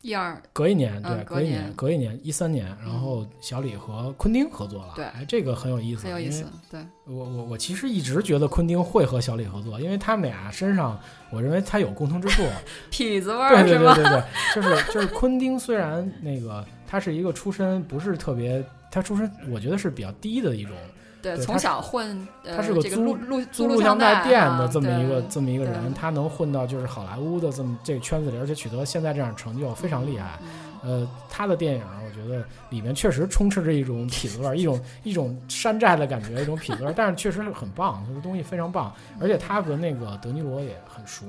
[0.02, 10.98] 一二隔一年，对，隔一年，隔一年，一三年，然后小李和昆汀合作了，对，哎，这个很有意思，很有意思，对，我我我其实一直觉得昆汀会和小李合作，因为他们俩身上，
[11.30, 12.44] 我认为他有共同之处，
[12.90, 14.24] 痞子味儿，对对对对对，
[14.56, 20.74] 就是就是昆汀虽然那个他是一个出身不是特别，他出身我觉得是比较低的一种。
[21.22, 30.40] 对，从小混，他是个租录租录像带店的这么一个这么一个人，他能混到就是好莱坞的这么这个圈子里，而且取得现在这样成就，非常厉害。
[30.82, 38.94] 呃，他的电影我觉得里面确实充斥着一种痞子味儿，一种一种山寨的感觉，一种痞子味儿，但是确实很棒，这个东西非常棒。
[39.20, 41.26] 而且他和那个德尼罗也很熟，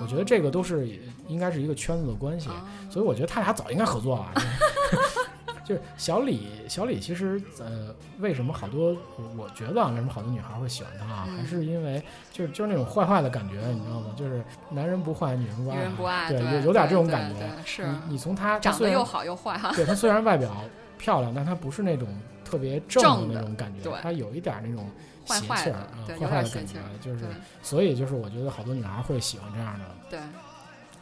[0.00, 0.88] 我觉得这个都是
[1.26, 2.48] 应该是一个圈子的关系，
[2.88, 4.32] 所以我觉得他俩早应该合作了。
[5.68, 11.28] 就是小李，小李其实，呃，为什么好多，我我觉得啊，为什么好多女孩会喜欢他啊？
[11.36, 14.06] 还是因为，就是就是那种坏坏的感觉，你知道吗？
[14.16, 17.46] 就是男人不坏，女人不爱，女人不爱，对，有有点这种感觉。
[17.66, 19.70] 是，你从他长得又好又坏哈。
[19.76, 20.50] 对他虽然外表
[20.96, 22.08] 漂亮，但他不是那种
[22.46, 24.90] 特别正的那种感觉，他有一点那种
[25.26, 27.26] 邪气儿啊，坏坏的感觉，就是，
[27.62, 29.84] 所以就是我觉得好多女孩会喜欢这样的。
[30.08, 30.18] 对。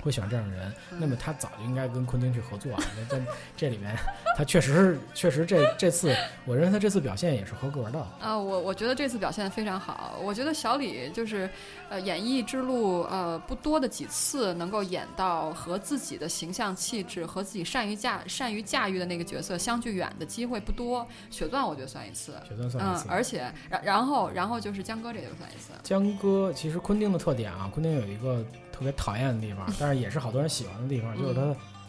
[0.06, 2.82] 会喜欢这样的人，那么他早就应该跟昆汀去合作啊！
[3.10, 3.20] 在
[3.56, 3.96] 这里面，
[4.36, 6.14] 他确实是，确实这这次，
[6.44, 8.38] 我认为他这次表现也是合格的啊！
[8.38, 10.16] 我我觉得这次表现非常好。
[10.22, 11.50] 我觉得小李就是，
[11.88, 21.04] 呃，演艺之路呃不多的几次能够演到和自己的形象气质和自己善于驾善于驾驭的那个角色相距远的机会不多。
[21.32, 23.08] 血钻我觉得算一次，血钻算一次。
[23.08, 25.72] 嗯，而且然然后然后就是江哥这个算一次。
[25.82, 28.44] 江哥其实昆汀的特点啊，昆汀有一个。
[28.76, 31.40] 特别讨厌的地方，但是也是好多人喜欢的地方，就是他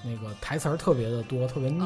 [0.04, 1.84] 那个台词儿特别的多，特别腻。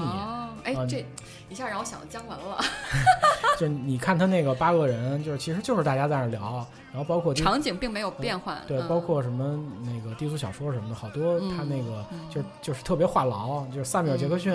[0.63, 1.03] 哎，这
[1.49, 2.63] 一下让我想到姜文了。
[3.57, 8.61] 就你看他那个八个人，就是其实就是大家在那聊，然后包括场景并没有变换。
[8.67, 14.53] 对，包括什么那个低俗小说什么的，好多他那个就就是特别话痨，就是萨米尔·杰克逊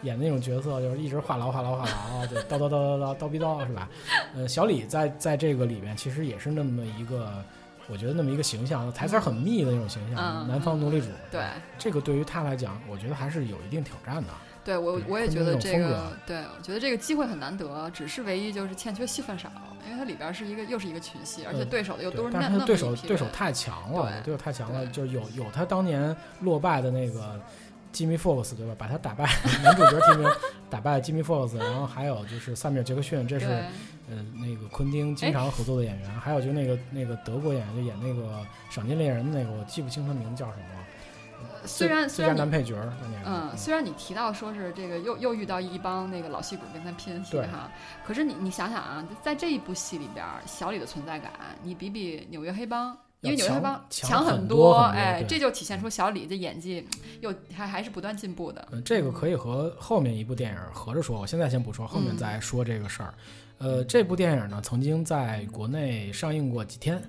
[0.00, 3.90] 演的那种角色，就是一直话痨话痨话痨，就，叨叨叨叨叨叨逼叨是吧？
[4.34, 7.44] 呃，小李在在这个里面其实也是那么一个。
[7.88, 11.08] 我觉得那么一个形象，台词很密的那种形象，南方奴隶主。
[11.30, 11.44] 对，
[11.78, 14.28] 这个对于他来讲，我觉得还是有一定挑战的。
[14.64, 19.50] 对我，我也觉得这个，对，我觉得这个机会很难得，只是唯一就是欠缺戏份少，
[19.84, 27.40] 因为它里边是一个又是一个群戏，而且对手的又都是那那对手对手太强了，对手太强了，就是有有他当年落败的那个。
[27.90, 28.74] 吉米· Fox 对吧？
[28.78, 29.28] 把他打败，
[29.62, 30.26] 男主角提名
[30.70, 33.46] 打败吉米· Fox，，然后还有就是萨米尔·杰克逊，这是
[34.10, 38.40] 呃那个昆汀经常合作的演员，还有就那个那个德国演员就演那个
[38.74, 40.64] 《赏金猎人》的那个，我记不清他名字叫什么。
[41.64, 42.76] 虽然虽然男配角，
[43.24, 47.70] 嗯，虽然你提到说是这个又又遇到一帮那个老戏骨跟他拼戏哈，
[48.04, 52.92] 可是你你想想啊，在这一部戏里边，小李的存在感，你比比《纽约黑帮》。
[53.20, 56.84] 因为纽约黑帮强很多，哎，这就体现出小李的演技
[57.20, 58.66] 又还还是不断进步的。
[58.72, 63.14] 嗯，这个可以和后面一部电影合着说，我现在先不说，后面再说这个事儿。
[63.62, 67.00] 呃，这部电影呢，曾经在国内上映过几天。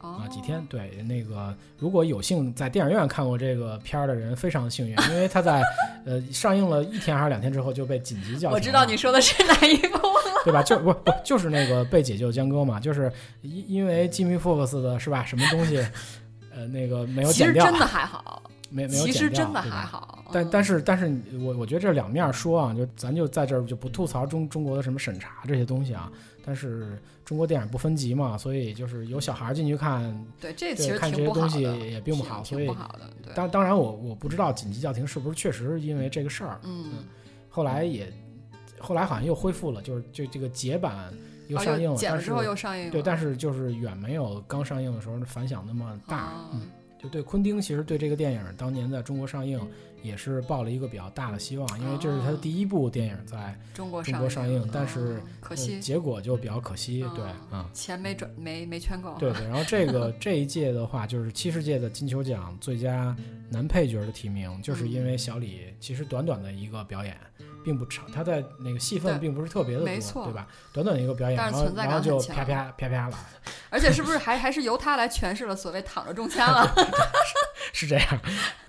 [0.00, 5.62] 啊，几天对那个，如果有幸在电影院看过这个片儿的人，非常幸运，因为他在
[6.06, 8.50] 呃上映了一天还是两天之后就被紧急叫停。
[8.52, 9.98] 我知道你说的是哪一部，
[10.42, 10.62] 对吧？
[10.62, 12.80] 就不不就是那个被解救江哥嘛？
[12.80, 13.12] 就是
[13.42, 15.22] 因因为吉米·福克斯的是吧？
[15.22, 15.86] 什么东西？
[16.50, 17.62] 呃，那个没有剪掉。
[17.62, 19.12] 其实真的还好，没没有剪掉。
[19.12, 20.24] 其实真的还好。
[20.32, 26.10] 但但是但是我我觉得这两面说啊，就咱就在这儿就不吐槽中中国的什么审查这些东西啊。
[26.42, 32.70] 但是中国电影不分级嘛，所以就是有小孩进去看，对这其实看这些东西也并不好，所以。
[33.34, 37.04] 当当然我我不知道紧急叫停是不是确实因为这个事儿，嗯，
[37.48, 38.12] 后来也
[38.78, 41.12] 后来好像又恢复了，就是就这个解版
[41.46, 46.62] 又上映了，剪了之后又上映，对，但是就是远没有刚上映的时候反响那么大，嗯，
[47.00, 49.60] 就对昆汀其实对这个电影当年在中国上映。
[50.02, 57.22] 也是抱了一个比较大的希望，因为这是他的第一部电影在中国上映，但是可惜结果就比较可惜，对，
[57.52, 59.14] 嗯，钱没赚，没没圈够。
[59.18, 63.14] 对对，然后这个 这一届的话，就是七十届的金球奖最佳
[63.50, 67.14] 男配角的提名，就是因为小李其实短短的一个表演
[67.64, 70.46] 并不长，他在那个戏份并不是特别的多，对吧？
[70.72, 73.18] 短短的一个表演，然后然后就啪啪啪啪了，
[73.70, 76.74] 而且是不是还还是由他来诠释了所谓躺着中枪了？
[77.72, 78.20] 是这样。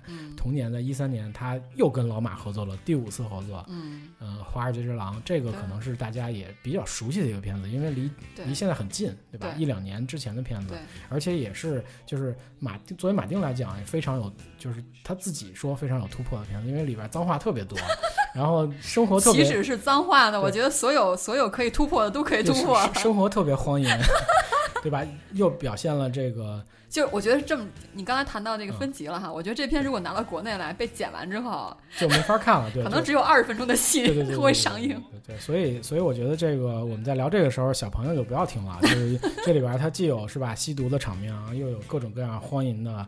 [0.36, 3.64] 同年的一三年，他又跟老马合作了第五次合作。
[3.68, 8.10] 嗯，呃，华尔街之狼这个可能是大家也比较熟悉的一个片子，因为离
[8.44, 9.54] 离现在很近，对吧？
[9.56, 10.76] 一两年之前的片子，
[11.08, 17.78] 而且也是就是马作为马丁来讲也非常有，就是他自己说非常有突破的片子，因为里边脏话特别多，
[18.34, 23.88] 然后生活特别，即使是脏话呢，我觉得所有所有可以突破的都可以突破，生活特别荒淫，
[24.82, 25.04] 对吧？
[25.32, 26.62] 又表现了这个。
[26.92, 35.02] 就我觉得这么，你刚才谈到这个分级了哈，我觉得这篇如果拿到国内来被剪完之后，就没法看了， 对，可能只有二十分钟的戏会上映。
[35.26, 43.06] 对，所以所以我觉得这个我们在聊这个时候，小朋友就不要听了，就是这里边它既有是吧吸毒的场面啊，又有各种各样荒淫的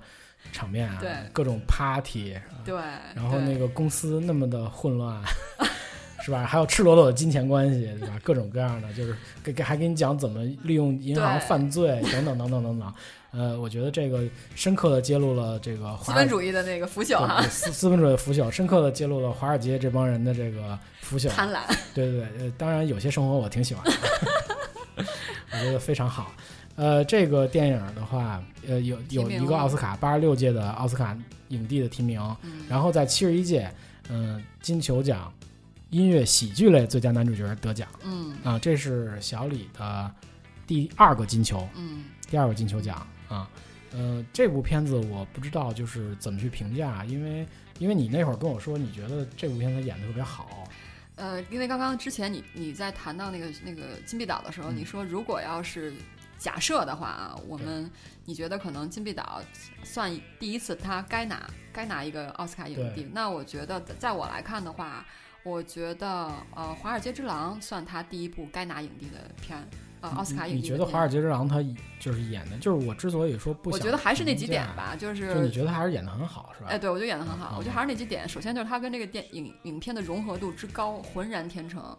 [0.52, 2.34] 场面啊，对，各种 party，
[2.64, 2.74] 对，
[3.14, 5.22] 然后那个公司那么的混乱。
[6.24, 6.46] 是吧？
[6.46, 8.18] 还有赤裸裸的金钱关系，对吧？
[8.22, 12.94] 各种各样的，就是给给还给你讲怎么利用银行犯罪等等等等等等。
[13.30, 14.22] 呃，我觉得这个
[14.54, 21.58] 深刻的揭露了这个资本主义的那个腐朽哈，资资本主义的腐朽，深刻的揭露了华尔街这帮人的这个腐朽贪婪。
[21.94, 23.92] 对对对，当然有些生活我挺喜欢的，
[25.52, 26.32] 我觉得非常好。
[26.76, 31.16] 呃，这个电影的话，呃，有有一个奥斯卡八十六届的奥斯卡
[31.48, 32.20] 影帝的提名，
[32.68, 33.70] 然后在七十一届，
[34.08, 35.32] 嗯，金球奖。
[35.90, 38.36] 音乐喜剧类最佳男主角得奖，嗯。
[38.42, 40.12] 啊，这是小李的
[40.66, 43.48] 第二个金球，嗯，第二个金球奖啊，
[43.92, 47.46] 呃，这部片子我不知道就是怎么去评价，因为
[47.78, 50.68] 因为你那会儿跟我说你觉得这部片子演的特别好，
[51.14, 55.92] 呃，因为刚刚之前你你在谈到那个那个金币岛的时候，你说如果要是
[56.44, 57.90] 假设的话啊，我们
[58.26, 59.40] 你觉得可能金币岛
[59.82, 65.04] 算第一次他该拿该拿一个奥斯卡影帝，那我觉得在我来看的话。
[65.44, 69.62] 我觉得，呃，《华尔街之狼》算他第一部该拿影帝的片，
[70.00, 70.62] 呃，奥斯卡影帝。
[70.62, 71.62] 你觉得《华尔街之狼》他
[72.00, 75.34] 就是演的，就是我之所以说不，我觉得还是那几点吧，就是。
[75.34, 76.68] 就你觉得还是演的很好，是吧？
[76.70, 77.56] 哎，对，我觉得演的很好。
[77.58, 81.94] 我觉得还是那几点，首先就是他跟这个电影影片的融合度之高，浑然天成。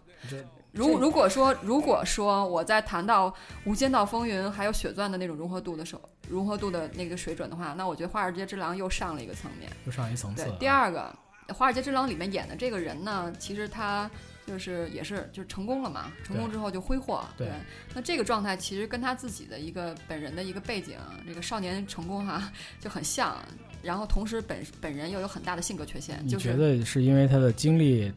[0.76, 3.31] 如如果说如果说我在谈到
[3.64, 10.43] 《无间道风云》还有《血钻》的那种融合度的时候，融合度的那个水准的话，那我觉得《华尔街之狼》又上了一个层面，又上一层次。
[10.43, 11.15] 对，第二个。
[11.53, 14.10] 《华尔街之狼》里面演的这个人呢，其实他
[14.47, 17.23] 就是也是就是成功了嘛，成功之后就挥霍。
[17.38, 17.47] 对，
[17.93, 20.97] 那这个状态其实跟他自己的一个本人的一个背景，
[21.27, 23.38] 这个少年成功哈就很像。
[23.84, 26.19] 然后同时本本人又有很大的性格缺陷。
[26.23, 28.11] 你觉得是因为他的经历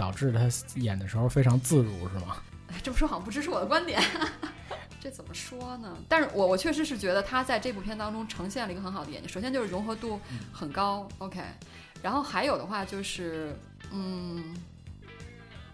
[0.00, 0.48] 导致他
[0.80, 2.38] 演的时候非常自如是吗？
[2.82, 4.00] 这么说好像不支持我的观点。
[4.98, 5.94] 这怎么说呢？
[6.08, 9.28] 但是我我确实是觉得他在这部片当中呈现了一个很好的演技。
[9.28, 10.18] 首先就是融合度
[10.52, 11.42] 很高，OK。
[12.02, 13.54] 然后还有的话就是，
[13.92, 14.56] 嗯，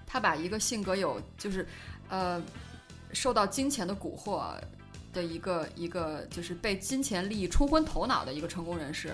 [0.07, 1.65] 他把一个性格有就是
[2.09, 2.43] 呃
[3.12, 4.55] 受到金钱的蛊惑
[5.12, 9.12] 的一个一个就是被金钱利益冲昏头脑的一个成功人士，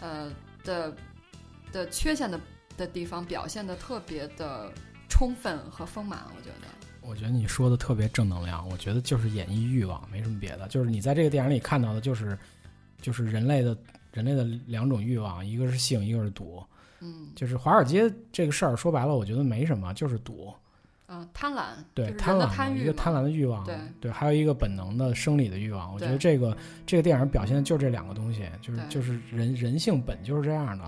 [0.00, 0.30] 呃
[0.62, 0.94] 的
[1.72, 2.38] 的缺陷的
[2.76, 4.70] 的地方表现的特别的
[5.08, 6.66] 充分和丰满，我觉得。
[7.00, 10.66] 我觉得你说的特别正能量，我觉得就是演绎欲望，没什么别的。
[10.66, 12.36] 就是你在这个电影里看到的，就是
[13.00, 13.76] 就是人类的
[14.12, 16.60] 人类的两种欲望，一个是性，一个是赌。
[17.00, 20.52] 嗯，就是华尔街这个事儿，说白了，我觉得没什么，就是赌。
[21.06, 21.62] 嗯，贪婪。
[21.94, 23.62] 对，贪婪，一个贪婪的欲望。
[23.64, 25.94] 对对，还有一个本能的生理的欲望。
[25.94, 30.84] 我觉得这个这个电影表现的就是这两个东西，就是就是人人性本就是这样的。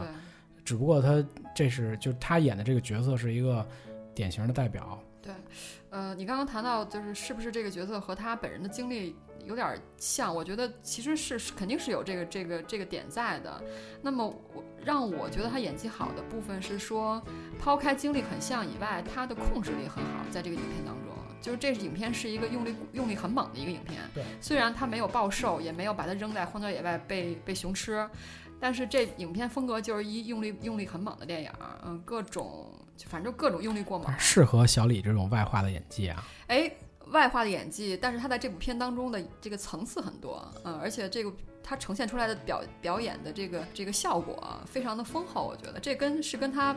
[0.69, 1.25] 只不过他
[1.55, 3.67] 这是就他演的这个角色是一个
[4.15, 5.03] 典型的代表。
[5.23, 5.33] 对。
[5.89, 9.17] 呃，你刚刚谈到就是是不是这个角色和他本人的经历
[9.47, 10.35] 有点像？
[10.35, 13.63] 我觉得其实是肯定是有这个这个这个点在的。
[14.03, 17.23] 那么我让我觉得他演技好的部分是说，
[17.59, 24.03] 抛开经历很像以外，他的控制力很好，在这个影片当中，就是这影片是一个用力用力很猛的一个影片。
[24.15, 28.07] 对，虽然他没有暴瘦，也没有把他扔在荒郊野外被被熊吃，
[28.61, 31.51] 但是这影片风格就是一用力用力很猛的电影，
[31.85, 32.73] 嗯，各种。
[33.07, 36.21] 反正各种用力过猛，适合小李这种外化的演技啊！
[36.49, 36.69] 哎，
[37.13, 41.33] 外化的演技，但是他在这部片当中的这个层次很多，嗯，而且这个
[41.63, 44.37] 他呈现出来的表表演的这个这个效果
[44.67, 46.77] 非常的丰厚，我觉得这跟是跟他。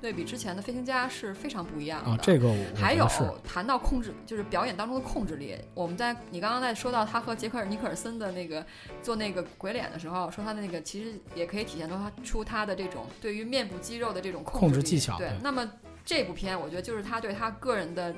[0.00, 2.10] 对比之前的飞行家是非常不一样的。
[2.10, 3.06] 啊，这个还有
[3.42, 5.56] 谈到控制，就是表演当中的控制力。
[5.74, 8.64] 我们在你刚刚在说到他和杰克尔尼克尔森的那个
[9.02, 15.18] 做那个鬼脸的时候，说他的那个其实也可以体现出他出他的这种对于面部肌肉的这种控制技巧。
[15.18, 15.70] 对，那么
[16.04, 18.14] 这部片我觉得就是他对他个人的。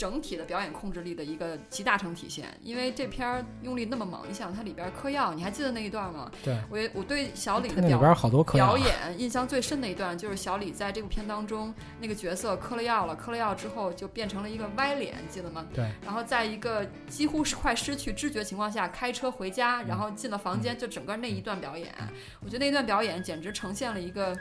[0.00, 6.32] 整体的表演控制力的一个集大成体现，因为这片儿用力那么猛，你想它里边嗑药，你还记得那一段吗？
[6.42, 15.66] 对，我我对小李的表好多表演印象最深的一段，就是小李在这部片当中那个角色嗑了药了，嗑了药之后就变成了一个歪脸，记得吗？
[15.74, 15.84] 对。
[16.02, 21.94] 然后在一个几乎是快失去知觉情况下开车回家，然后进了房间，就整个那一段表演，
[22.42, 24.34] 我觉得那段表演简直呈现了一个，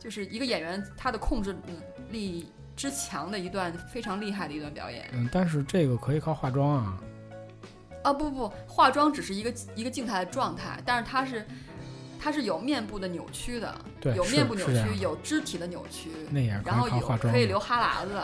[0.00, 1.56] 就是一个演员他的控制
[2.10, 2.48] 力。
[2.76, 6.98] 之强的一段非常厉害的一段表演，嗯，但是这个可以靠化妆啊，
[8.04, 11.46] 啊不不，化妆只是一个一个静态的状态，但是它是
[12.20, 18.20] 它是有面部的扭曲的，对，有面部扭曲，有肢体的扭曲，那也然后有可以流哈喇子，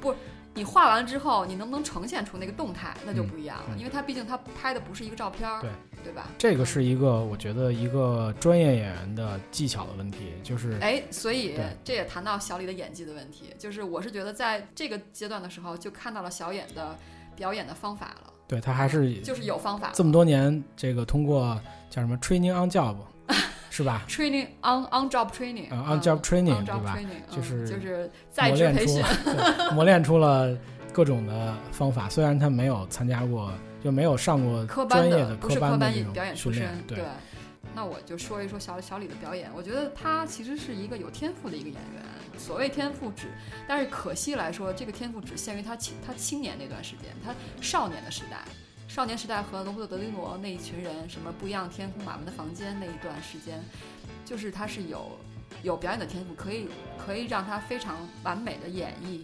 [0.00, 0.14] 不。
[0.56, 5.70] 你画完之后，你能不能呈现出那个动态，那就不一样了，因为它毕竟它拍的不是一个照片儿，对
[6.02, 6.28] 对吧？
[6.38, 16.96] 这个是一个我觉得一个专业演员的技巧的问题，就是哎，所以这也谈到小李的演技的问题，就是我是觉得在这个阶段的时候就看到了小演的
[17.36, 21.60] 表演的方法了，对他还是就是有方法，这么多年这个通过
[21.90, 22.96] 叫什么 training on job。
[23.76, 26.96] 是吧？Training on on job training，on job training，对吧？
[27.30, 29.04] 就是就是在职培训，
[29.74, 30.56] 磨练出了
[30.94, 32.08] 各种的方法。
[32.08, 33.52] 虽然他没有参加过，
[33.84, 36.66] 就没有上过专业的科班的表演出身。
[36.86, 37.04] 对，
[37.74, 39.50] 那我就说一说小小李的表演。
[39.54, 42.02] 我觉得他其实是一个有天赋的一个演员。
[42.38, 43.26] 所谓天赋只，
[43.68, 48.38] 但是可惜来说，这个天赋只限于他青他青年那段时间，他少年的时代。
[48.96, 53.62] 少年时代和罗伯特·德尼罗那一群人，什么不一样天空、马门的房间那一段时间，
[54.24, 55.10] 就是他是有
[55.62, 56.66] 有表演的天赋，可以
[56.96, 59.20] 可以让他非常完美的演绎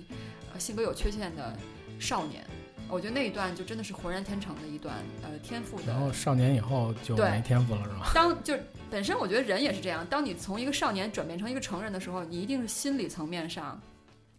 [0.52, 1.56] 呃性格有缺陷的
[1.98, 2.44] 少年。
[2.86, 5.84] 我觉得那一段就真的是浑然天成的一段呃天赋的。
[5.86, 8.10] 然后少年以后就没天赋了，是吧？
[8.14, 8.54] 当就
[8.90, 13.80] 本身我觉得人也是这样，当你从一个少年转变成一个成人的时候，你一定是心理层面上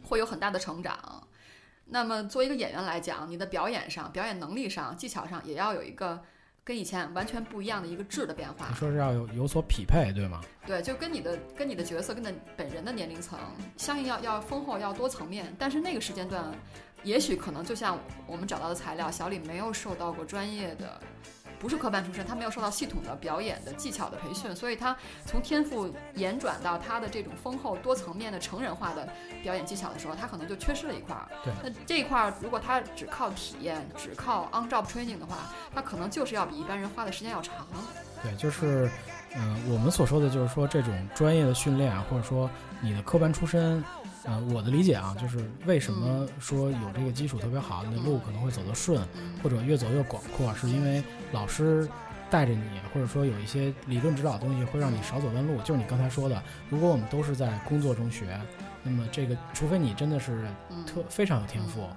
[0.04, 1.28] 会有很大的成长。
[1.86, 6.20] 那么，作为一个演员来讲，你的表演上、表演能力上、技巧上，也要有一个
[6.64, 8.68] 跟以前完全不一样的一个质的变化。
[8.70, 10.42] 你说是要有有所匹配，对吗？
[10.66, 13.38] 对，就跟你的、跟你的角色、跟的本人的年龄层
[13.78, 15.54] 相应，要要丰厚，要多层面。
[15.60, 16.52] 但是那个时间段，
[17.04, 21.00] 也许可能就像我们找到的材料，小李没有受到过专业的。
[21.64, 24.94] 不是科班出身，他没有受到系统的表演的技巧的培训，所以他
[25.26, 29.08] 从天赋延转到他的这种丰厚多层面的成人化的
[29.42, 31.26] 表演技巧的时候，他可能就缺失了一块儿。
[31.42, 35.38] 对，那这一块儿如果他只靠体验，只靠 on job training 的话，
[35.74, 37.66] 他可能就是要比一般人花的时间要长。
[38.22, 38.92] 对，就是
[39.38, 42.50] 嗯，我们所说的就是说这种专业的训练啊，或者说
[42.82, 43.82] 你的科班出身，
[44.26, 49.02] 呃，我的理解啊，就是为什么说有这个基础特别好，你的路可能会走得顺，
[49.42, 51.88] 或者越走越广阔，是因为老师
[52.30, 55.58] 带着你，或者说有一些理论指导的东西会让你少走弯路。
[55.64, 58.40] 就是你刚才说的，如果我们都是在工作中学，
[58.82, 60.48] 那么这个除非你真的是
[60.88, 61.88] 特非常有天赋。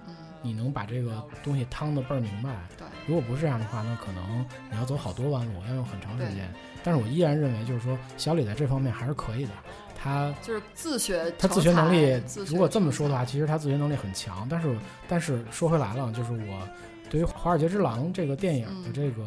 [0.43, 2.87] 你能把这个东西趟得倍儿明白，对。
[3.05, 6.49] 如果不是这样的话，那可能你要走好多弯路，要用很长时间。
[6.85, 9.51] 但是我依然认为，就是说小李在这方面还是可以的。
[10.07, 14.47] 他就是自学，他自学能力，如果这么说的话，其实他自学能力很强。
[14.49, 14.77] 但是，
[15.09, 16.69] 但是说回来了，就是我
[17.11, 19.27] 对于《华尔街之狼》这个电影的这个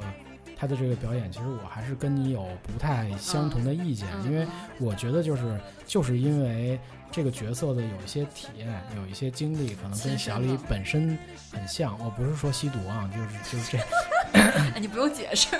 [0.58, 4.48] 他的这个表演，其实我还是跟你有不太相同的意见，因为
[4.80, 6.80] 我觉得就是就是因为。
[7.12, 11.18] 这个角色的有一些体验，有一些经历，可能跟小李本身
[11.52, 11.98] 很像。
[11.98, 14.78] 我不是说吸毒啊，就是就是这。
[14.80, 15.58] 你不用解释。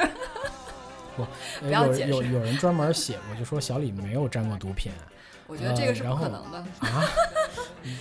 [1.26, 1.28] 不，
[1.66, 2.10] 不要解释。
[2.10, 4.92] 有有人专门写过，就说小李没有沾过毒品。
[5.48, 7.10] 我觉得这个是不可能的啊！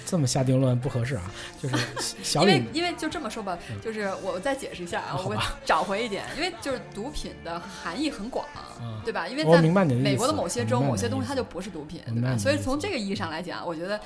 [0.05, 1.23] 这么下定论不合适啊！
[1.59, 1.77] 就是
[2.23, 5.35] 小李，因为因为就这么说吧，就是我再解释一下啊，我
[5.65, 8.45] 找回一点，因为就是毒品的含义很广，
[9.03, 9.27] 对吧？
[9.27, 12.37] 因为在美国的某些州，某些东西它就不是毒品，对吧？
[12.37, 13.99] 所以从这个意义上来讲，我觉得。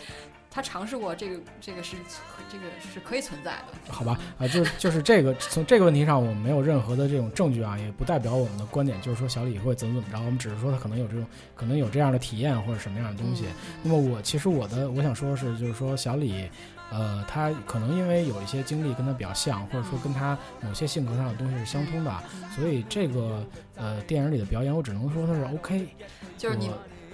[0.55, 1.97] 他尝试过这个，这个是
[2.51, 4.19] 这个是可以存在的，好吧？
[4.39, 11.27] 啊，就就是这个，从这个问题上，我们没有任何的这种证据啊，也不代表我们的观点，就是说小李会怎么怎么着，我们只是说他可能有这种，
[11.57, 13.47] 可能有这样的体验或者什么样的东西。
[13.83, 16.47] 那么我其实我的我想说的是，就是说小李，
[16.91, 22.15] 呃，他可能因为有一些经历跟他比较像，或者说跟他某些性格上的东西是相通的，
[22.55, 23.43] 所以这个
[23.75, 25.89] 呃电影里的表演，我只能说他是 OK，
[26.37, 26.71] 就是你。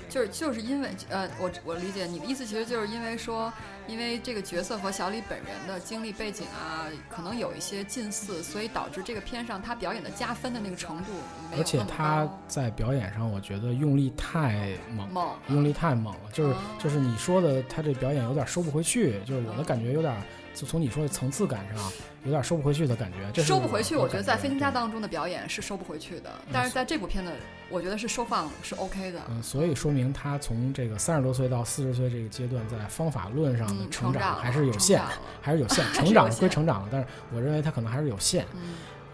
[0.09, 3.53] 就是就是因为呃，我我理解你的意思，其实就是因为说，
[3.87, 11.13] 因为这个角色和小李本人的经历背景啊，可能有一些近似，所以导致这个片上他表演的加分的那个程度
[11.57, 14.71] 而且他在表演上，我觉得用力太
[15.13, 20.15] 猛，用力太猛了，就是就是你说的他这表演有点收不回去，就是我的感觉有点。
[20.59, 21.93] 就从你说的层次感上，
[22.25, 23.19] 有点收不回去的感觉。
[23.33, 27.31] 这收不回去，我觉得在《飞行家》当中的表演是收不回去的，但是在这部片子，
[27.71, 29.21] 我觉得是收放是 OK 的。
[29.31, 35.01] 嗯，所以说明他从这个三十多岁到四十岁这个阶段，在方法论上的成长还是有 限，
[35.41, 35.85] 还是有限。
[35.93, 38.45] 成长归成长了，但是我认为他可能还是有限。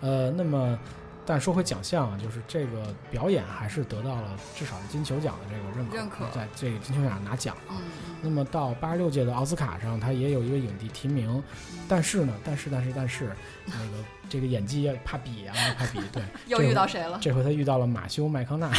[0.01, 0.79] 呃，那么。
[1.27, 7.75] 但说回奖项啊，就是这个表演还是得到了至少是金球奖的这个认可，认可在这个金球奖上拿奖了。
[8.21, 11.43] 那么到八十六届的奥斯卡上，他也有一个影帝提名，
[11.89, 13.33] 但是呢，但是但是但是，
[13.67, 17.19] 那个这个演技怕比啊，怕比，对， 又遇到谁了？
[17.21, 18.71] 这回他遇到了马修麦康纳。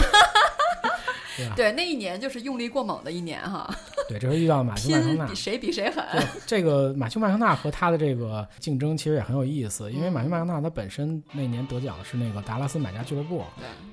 [1.55, 3.73] 对，那一年就是用力过猛的一年哈。
[4.07, 6.03] 对，这回遇到马修麦康纳，比谁比谁狠。
[6.45, 13.43] 这个马修麦康纳和他的这个竞争其实也很有意思，因为马修麦康纳他本身那年得奖的是那个达拉斯买家俱乐部。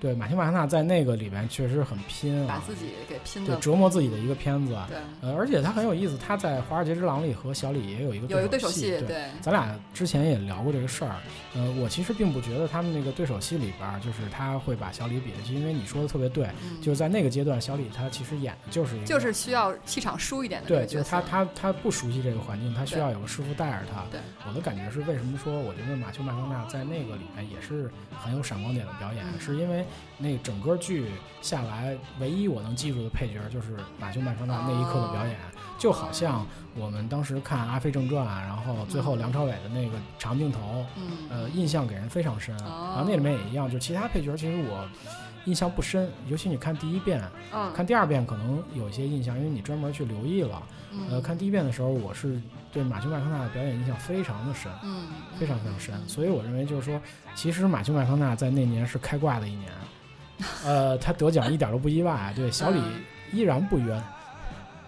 [0.01, 4.77] 对，对，马修麦康纳在那个里边确实很拼，把自己给拼的折磨自己的一个片子。
[4.89, 8.91] 对，呃，而且他很有意思，他在《华尔街之狼》里和小李也有一个有一个对手戏。
[9.07, 11.17] 对，咱俩之前也聊过这个事儿。
[11.55, 16.49] 呃，我其实并不觉得他们那个对手戏里边就是他会把小李比下去，因为你说的特别对，
[16.81, 18.09] 就是在那个阶段，小李他。
[18.13, 20.69] 其实演的就是一个，就是需要气场输一点的。
[20.69, 24.05] 对，就是他他他不熟悉这个环境，他需要有个师傅带着他。
[24.11, 29.87] 对，我的感觉是，为什么说我觉得马修麦康纳在那个里面也是很有闪光点的表演，是因为
[30.19, 31.07] 那整个剧
[31.41, 35.35] 下来，唯一我能记住的配角就是马修麦康纳那一刻的表演，
[35.79, 36.47] 就好像
[36.77, 40.85] 我们当时看《阿飞正传》，然后最后梁朝伟的那个长镜头，
[41.31, 42.55] 呃，印象给人非常深。
[42.59, 44.87] 然后那里面也一样，就其他配角，其实我。
[45.45, 47.23] 印象不深，尤其你看第一遍，
[47.75, 50.63] 看第二遍可能有一些印象，因为你专门去留意了。
[51.11, 52.41] 呃，看第一遍的时候，我是
[52.71, 55.07] 对马修麦康纳的表演印象非常的深，嗯，
[55.39, 55.95] 非常非常深。
[56.07, 57.01] 所以我认为就是说，
[57.35, 59.73] 其实马修麦康纳在那年是开挂的一年，
[60.65, 62.33] 呃，他得奖一点都不意外。
[62.37, 62.81] 对，小李
[63.33, 64.03] 依然不冤，依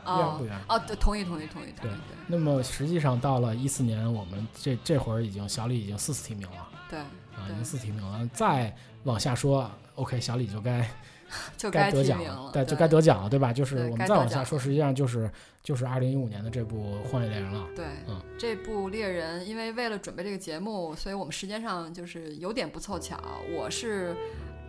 [0.04, 0.58] 然不冤。
[0.68, 1.66] 哦，对，同意，同意，同意。
[1.80, 1.90] 对，
[2.26, 8.74] 那么实际上到了一四年，我们这这会儿已经小李已经四次提名了，对，啊，已经四次提名了，再
[9.04, 9.70] 往下说。
[9.96, 10.84] OK，小李就该
[11.56, 13.52] 就该得奖了，对，就该得奖了，对吧？
[13.52, 15.30] 就是我们再往下说，实际上就是
[15.62, 17.64] 就是二零一五年的这部《荒野猎人》了。
[17.76, 23.16] 对，嗯，这部猎人，因为为了准备这个节目，所以我们时间上就是有点不凑巧。
[23.52, 24.16] 我是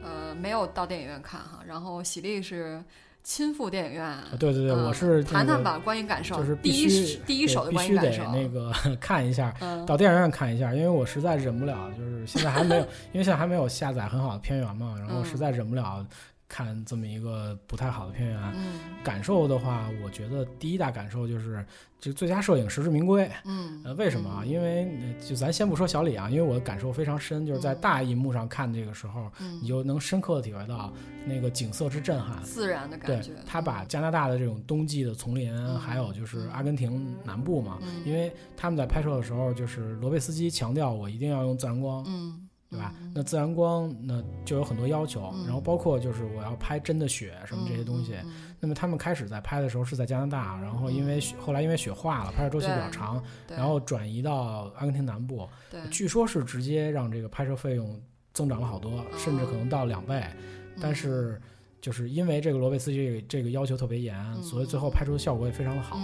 [0.03, 2.83] 呃没有到电影院看哈，然后喜力是。
[3.25, 8.71] 亲赴电影院，对对对，我是谈谈吧，观影感受，就是第一第一手的观影感受，那个。
[9.01, 9.51] 看一下，
[9.87, 12.81] 到电影院看一下，因为我实在忍不了，就是现在还没有，
[13.13, 16.05] 因为现在还没有下载很好的片源嘛，然后实在忍不了
[16.47, 18.79] 看这么一个不太好的片源，嗯。
[19.03, 21.65] 感受的话，我觉得第一大感受就是
[21.99, 23.29] 这最佳摄影实至名归。
[23.45, 23.81] 嗯。
[23.83, 24.45] 呃，为什么啊？
[24.45, 27.81] 因为呃就咱先不说小李啊，因为我的感受非常深，就是在嗯。
[27.81, 29.59] 大荧幕上看这个时候，嗯。
[29.61, 30.93] 你就能深刻的体会到
[31.25, 32.41] 那个景色之震撼。
[32.43, 38.05] 自然的对感觉，他把加拿大的这种冬季的丛林，还有就是阿根廷南部嘛，嗯。
[38.05, 42.44] 因为他们在拍摄的时候，就是罗贝斯基强调我一定要用自然光，嗯
[42.75, 42.93] 对吧？
[42.99, 48.13] 嗯那自然光那就有很多要求，嗯然后包括就是我要拍真的雪什么这些东西。
[48.23, 58.01] 嗯那么他们开始在拍的时候是在加拿大，然后因为雪后来因为雪化了，拍摄周期比较长，然后转移到阿根廷南部，对，据说是直接让这个拍摄费用
[58.33, 60.23] 增长了好多，甚至可能到两倍。
[60.81, 61.39] 但是
[61.85, 65.99] 就是因为这个罗贝斯基这个这个要求特别严，嗯所以最后拍出的效果也非常的好。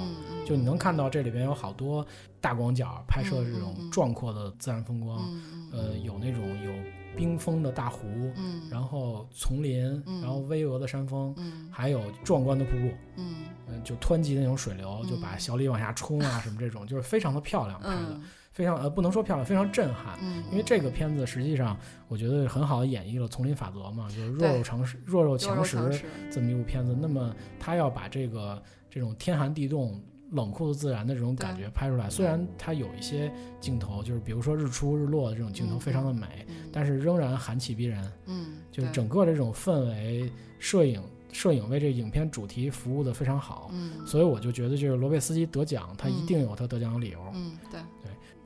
[0.45, 2.05] 就你能看到这里边有好多
[2.39, 5.27] 大广角拍摄这种壮阔的自然风光，
[5.71, 6.71] 呃，有那种有
[7.17, 8.05] 冰封的大湖，
[8.35, 10.21] 嗯然后丛林，嗯。
[10.21, 11.67] 然后巍峨的山峰，嗯。
[11.71, 13.37] 还有壮观的瀑布，嗯。
[13.67, 15.35] 嗯、就湍急的那种水流，就把。
[15.35, 18.21] 嗯小李往下冲啊，什么这种，就是非常的漂亮拍的，嗯
[18.61, 20.19] 非常呃不能说漂亮，非常震撼。
[20.21, 21.75] 嗯，因为这个片子实际上，
[22.07, 25.99] 我觉得很好的演绎了丛林法则嘛，就是弱肉强食，弱肉强食
[26.31, 26.95] 这么一部片子。
[26.95, 38.13] 那么他要把这个这种天寒地冻、冷酷的自然的这种感觉拍出来，虽然它有一些镜头，就是比如说日出日落的这种镜头嗯非常的美，嗯但是仍然寒气逼人。
[38.27, 41.01] 嗯，就是整个这种氛围，摄影
[41.31, 43.71] 摄影为这影片主题服务的非常好。
[43.73, 47.19] 嗯所以我就觉得，就是罗贝斯基得奖，他一定有他得奖的理由。
[47.33, 47.79] 嗯对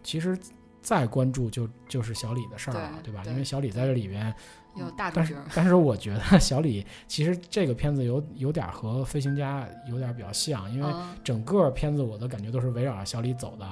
[0.06, 0.38] 其实
[0.82, 2.99] 再关注就就是小李的事儿了，吧？
[3.03, 4.34] 对吧因为小李在这里边，
[4.76, 13.65] 有大主但是角，但是我觉得 小李其实这个片子有有点和飞行家有点比较像，因为嗯整个片子我的感觉都是围绕着小李走的。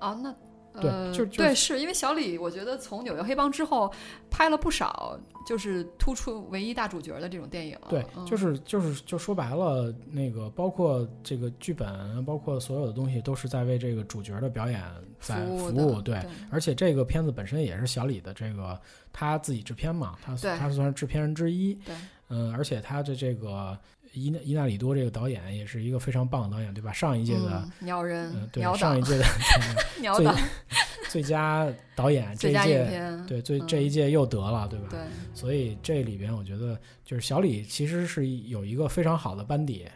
[0.00, 0.32] 哦那。
[0.80, 3.92] 对呃就就对，是因为小李，我觉得从《纽约黑帮》之后
[4.30, 7.76] 拍了不少，就是突出唯一大主角的这种电影。
[7.88, 14.80] 对，嗯就是就是就说白了，那个包括这个剧本，包括所有的东西，都是在为这个主角的表演
[15.18, 18.80] 在服服务的对，而且这个片子本身也是小李的这个
[19.12, 21.74] 他自己制片嘛，他对他算是制片人之一。
[21.84, 21.94] 对，
[22.28, 23.76] 嗯，而且他的这个
[24.12, 26.92] 伊纳伊纳里多这个导演也是一个非常棒的导演，对吧？
[26.92, 29.24] 上一届的，嗯鸟人嗯，对，鸟上一届的
[30.16, 30.26] 最
[31.10, 32.88] 最佳导演，这一届，
[33.26, 34.86] 对最嗯这一届又得了，对吧？
[34.90, 35.00] 对
[35.34, 39.86] 所以这里边我觉得就是小李其实是有一个非常好的班底，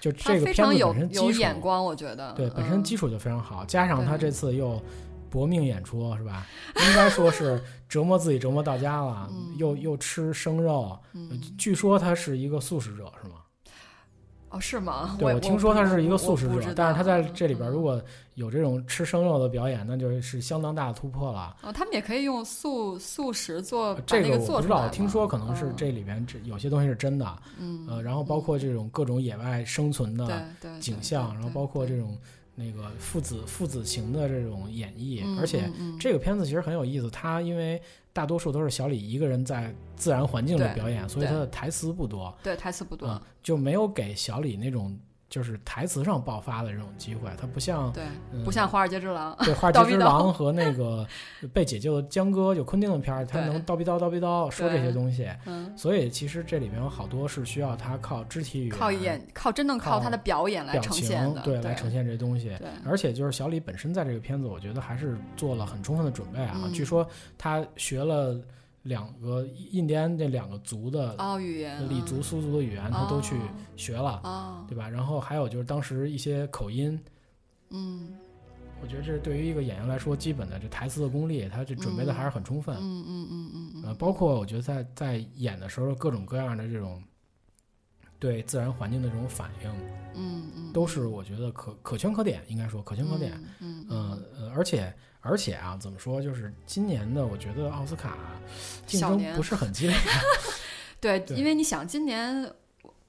[0.00, 4.82] 就这个片子本身基础眼光，我觉得对本身嗯基础就非常好，加上他这次又
[5.30, 6.46] 搏命演出是吧？
[6.76, 13.36] 应该说是折磨自己折磨到家了，嗯又又吃生肉，嗯据说他是一个素食者是吗？
[14.52, 15.16] 哦，是吗？
[15.18, 18.00] 对，我听说他是一个素食者，但是他在这里边嗯如果
[18.34, 21.56] 有这种吃生肉的表演，那就是相当大的突破了。
[21.62, 30.44] 哦，他们也可以用素素食做这那个我不知道，听说可能是嗯这里边这有些东西是真的，嗯呃，然后包括这种各种野外生存的
[30.80, 32.18] 景象，然后包括这种，种
[32.54, 37.80] 那个父子父子情的这种演绎，嗯而且这个片子其实很有意思，它因为
[38.12, 44.98] 大多数都是小李一个人在自然环境里表演，所以对他的台词不多，对台词不多嗯，，就没有给小李那种
[45.32, 51.06] 就是台词上爆发的这种机会，它不像对，嗯不像《华尔街之狼》对《华尔 街之狼》和那个
[51.54, 62.48] 被解救的江哥，就昆汀的片儿，他能叨逼叨叨逼叨说这些东西，嗯，所以其实这里面有好多是需要他靠肢体语言、靠演靠真正靠靠他的表演来表呈现的，情对对来呈现这些东西。
[62.58, 66.60] 对，而且就是小李本身在这个片子，我觉得还是做了很充分的准备啊。
[66.62, 68.38] 嗯据说他学了
[68.82, 73.36] 两个印第安这两个族的哦，语言里族、苏族的语言，他都去
[73.76, 74.88] 学了，哦，对吧？
[74.88, 76.98] 然后还有就是当时一些口音，
[77.70, 78.14] 嗯
[78.82, 82.74] 我觉得这对于一个演员来说，基本的这台词的功力，他这准备的还是很充分。
[82.80, 87.00] 嗯嗯嗯嗯嗯，呃，包括我觉得在在演的时候，各种各样的这种
[88.18, 89.70] 对自然环境的这种反应，
[90.16, 94.92] 嗯嗯都是我觉得可可圈可点，应该说可圈可点。，嗯嗯呃，而且
[95.22, 98.18] 而且啊，怎么说，就是今年的我觉得奥斯卡
[98.86, 99.96] 竞争不是很激烈。
[101.00, 102.52] 对，对因为你想今年。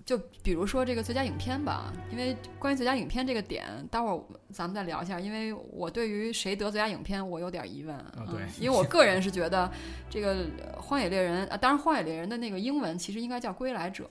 [0.06, 4.22] 就比如说这个最佳影片吧，因为关于最佳影片这个点，待会儿
[4.52, 5.18] 咱们再聊一下。
[5.18, 7.95] 因为我对于谁得最佳影片，我有点疑问。
[7.95, 9.72] 啊对嗯因为我 个人是觉得
[10.10, 14.06] 这个《呃荒野猎人》啊，当然《荒野猎人》的那个英文其实应该叫《归来者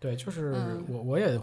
[0.00, 1.38] 对，就是嗯我我也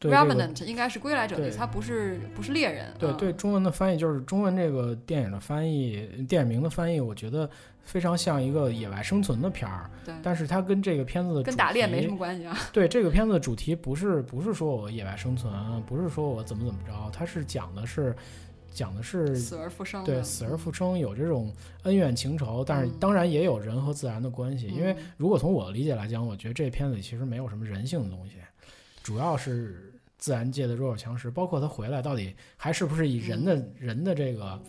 [0.00, 2.86] Revenant 应该是归来者对它不是不是猎人。
[2.88, 7.48] 嗯对对，中文的翻译就是中文这个电影的翻译，电影名的翻译，我觉得
[7.82, 12.12] 非常像一个野外生存的片儿，对，但是它跟这个片子的跟打猎没什么。
[12.12, 12.56] 么关系啊。
[12.72, 15.52] 对这个片子的主题不是不是说我野外生存，
[15.86, 18.14] 不是说我怎么怎么着，它是讲的是
[18.70, 21.50] 讲的是死而复生，对，死而复生有这种
[21.84, 24.66] 恩怨情仇，但是当然也有人和自然的关系。
[24.66, 28.34] 因为如果从我的理解来讲，我觉得这片子里其实没有什么人性的东西，
[29.02, 29.85] 主要是
[30.26, 34.60] 自然界的弱肉强食，包括他回来到底还是不是以人的人的这个。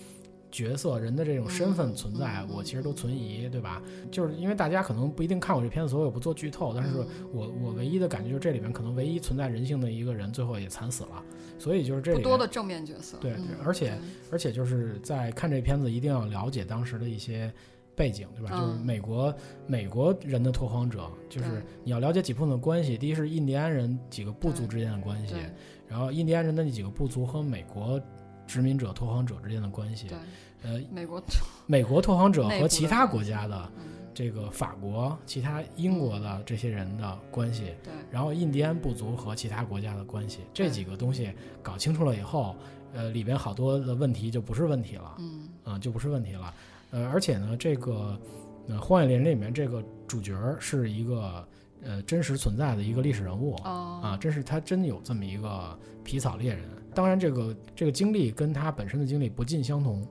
[0.50, 3.82] 角色人的这种身份存在，我其实都存疑，对吧？
[4.10, 6.74] 就是因为大家可能不一定看过这片子，所以我不做剧透。
[6.74, 11.22] 但是我我唯一的感觉就是这里面可能唯一存在人性的一个人最后也惨死了，
[11.60, 13.18] 所以就是这不多的正面角色。
[13.20, 14.00] 对对，而且
[14.32, 17.54] 而且就是在看这片子一定要了解当时的一些
[17.98, 18.52] 背景，对吧？
[18.52, 22.98] 就是美国美国人的拓荒者，就是你要了解几部分的关系。
[22.98, 25.36] 第一是印第安人几个部族之间的关系，
[25.88, 28.00] 然后印第安人的那几个部族和美国。
[28.48, 30.08] 殖民者、拓荒者之间的关系，
[30.64, 31.22] 呃，美国
[31.66, 33.70] 美国拓荒者和其他国家的
[34.14, 41.30] 这个法国、其他英国的这些人的关系，对，然后印第安部族和其他国家的关系，这几个东西
[41.62, 42.56] 搞清楚了以后，
[42.94, 46.54] 呃，里边好多的问题就不是问题了，嗯，啊，就不是问题了，
[46.92, 48.20] 呃，而且呢，这个
[48.68, 51.48] 呃《荒野猎人》里面这个主角是一个
[51.84, 56.64] 呃真实存在的一个历史人物，啊，真是他真有这么一个皮草猎人。
[56.96, 60.08] 当然，这个这个经历跟他本身的经历不尽相同，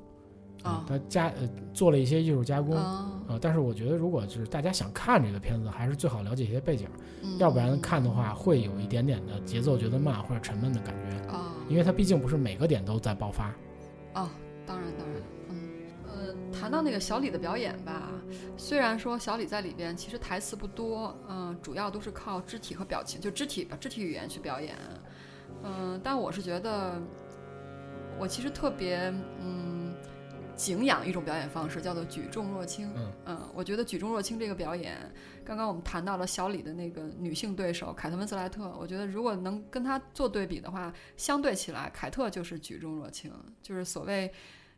[0.62, 6.86] 啊，他加呃做了一些艺术加工啊，但是我觉得如果就是大家想看这个片子，还是最好了解一些背景，
[7.38, 13.46] 要不然看的话会有一点点的节奏觉得慢或者沉闷的感觉啊，因为它毕竟不是每个点都在爆发
[14.12, 14.30] 啊，
[14.64, 15.20] 当然当然，
[16.52, 18.10] 谈到那个小李的表演吧，
[18.56, 24.74] 虽然说小李在里边其实台词不多，嗯，主要都是靠肢体和表情，就肢体肢体语言去表演。
[25.62, 27.00] 嗯，但我是觉得，
[28.18, 29.94] 我其实特别嗯
[30.54, 32.90] 敬仰一种表演方式，叫做举重若轻。
[33.26, 34.96] 嗯，我觉得举重若轻这个表演，
[35.44, 43.32] 刚刚我们谈到了小李的那个女性对手凯特温斯莱特，我觉得如果能跟她做对比的话，相对起来，凯特就是举重若轻，
[43.62, 44.32] 就是所谓。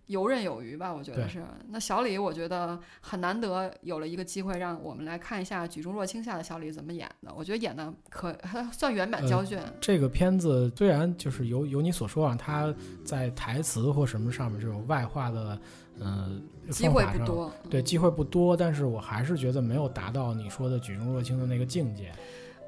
[0.09, 1.43] 游刃有余吧，我觉得是。
[1.69, 7.33] 那小李，我觉得很难得有了一个机会，让我们来看一下举重若轻下的小李怎么演的。
[7.37, 9.63] 我觉得演的可还算圆满交卷。
[9.81, 12.75] 这个片子虽然就是有有你所说啊，他
[13.05, 15.59] 在台词或什么上面这种外化的，
[16.01, 17.53] 嗯，机会不多。
[17.71, 22.13] 对，机会不多，但是我还是觉得没有达到你说的举重若轻的那个境界。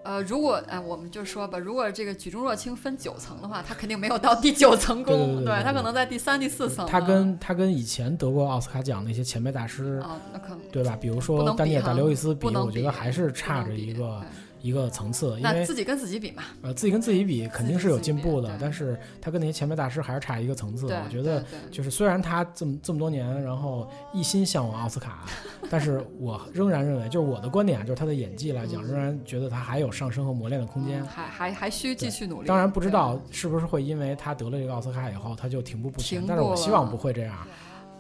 [0.02, 6.86] 呃，如果哎，我们就说吧，如果这个举重若轻分九层的话，他肯定没有到第九层功，对他可能在第三、第四层。
[6.86, 10.97] 他跟他跟以前得过奥斯卡奖那些前辈大师，啊，那可能对吧？
[11.01, 14.20] 比如说丹尼尔·戴刘易斯比，我觉得还是差着一个。
[14.61, 20.87] 一个层次，因为自己跟自己比嘛，呃，自己跟自己比肯定是有进步的，但是他跟那些前辈大师还是差一个层次。
[20.87, 25.24] 我觉得就是虽然他这么这么多年，然后一心向往奥斯卡，
[25.70, 32.49] 但是我仍然认为，就是我的观点，就是他的演技来讲，仍然觉得他还有上升和磨练的空间，还还还需继续努力。
[32.49, 37.37] 当然不知道是不是会因为他得了这个奥斯卡以后，他就停步不前，但是我希望不会这样。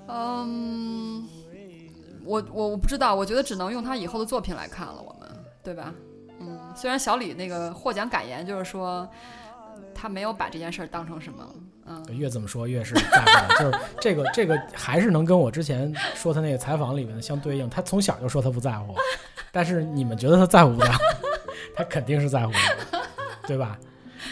[0.08, 1.26] 嗯，
[2.24, 5.28] 我我我不知道，我觉得只能用他以后的作品来看了，我们
[5.62, 5.94] 对吧？
[6.80, 9.06] 虽然小李那个获奖感言就是说，
[9.94, 11.46] 他没有把这件事儿当成什么，
[11.84, 17.68] 嗯，越这么说越是在乎，就是这个这个还是能跟我之前说他那个采访里面的相对应。
[17.68, 18.94] 他从小就说他不在乎，
[19.52, 20.98] 但是你们觉得他在乎不在乎？
[21.76, 22.58] 他肯定是在乎的，
[23.46, 23.78] 对吧？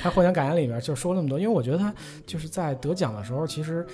[0.02, 1.92] 他获奖感言里面就说那么多，因为我觉得他
[2.26, 3.86] 就是在得奖的时候，其实。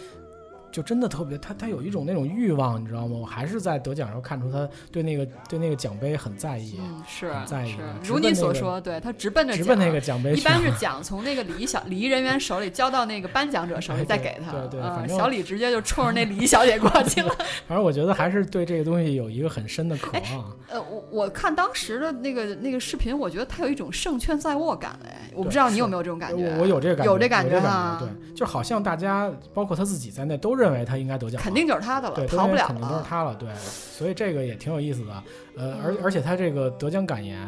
[0.74, 3.16] 就真的特别，他他有一种那种欲望，你知道吗？
[3.16, 7.76] 我还是在得奖时候看出他对那个对那个奖杯很在意，是在意。
[8.02, 14.50] 如你所说，对他直奔着直奔那个奖杯，一般是奖从那个礼仪小礼仪人员手里交到那个颁奖者手里再给他。
[14.50, 17.32] 对对，反正小李直接就冲着那礼仪小姐过 去了。
[17.68, 20.58] 反正我觉得还是对这个东西有一个很深的渴望。
[20.68, 24.98] 呃，我我看当时的那个那个视频，我觉得他有一种胜券在握感。
[25.04, 26.52] 哎，我不知道你有没有这种感觉？
[26.58, 27.96] 我有这个感觉，有这感觉啊。
[28.00, 31.40] 对，就好像大家包括他自己在内都认为他应该得奖。
[31.40, 35.22] 肯定就是他的了，逃不了肯定都是他了，对，所以这个也挺有意思的。
[35.56, 37.38] 呃，而而且他这个得奖感言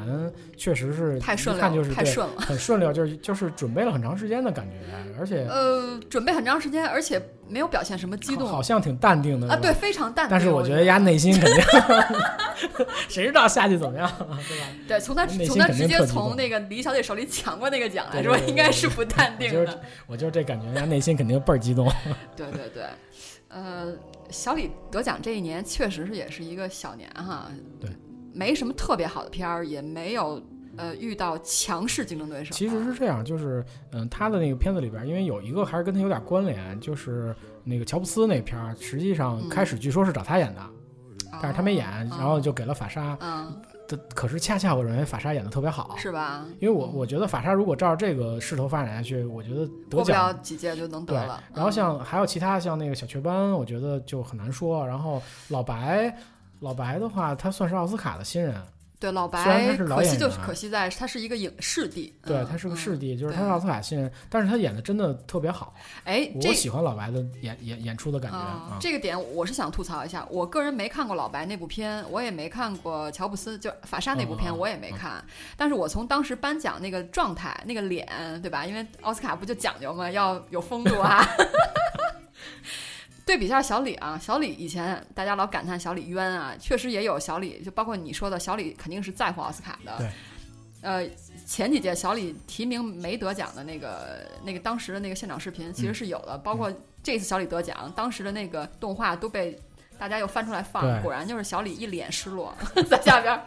[0.57, 4.77] 确实是太顺了，就是太顺了，很顺溜，就是就是准备了很长时间的感觉，
[5.19, 10.31] 而且呃，准备很长时间，而且没有表现什么激动，好像挺淡定的啊，对，非常淡定。
[10.31, 11.63] 但是我觉得丫内心肯定，
[13.09, 14.67] 谁知道下去怎么样，对吧？
[14.87, 19.81] 对，从他从他直接从那个李小姐手里抢过那个奖来说，应该是不淡定的。
[20.07, 21.91] 我就是这感觉，丫内心肯定倍儿激动。
[22.37, 22.85] 对对对。
[23.49, 23.87] 呃，
[24.31, 27.51] 小李得奖这一年确实是也是一个小年哈，
[27.81, 27.91] 对，
[28.33, 30.43] 没什么特别好的片儿，也没有
[30.77, 32.55] 呃遇到强势竞争对手。
[32.55, 37.35] 其实是这样，就是嗯，他的那个片子里边，因为有一个还是跟他有点关联，就是
[37.65, 40.61] 那个乔布斯那片儿，实际上开始据说是找他演的。
[41.43, 43.17] 但是他没演，然后就给了法莎。
[43.21, 43.63] 嗯。
[44.15, 46.45] 可是恰恰我认为法沙演的特别好，是吧？
[46.61, 51.43] 因为我我觉得法沙如果照着这个势头发展下去，我觉得得奖几届就能得了。
[51.55, 54.87] 然后像还有其他像那个小雀斑，我觉得就很难说。
[54.87, 56.17] 然后老白，
[56.61, 58.55] 老白的话，他算是奥斯卡的新人。
[58.99, 65.75] 对老白，可惜就是可惜在他是一个影视帝，对他是个视帝，就是他是奥斯卡新人，但是他演的真的特别好。
[66.05, 68.39] 哎，我喜欢老白的演演演出的感觉。
[68.81, 75.23] 这个点我是想吐槽一下，我个人没看过老白那部片，我也没看过乔布斯就法莎那部片，我也没看。
[75.59, 78.09] 但是我从当时颁奖那个状态、那个脸，
[78.41, 78.65] 对吧？
[78.65, 81.23] 因为奥斯卡不就讲究嘛，要有风度啊。
[83.27, 89.99] 对比一下小李啊，小李以前大家老感叹小李冤啊，确实也有小李，就包括你说的小李肯定是在乎奥斯卡的。
[89.99, 90.09] 对。
[90.83, 91.05] 呃，
[91.45, 96.73] 前几届小李提名没得奖的那个那个当时的那个现场视频其实是有的，包括
[97.03, 99.61] 这次小李得奖，当时的那个动画都被
[99.99, 102.55] 大家又翻出来放，果然就是小李一脸失落，
[102.89, 103.43] 在下边，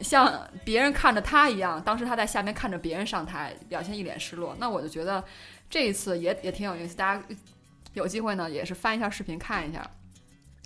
[0.00, 4.56] 像别人看着他一样，当时他在下面看着别人上台，表现一脸失落。
[4.58, 5.22] 那我就觉得
[5.68, 7.22] 这一次也也挺有意思，大家。
[7.94, 9.88] 有机会呢，也是翻一下视频看一下。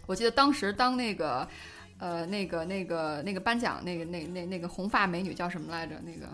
[0.06, 1.46] 我记得当时当那个，
[1.98, 5.96] 呃，那个那个那个颁奖那个那那那个红发美女叫什么来着？
[6.02, 6.26] 那个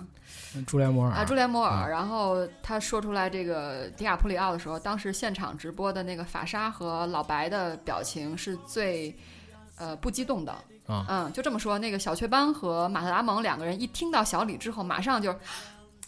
[0.65, 1.91] 朱莲摩尔啊，朱莲摩尔。
[1.91, 9.13] 然后他说出来这个迪亚普里奥的时候，当时现场直播的那个法莎和老白的表情是最
[9.77, 10.53] 呃不激动的
[10.87, 11.05] 啊。
[11.09, 15.35] 嗯，就这么说，那个小雀斑和马特达蒙两个人一听到小李之后，马上就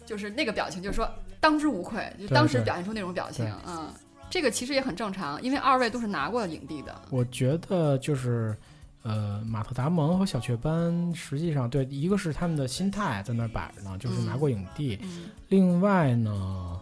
[0.05, 1.11] 就是那个表情，就是说
[1.41, 3.93] 当之无愧，就当时表现出那种表情，嗯。
[4.29, 6.95] 这个其实也很正常，因为二位都是拿过影帝的。
[7.11, 8.57] 我觉得就是，
[9.03, 14.99] 呃，马特·达蒙和小雀斑，实际上对一个是他们的心态在那儿摆着呢，就是拿过影帝。
[15.49, 16.79] 另外呢，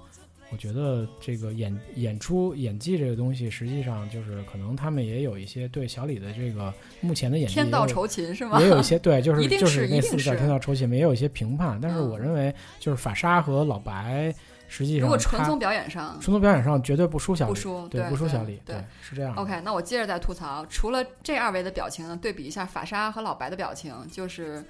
[0.51, 6.73] 我觉得这个演演出演技这个东西，实际上就是可能他们也有一些对小李的这个
[7.03, 8.59] 目前的演技天道酬勤是吗？
[8.61, 11.79] 也有一些对，就是就是那四个字天道酬勤，也有一些评判。
[11.81, 14.35] 但是我认为，就是法莎和老白。
[14.77, 19.33] 实际上，如果纯从表演上，纯从表演上绝对不输小李，不输，对，不输小李，对，是这样。
[19.37, 24.65] OK，那我接着再吐槽，除了这二位的表情呢，对比一下法莎和老白的表情，就是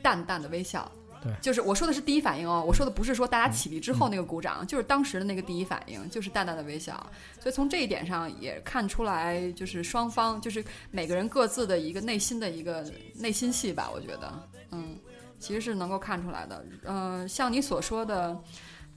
[0.00, 0.90] 淡淡的微笑，
[1.22, 6.94] 对，就是我说的是第一反应哦，我说的不是说大家起立之后那个鼓掌，就是当时的那个第一反应，就是淡淡的微笑。
[7.38, 12.82] 所以从这一点上也看出来，就是双方就是每个人各自的一个内心的一个
[13.14, 14.96] 内心戏吧，我觉得，嗯，
[15.38, 16.64] 其实是能够看出来的。
[16.84, 18.34] 嗯，像你所说的。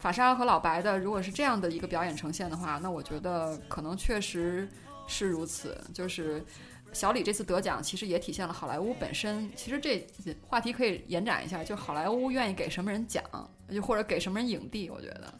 [0.06, 4.70] 法莎和老白的，如果是这样的一个表演呈现的话，那我觉得可能确实
[5.08, 5.76] 是如此。
[5.96, 6.46] 就是
[6.94, 9.50] 小李这次得奖，其实也体现了好莱坞本身。
[9.56, 10.08] 其实这
[10.48, 13.24] 话题可以延展一下，就好莱坞愿意给什么人奖，
[13.68, 14.92] 就或者给什么人影帝。
[14.92, 15.34] 我觉得，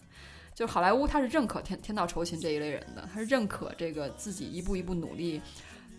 [0.56, 5.40] 就好莱坞他是认可天天道酬勤这一类人的，他是认可这个自己一步一步努力。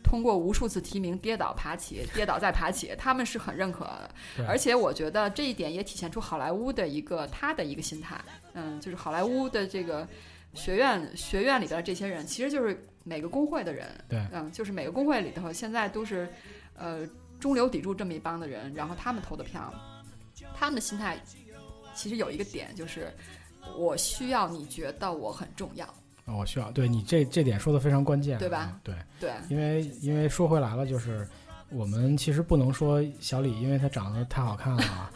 [0.02, 4.10] 通过无数次提名跌倒爬起，跌倒再爬起，他们是很认可的。
[4.48, 8.20] 而且我觉得这一点也体现出好莱坞的一个他的一个心态。
[8.57, 10.09] 嗯，就是好莱坞的这个
[10.55, 13.87] 学院学院里边的这些人，其实就是每个工会的人。
[14.09, 16.28] 对，嗯，就是每个工会里头现在都是
[16.74, 17.07] 呃
[17.39, 19.73] 中流砥柱这么一帮的人，然后他们投的票，
[20.55, 21.23] 他们的心态
[21.95, 23.12] 其实有一个点，就是
[23.77, 25.87] 我需要你觉得我很重要。
[26.24, 28.81] 我需要对你这这点说的非常关键，对吧？
[28.83, 31.24] 对对，因为因为说回来了，就是
[31.70, 35.11] 我们其实不能说小李，因为他长得太好看了，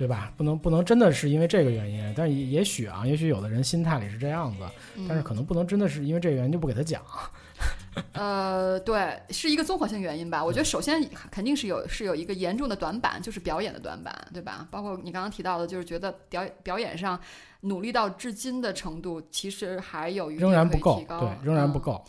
[0.00, 0.32] 对吧？
[0.34, 4.64] 不能不能真的是因为这个原因，但也也许啊，也许有的人心态里是这样子，
[5.06, 7.02] 但是可能不能真的是因为这个原因就不给他讲。
[8.14, 10.42] 呃，对，是一个综合性原因吧。
[10.42, 14.66] 我觉得首先肯定是有是有一个严重的短板，就是表演的短板，对吧？
[14.70, 17.20] 包括你刚刚提到的，就是觉得表表演上。
[17.62, 22.02] 努力到至今的程度，其实还有仍然不够，对，仍然不够。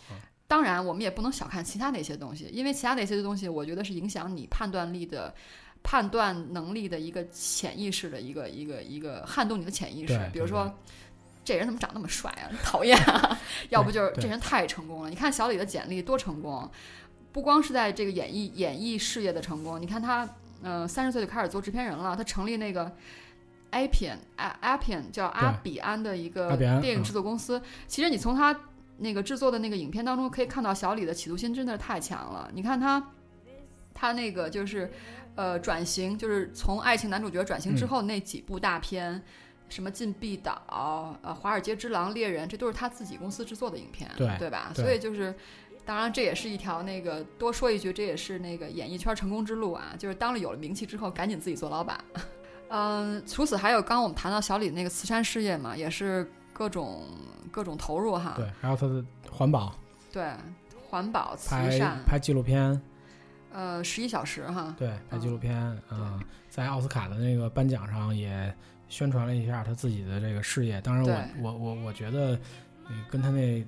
[0.48, 5.34] 当然，我们也不能小看其他那些东西，因为其他那些东西，我觉得是影响你判断力的、
[5.84, 10.20] 判断能力的一个潜意识的一个一个一个撼动你的潜意识。
[10.32, 10.72] 比如说，
[11.44, 12.50] 这人怎么长那么帅啊？
[12.64, 13.38] 讨厌啊！
[13.70, 15.10] 要不就是这人太成功了。
[15.10, 16.70] 你看小李的简历多成功，
[17.32, 20.28] 不光是在这个演艺演艺事业的成功，你看他，
[20.64, 22.92] 嗯，三十岁就开始做制片人了，他成立那个。
[23.72, 27.62] Appian，阿 Appian 叫阿比安的一个电影制作公司。
[27.88, 28.54] 其实你从他
[28.98, 32.52] 那个制作的那个影片当中可以看到，小李的企图心真的是太强了。
[32.54, 33.02] 你看他，
[33.94, 34.92] 他那个就是
[35.42, 39.20] 呃转型，就是从爱情男主角转型之后那几部大片，
[39.70, 44.72] 什么《禁闭岛》、呃《华尔街之狼》、《猎人》，这都是他自己公司制作的影片，对对吧？
[44.76, 45.34] 所以就是，
[45.84, 52.00] 当然这也是一条那个多说一句，这也是那个演艺圈成功之路啊，就是当了有了名气之后，赶紧自己做老板。
[52.70, 57.08] 嗯，除此还有，刚刚我们谈到小李那个慈善事业嘛，也是各种
[57.50, 58.34] 各种投入哈。
[58.38, 59.76] 对，还有他的环保。
[60.12, 60.32] 对，
[60.90, 61.98] 环保慈善。
[62.06, 62.80] 拍纪录片。
[63.54, 64.74] 呃，十一小时哈。
[64.78, 65.56] 对，拍纪录片
[65.90, 66.20] 啊，
[66.50, 68.54] 在奥斯卡的那个颁奖上也
[68.88, 70.80] 宣传了一下他自己的这个事业。
[70.82, 72.40] 当然，我我我我觉得，
[73.10, 73.64] 跟他那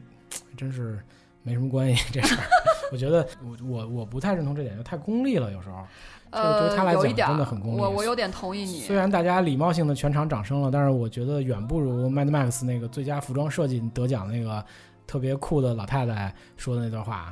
[0.57, 0.99] 真是
[1.43, 2.43] 没什么关系这事儿。
[2.91, 5.85] 我觉得我我我不太认同这点，就太功利了，有时候。
[6.29, 7.79] 呃，对他来讲真的很功利。
[7.79, 8.79] 我我有点同意你。
[8.79, 14.65] 虽然大家礼貌性的全场掌声了，但是我觉得远不如 Mad Max 那个最佳服装设计得奖那个
[15.05, 17.31] 特别酷的老太太说的那段话。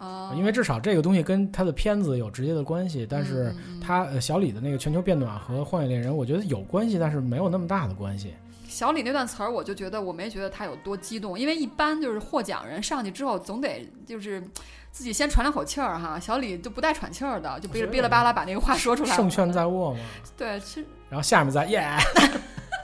[0.00, 3.06] 啊，因为至少这个东西跟他的片子有直接的关系。
[3.08, 8.34] 但是他小李的那个全球变暖和荒野猎人，我觉得有关系，但是没有那么大的关系。
[8.66, 14.42] 小李那段词儿，我就觉得我没觉得他有多激动，因为一般就是获奖人上去之后总得就是。
[14.92, 19.14] 自己先喘两口气儿哈，小李就不带喘气儿的，就哔哩哔哩吧啦把那个话说出来。
[19.14, 20.00] 胜券在握嘛。
[20.36, 20.86] 对，其实。
[21.08, 21.88] 然后下面再耶，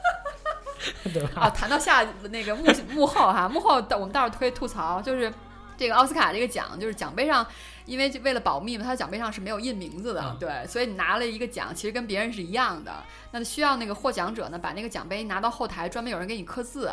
[1.13, 1.43] 对吧？
[1.43, 2.65] 啊，谈到下那个幕
[2.95, 5.33] 幕后哈，幕后我们倒是可以吐槽，就是
[5.77, 7.47] 这个奥斯卡这个奖，就是奖杯上。
[7.85, 12.93] 因为为了保密嘛，它的奖杯上是没有印名字的，对，所以你拿了一个奖，其实跟别人是一样的。
[13.31, 16.91] 那需要那个获奖者呢，把那个奖杯拿到后台，专门有人给你刻字。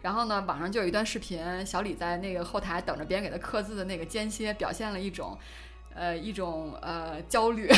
[0.00, 5.38] 然后呢，网上就有一段视频，小李在那个后台等着别人给他刻字的那个间歇，表现了一种，
[5.94, 7.68] 呃，一种呃焦虑，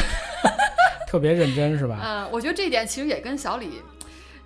[1.11, 1.99] 特别认真是吧？
[2.01, 3.83] 嗯，我觉得这一点其实也跟小李，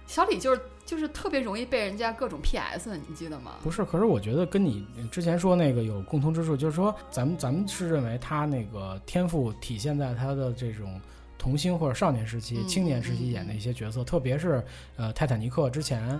[0.07, 0.61] 小李就是。
[0.87, 3.57] 就是特别容易被人家各种 PS，你记得吗？
[3.63, 10.99] 不是，可是我觉得跟你之前说那个有共同之处，就是说咱们咱们是认为他那个天赋体现在他的这种
[11.37, 14.65] 童星或者少年时期、青年时期演的一些角色，特别是
[14.97, 16.19] 呃泰坦尼克之前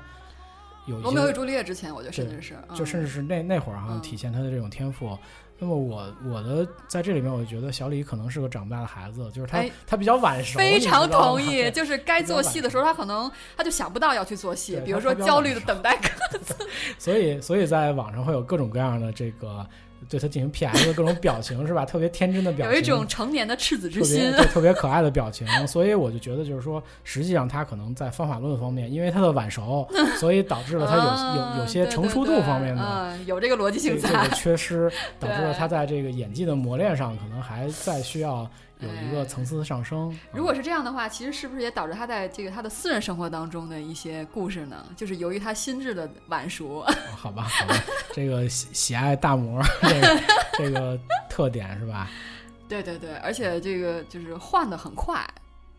[0.87, 5.17] 有罗密欧与朱丽叶之前，我觉得甚至是就甚至是那那会儿哈体现他的这种天赋。
[5.59, 10.59] 那么我我的在这里面，我就觉得小李可能是个长不大的孩子，就是他他比较晚熟。
[10.59, 16.55] 非常同意， 就是该做戏的时候，他可能他就想不到要去做戏，比如说焦虑的等待各自。
[16.99, 19.67] 所以，所以在网上会有各种各样的这个。
[20.09, 21.85] 对他进行 PS 的各种表情是吧？
[21.85, 25.47] 特别天真的表情，有一种成年的赤子之心，对，特别可爱的表情。
[25.67, 31.03] 所以我就觉得，就是说，实际上他可能在方法论方面，因为他的晚熟， 所以导致了他有
[31.41, 38.49] 有有些成熟度方面的有这个逻辑性在缺失，导致了他在这个演技的磨练上可能还在需要。
[38.81, 40.15] 有一个层次的上升。
[40.33, 44.85] 如果是这样的话，其实是不是也导致他在这个他的私人生活当中的一些故事呢？
[44.97, 46.85] 就是由于他心智的晚熟。
[47.17, 47.75] 好吧，好吧，
[48.13, 50.23] 这个喜喜爱大魔这个
[50.59, 50.99] 这个
[51.31, 52.11] 特点是吧？
[52.69, 55.25] 对对对，而且这个就是换的很快。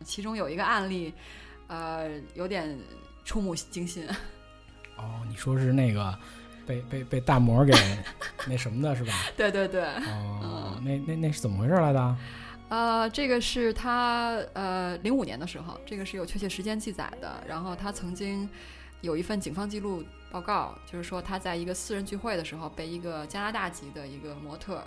[0.03, 1.13] 其中有一个案例，
[1.67, 2.77] 呃，有点
[3.25, 4.07] 触目惊心。
[4.97, 6.17] 哦，你说是那个
[6.65, 7.73] 被被被大魔给
[8.47, 9.13] 那什么的是吧？
[9.35, 9.83] 对对对。
[9.83, 12.15] 哦，那那那是怎么回事来的？
[12.69, 17.41] 呃，这个是他呃零五年的时候，这个是有确切时间记载的。
[17.47, 18.47] 然后他曾经
[19.01, 24.83] 有一份警方记录报告，就是说他在一个私人聚会的时候，被一个加拿大籍的一个模特，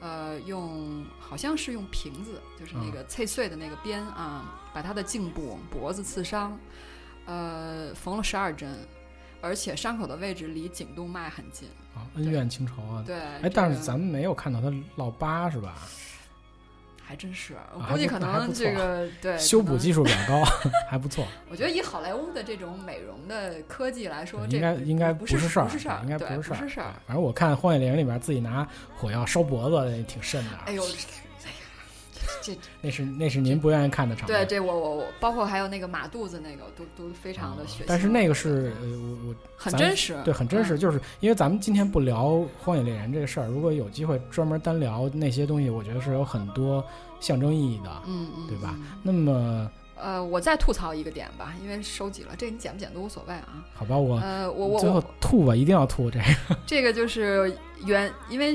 [0.00, 6.58] 呃，用好像是用瓶子，就是那个脆碎的那个边啊，把他的颈部、脖子刺伤，
[7.26, 8.76] 呃，缝了十二针，
[9.40, 13.04] 而且伤口的位置离颈动脉很近啊，恩怨情仇啊。
[13.06, 15.76] 对，哎，但是咱们没有看到他落疤是吧？
[17.06, 20.44] 还真是，我估计可能这个对修补技术比较高，
[20.88, 21.26] 还不错。
[21.50, 26.94] 我觉得以好莱坞的这种美容的科技来说，应该应该不是事儿，不是事儿，应该不是事儿。
[27.06, 28.66] 反正我看《荒野猎人》里边自己拿
[28.96, 30.56] 火药烧脖子也挺瘆的。
[30.66, 30.82] 哎呦。
[32.44, 34.38] 这那是那是您不愿意看的场面。
[34.38, 37.86] 对，这我我我，包括还有那个马肚子那个，都都非常的血腥。
[37.88, 40.78] 但是那个是呃，我我很真实，对，很真实。
[40.78, 42.26] 就是因为咱们今天不聊
[42.62, 46.84] 《荒野猎人》这个事儿，如果有机会专门单聊那些东西，我觉得是有很多
[47.18, 48.76] 象征意义的，嗯嗯，对吧？
[49.02, 53.64] 那么呃，我再吐槽一个点吧，因为收集了，这你剪不剪都无所谓啊。
[53.74, 56.58] 好吧，我呃我我最后吐吧，一定要吐这个。
[56.66, 57.56] 这个就是
[57.86, 58.54] 原因为。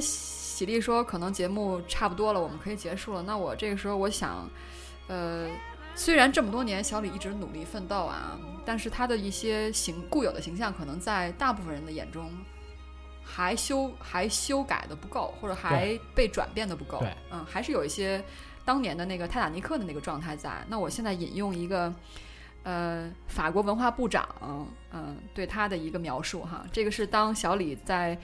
[0.59, 3.23] 喜力说：“可能节目差不多了，我们可以结束了。
[3.23, 4.45] 那我这个时候，我想，
[5.07, 5.49] 呃，
[5.95, 12.29] 虽然这么多年小李一直努力奋斗啊，但是他的一些形固有的形象，可能在大部分人的眼中
[13.23, 17.01] 还修还修改的不够，或者还被转变的不够。
[17.31, 18.21] 嗯，还是有一些
[18.65, 20.51] 当年的那个泰坦尼克的那个状态在。
[20.67, 21.93] 那我现在引用一个，
[22.63, 24.27] 呃，法国文化部长，
[24.91, 28.19] 嗯，对他的一个描述哈，这个是当小李在。”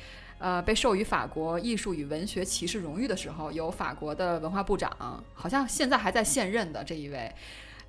[0.45, 4.95] 呃，被授予法国艺术与文学骑士荣誉的时候，有法国的文化部长，
[5.34, 7.34] 好像现在还在现任的这一位，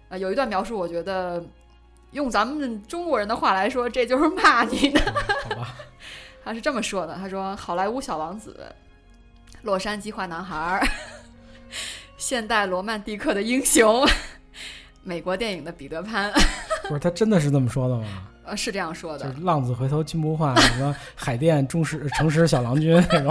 [0.08, 1.44] 呃，有一段描述，我觉得
[2.12, 5.14] 用咱们中国人的话来说，这就是骂你的。
[5.44, 5.76] 好吧，
[6.42, 8.74] 他是这么说的，他说：“好莱坞小王子，
[9.60, 10.82] 洛杉矶坏男孩，
[12.16, 14.08] 现代罗曼蒂克的英雄，
[15.02, 16.32] 美国电影的彼得潘。
[16.88, 18.28] ”不是他真的是这么说的吗？
[18.47, 19.27] 呃，是这样说的。
[19.27, 23.31] 就是浪子回头金不换，什么海淀忠实诚实小郎君那种？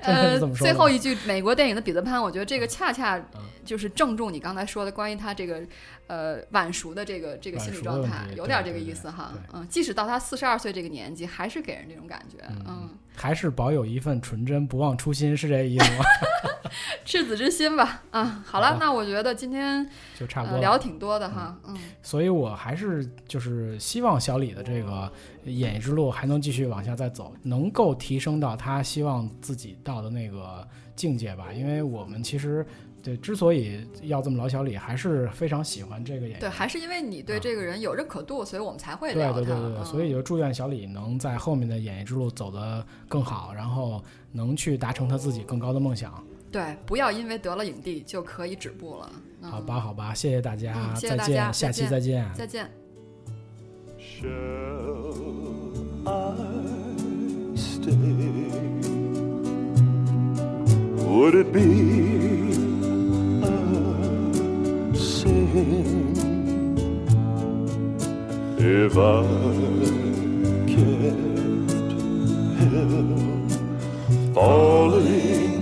[0.00, 0.66] 呃，怎么说？
[0.66, 3.20] 最后一句美国电影的彼得潘，我觉得这个恰恰
[3.64, 5.60] 就是正中你刚才说的关于他这个
[6.06, 9.32] 呃晚熟的这个这个心理状态，有点这个意思哈。
[9.52, 12.38] 嗯，即使到他四十二岁这个年纪，还是给人这种感觉。
[12.66, 16.04] 嗯，还是保有一份纯真，不忘初心，是这意思吗？
[17.04, 18.02] 赤子之心吧。
[18.10, 19.86] 啊，好了，那我觉得今天
[20.18, 21.58] 就差不多聊挺多的哈。
[21.66, 25.12] 嗯，所以我还是就是希望小李的这个
[25.44, 30.66] 演艺之路还能继续往下再走，能够提升到他希望自己到的那个
[30.96, 31.52] 境界吧。
[31.52, 32.64] 因为我们其实
[33.02, 36.40] 对之所以要这么老小李，还是非常喜欢这个演员。
[36.40, 39.40] 对，还是因为你对这个人有认可度，所以我们才会聊他。
[39.40, 46.22] 对对对对，所以就祝愿小李能在后面的演艺之路走得更好，然后能去达成他自己更高的梦想。
[46.50, 49.10] 对，不要因为得了影帝就可以止步了。
[49.40, 52.70] 好吧，好吧，谢谢大家，再见，下期再见，再见。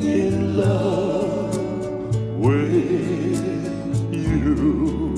[0.02, 1.56] In love
[2.38, 2.72] with
[4.12, 5.14] you.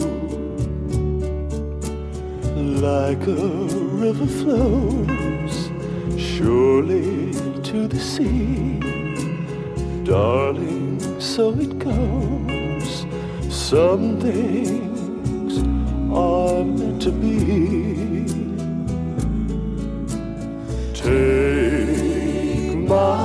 [2.80, 3.66] Like a
[4.02, 5.70] river flows
[6.16, 7.32] surely
[7.62, 8.80] to the sea,
[10.04, 12.61] darling, so it goes.
[13.72, 15.56] Some things
[16.14, 18.26] are meant to be.
[20.92, 23.16] Take my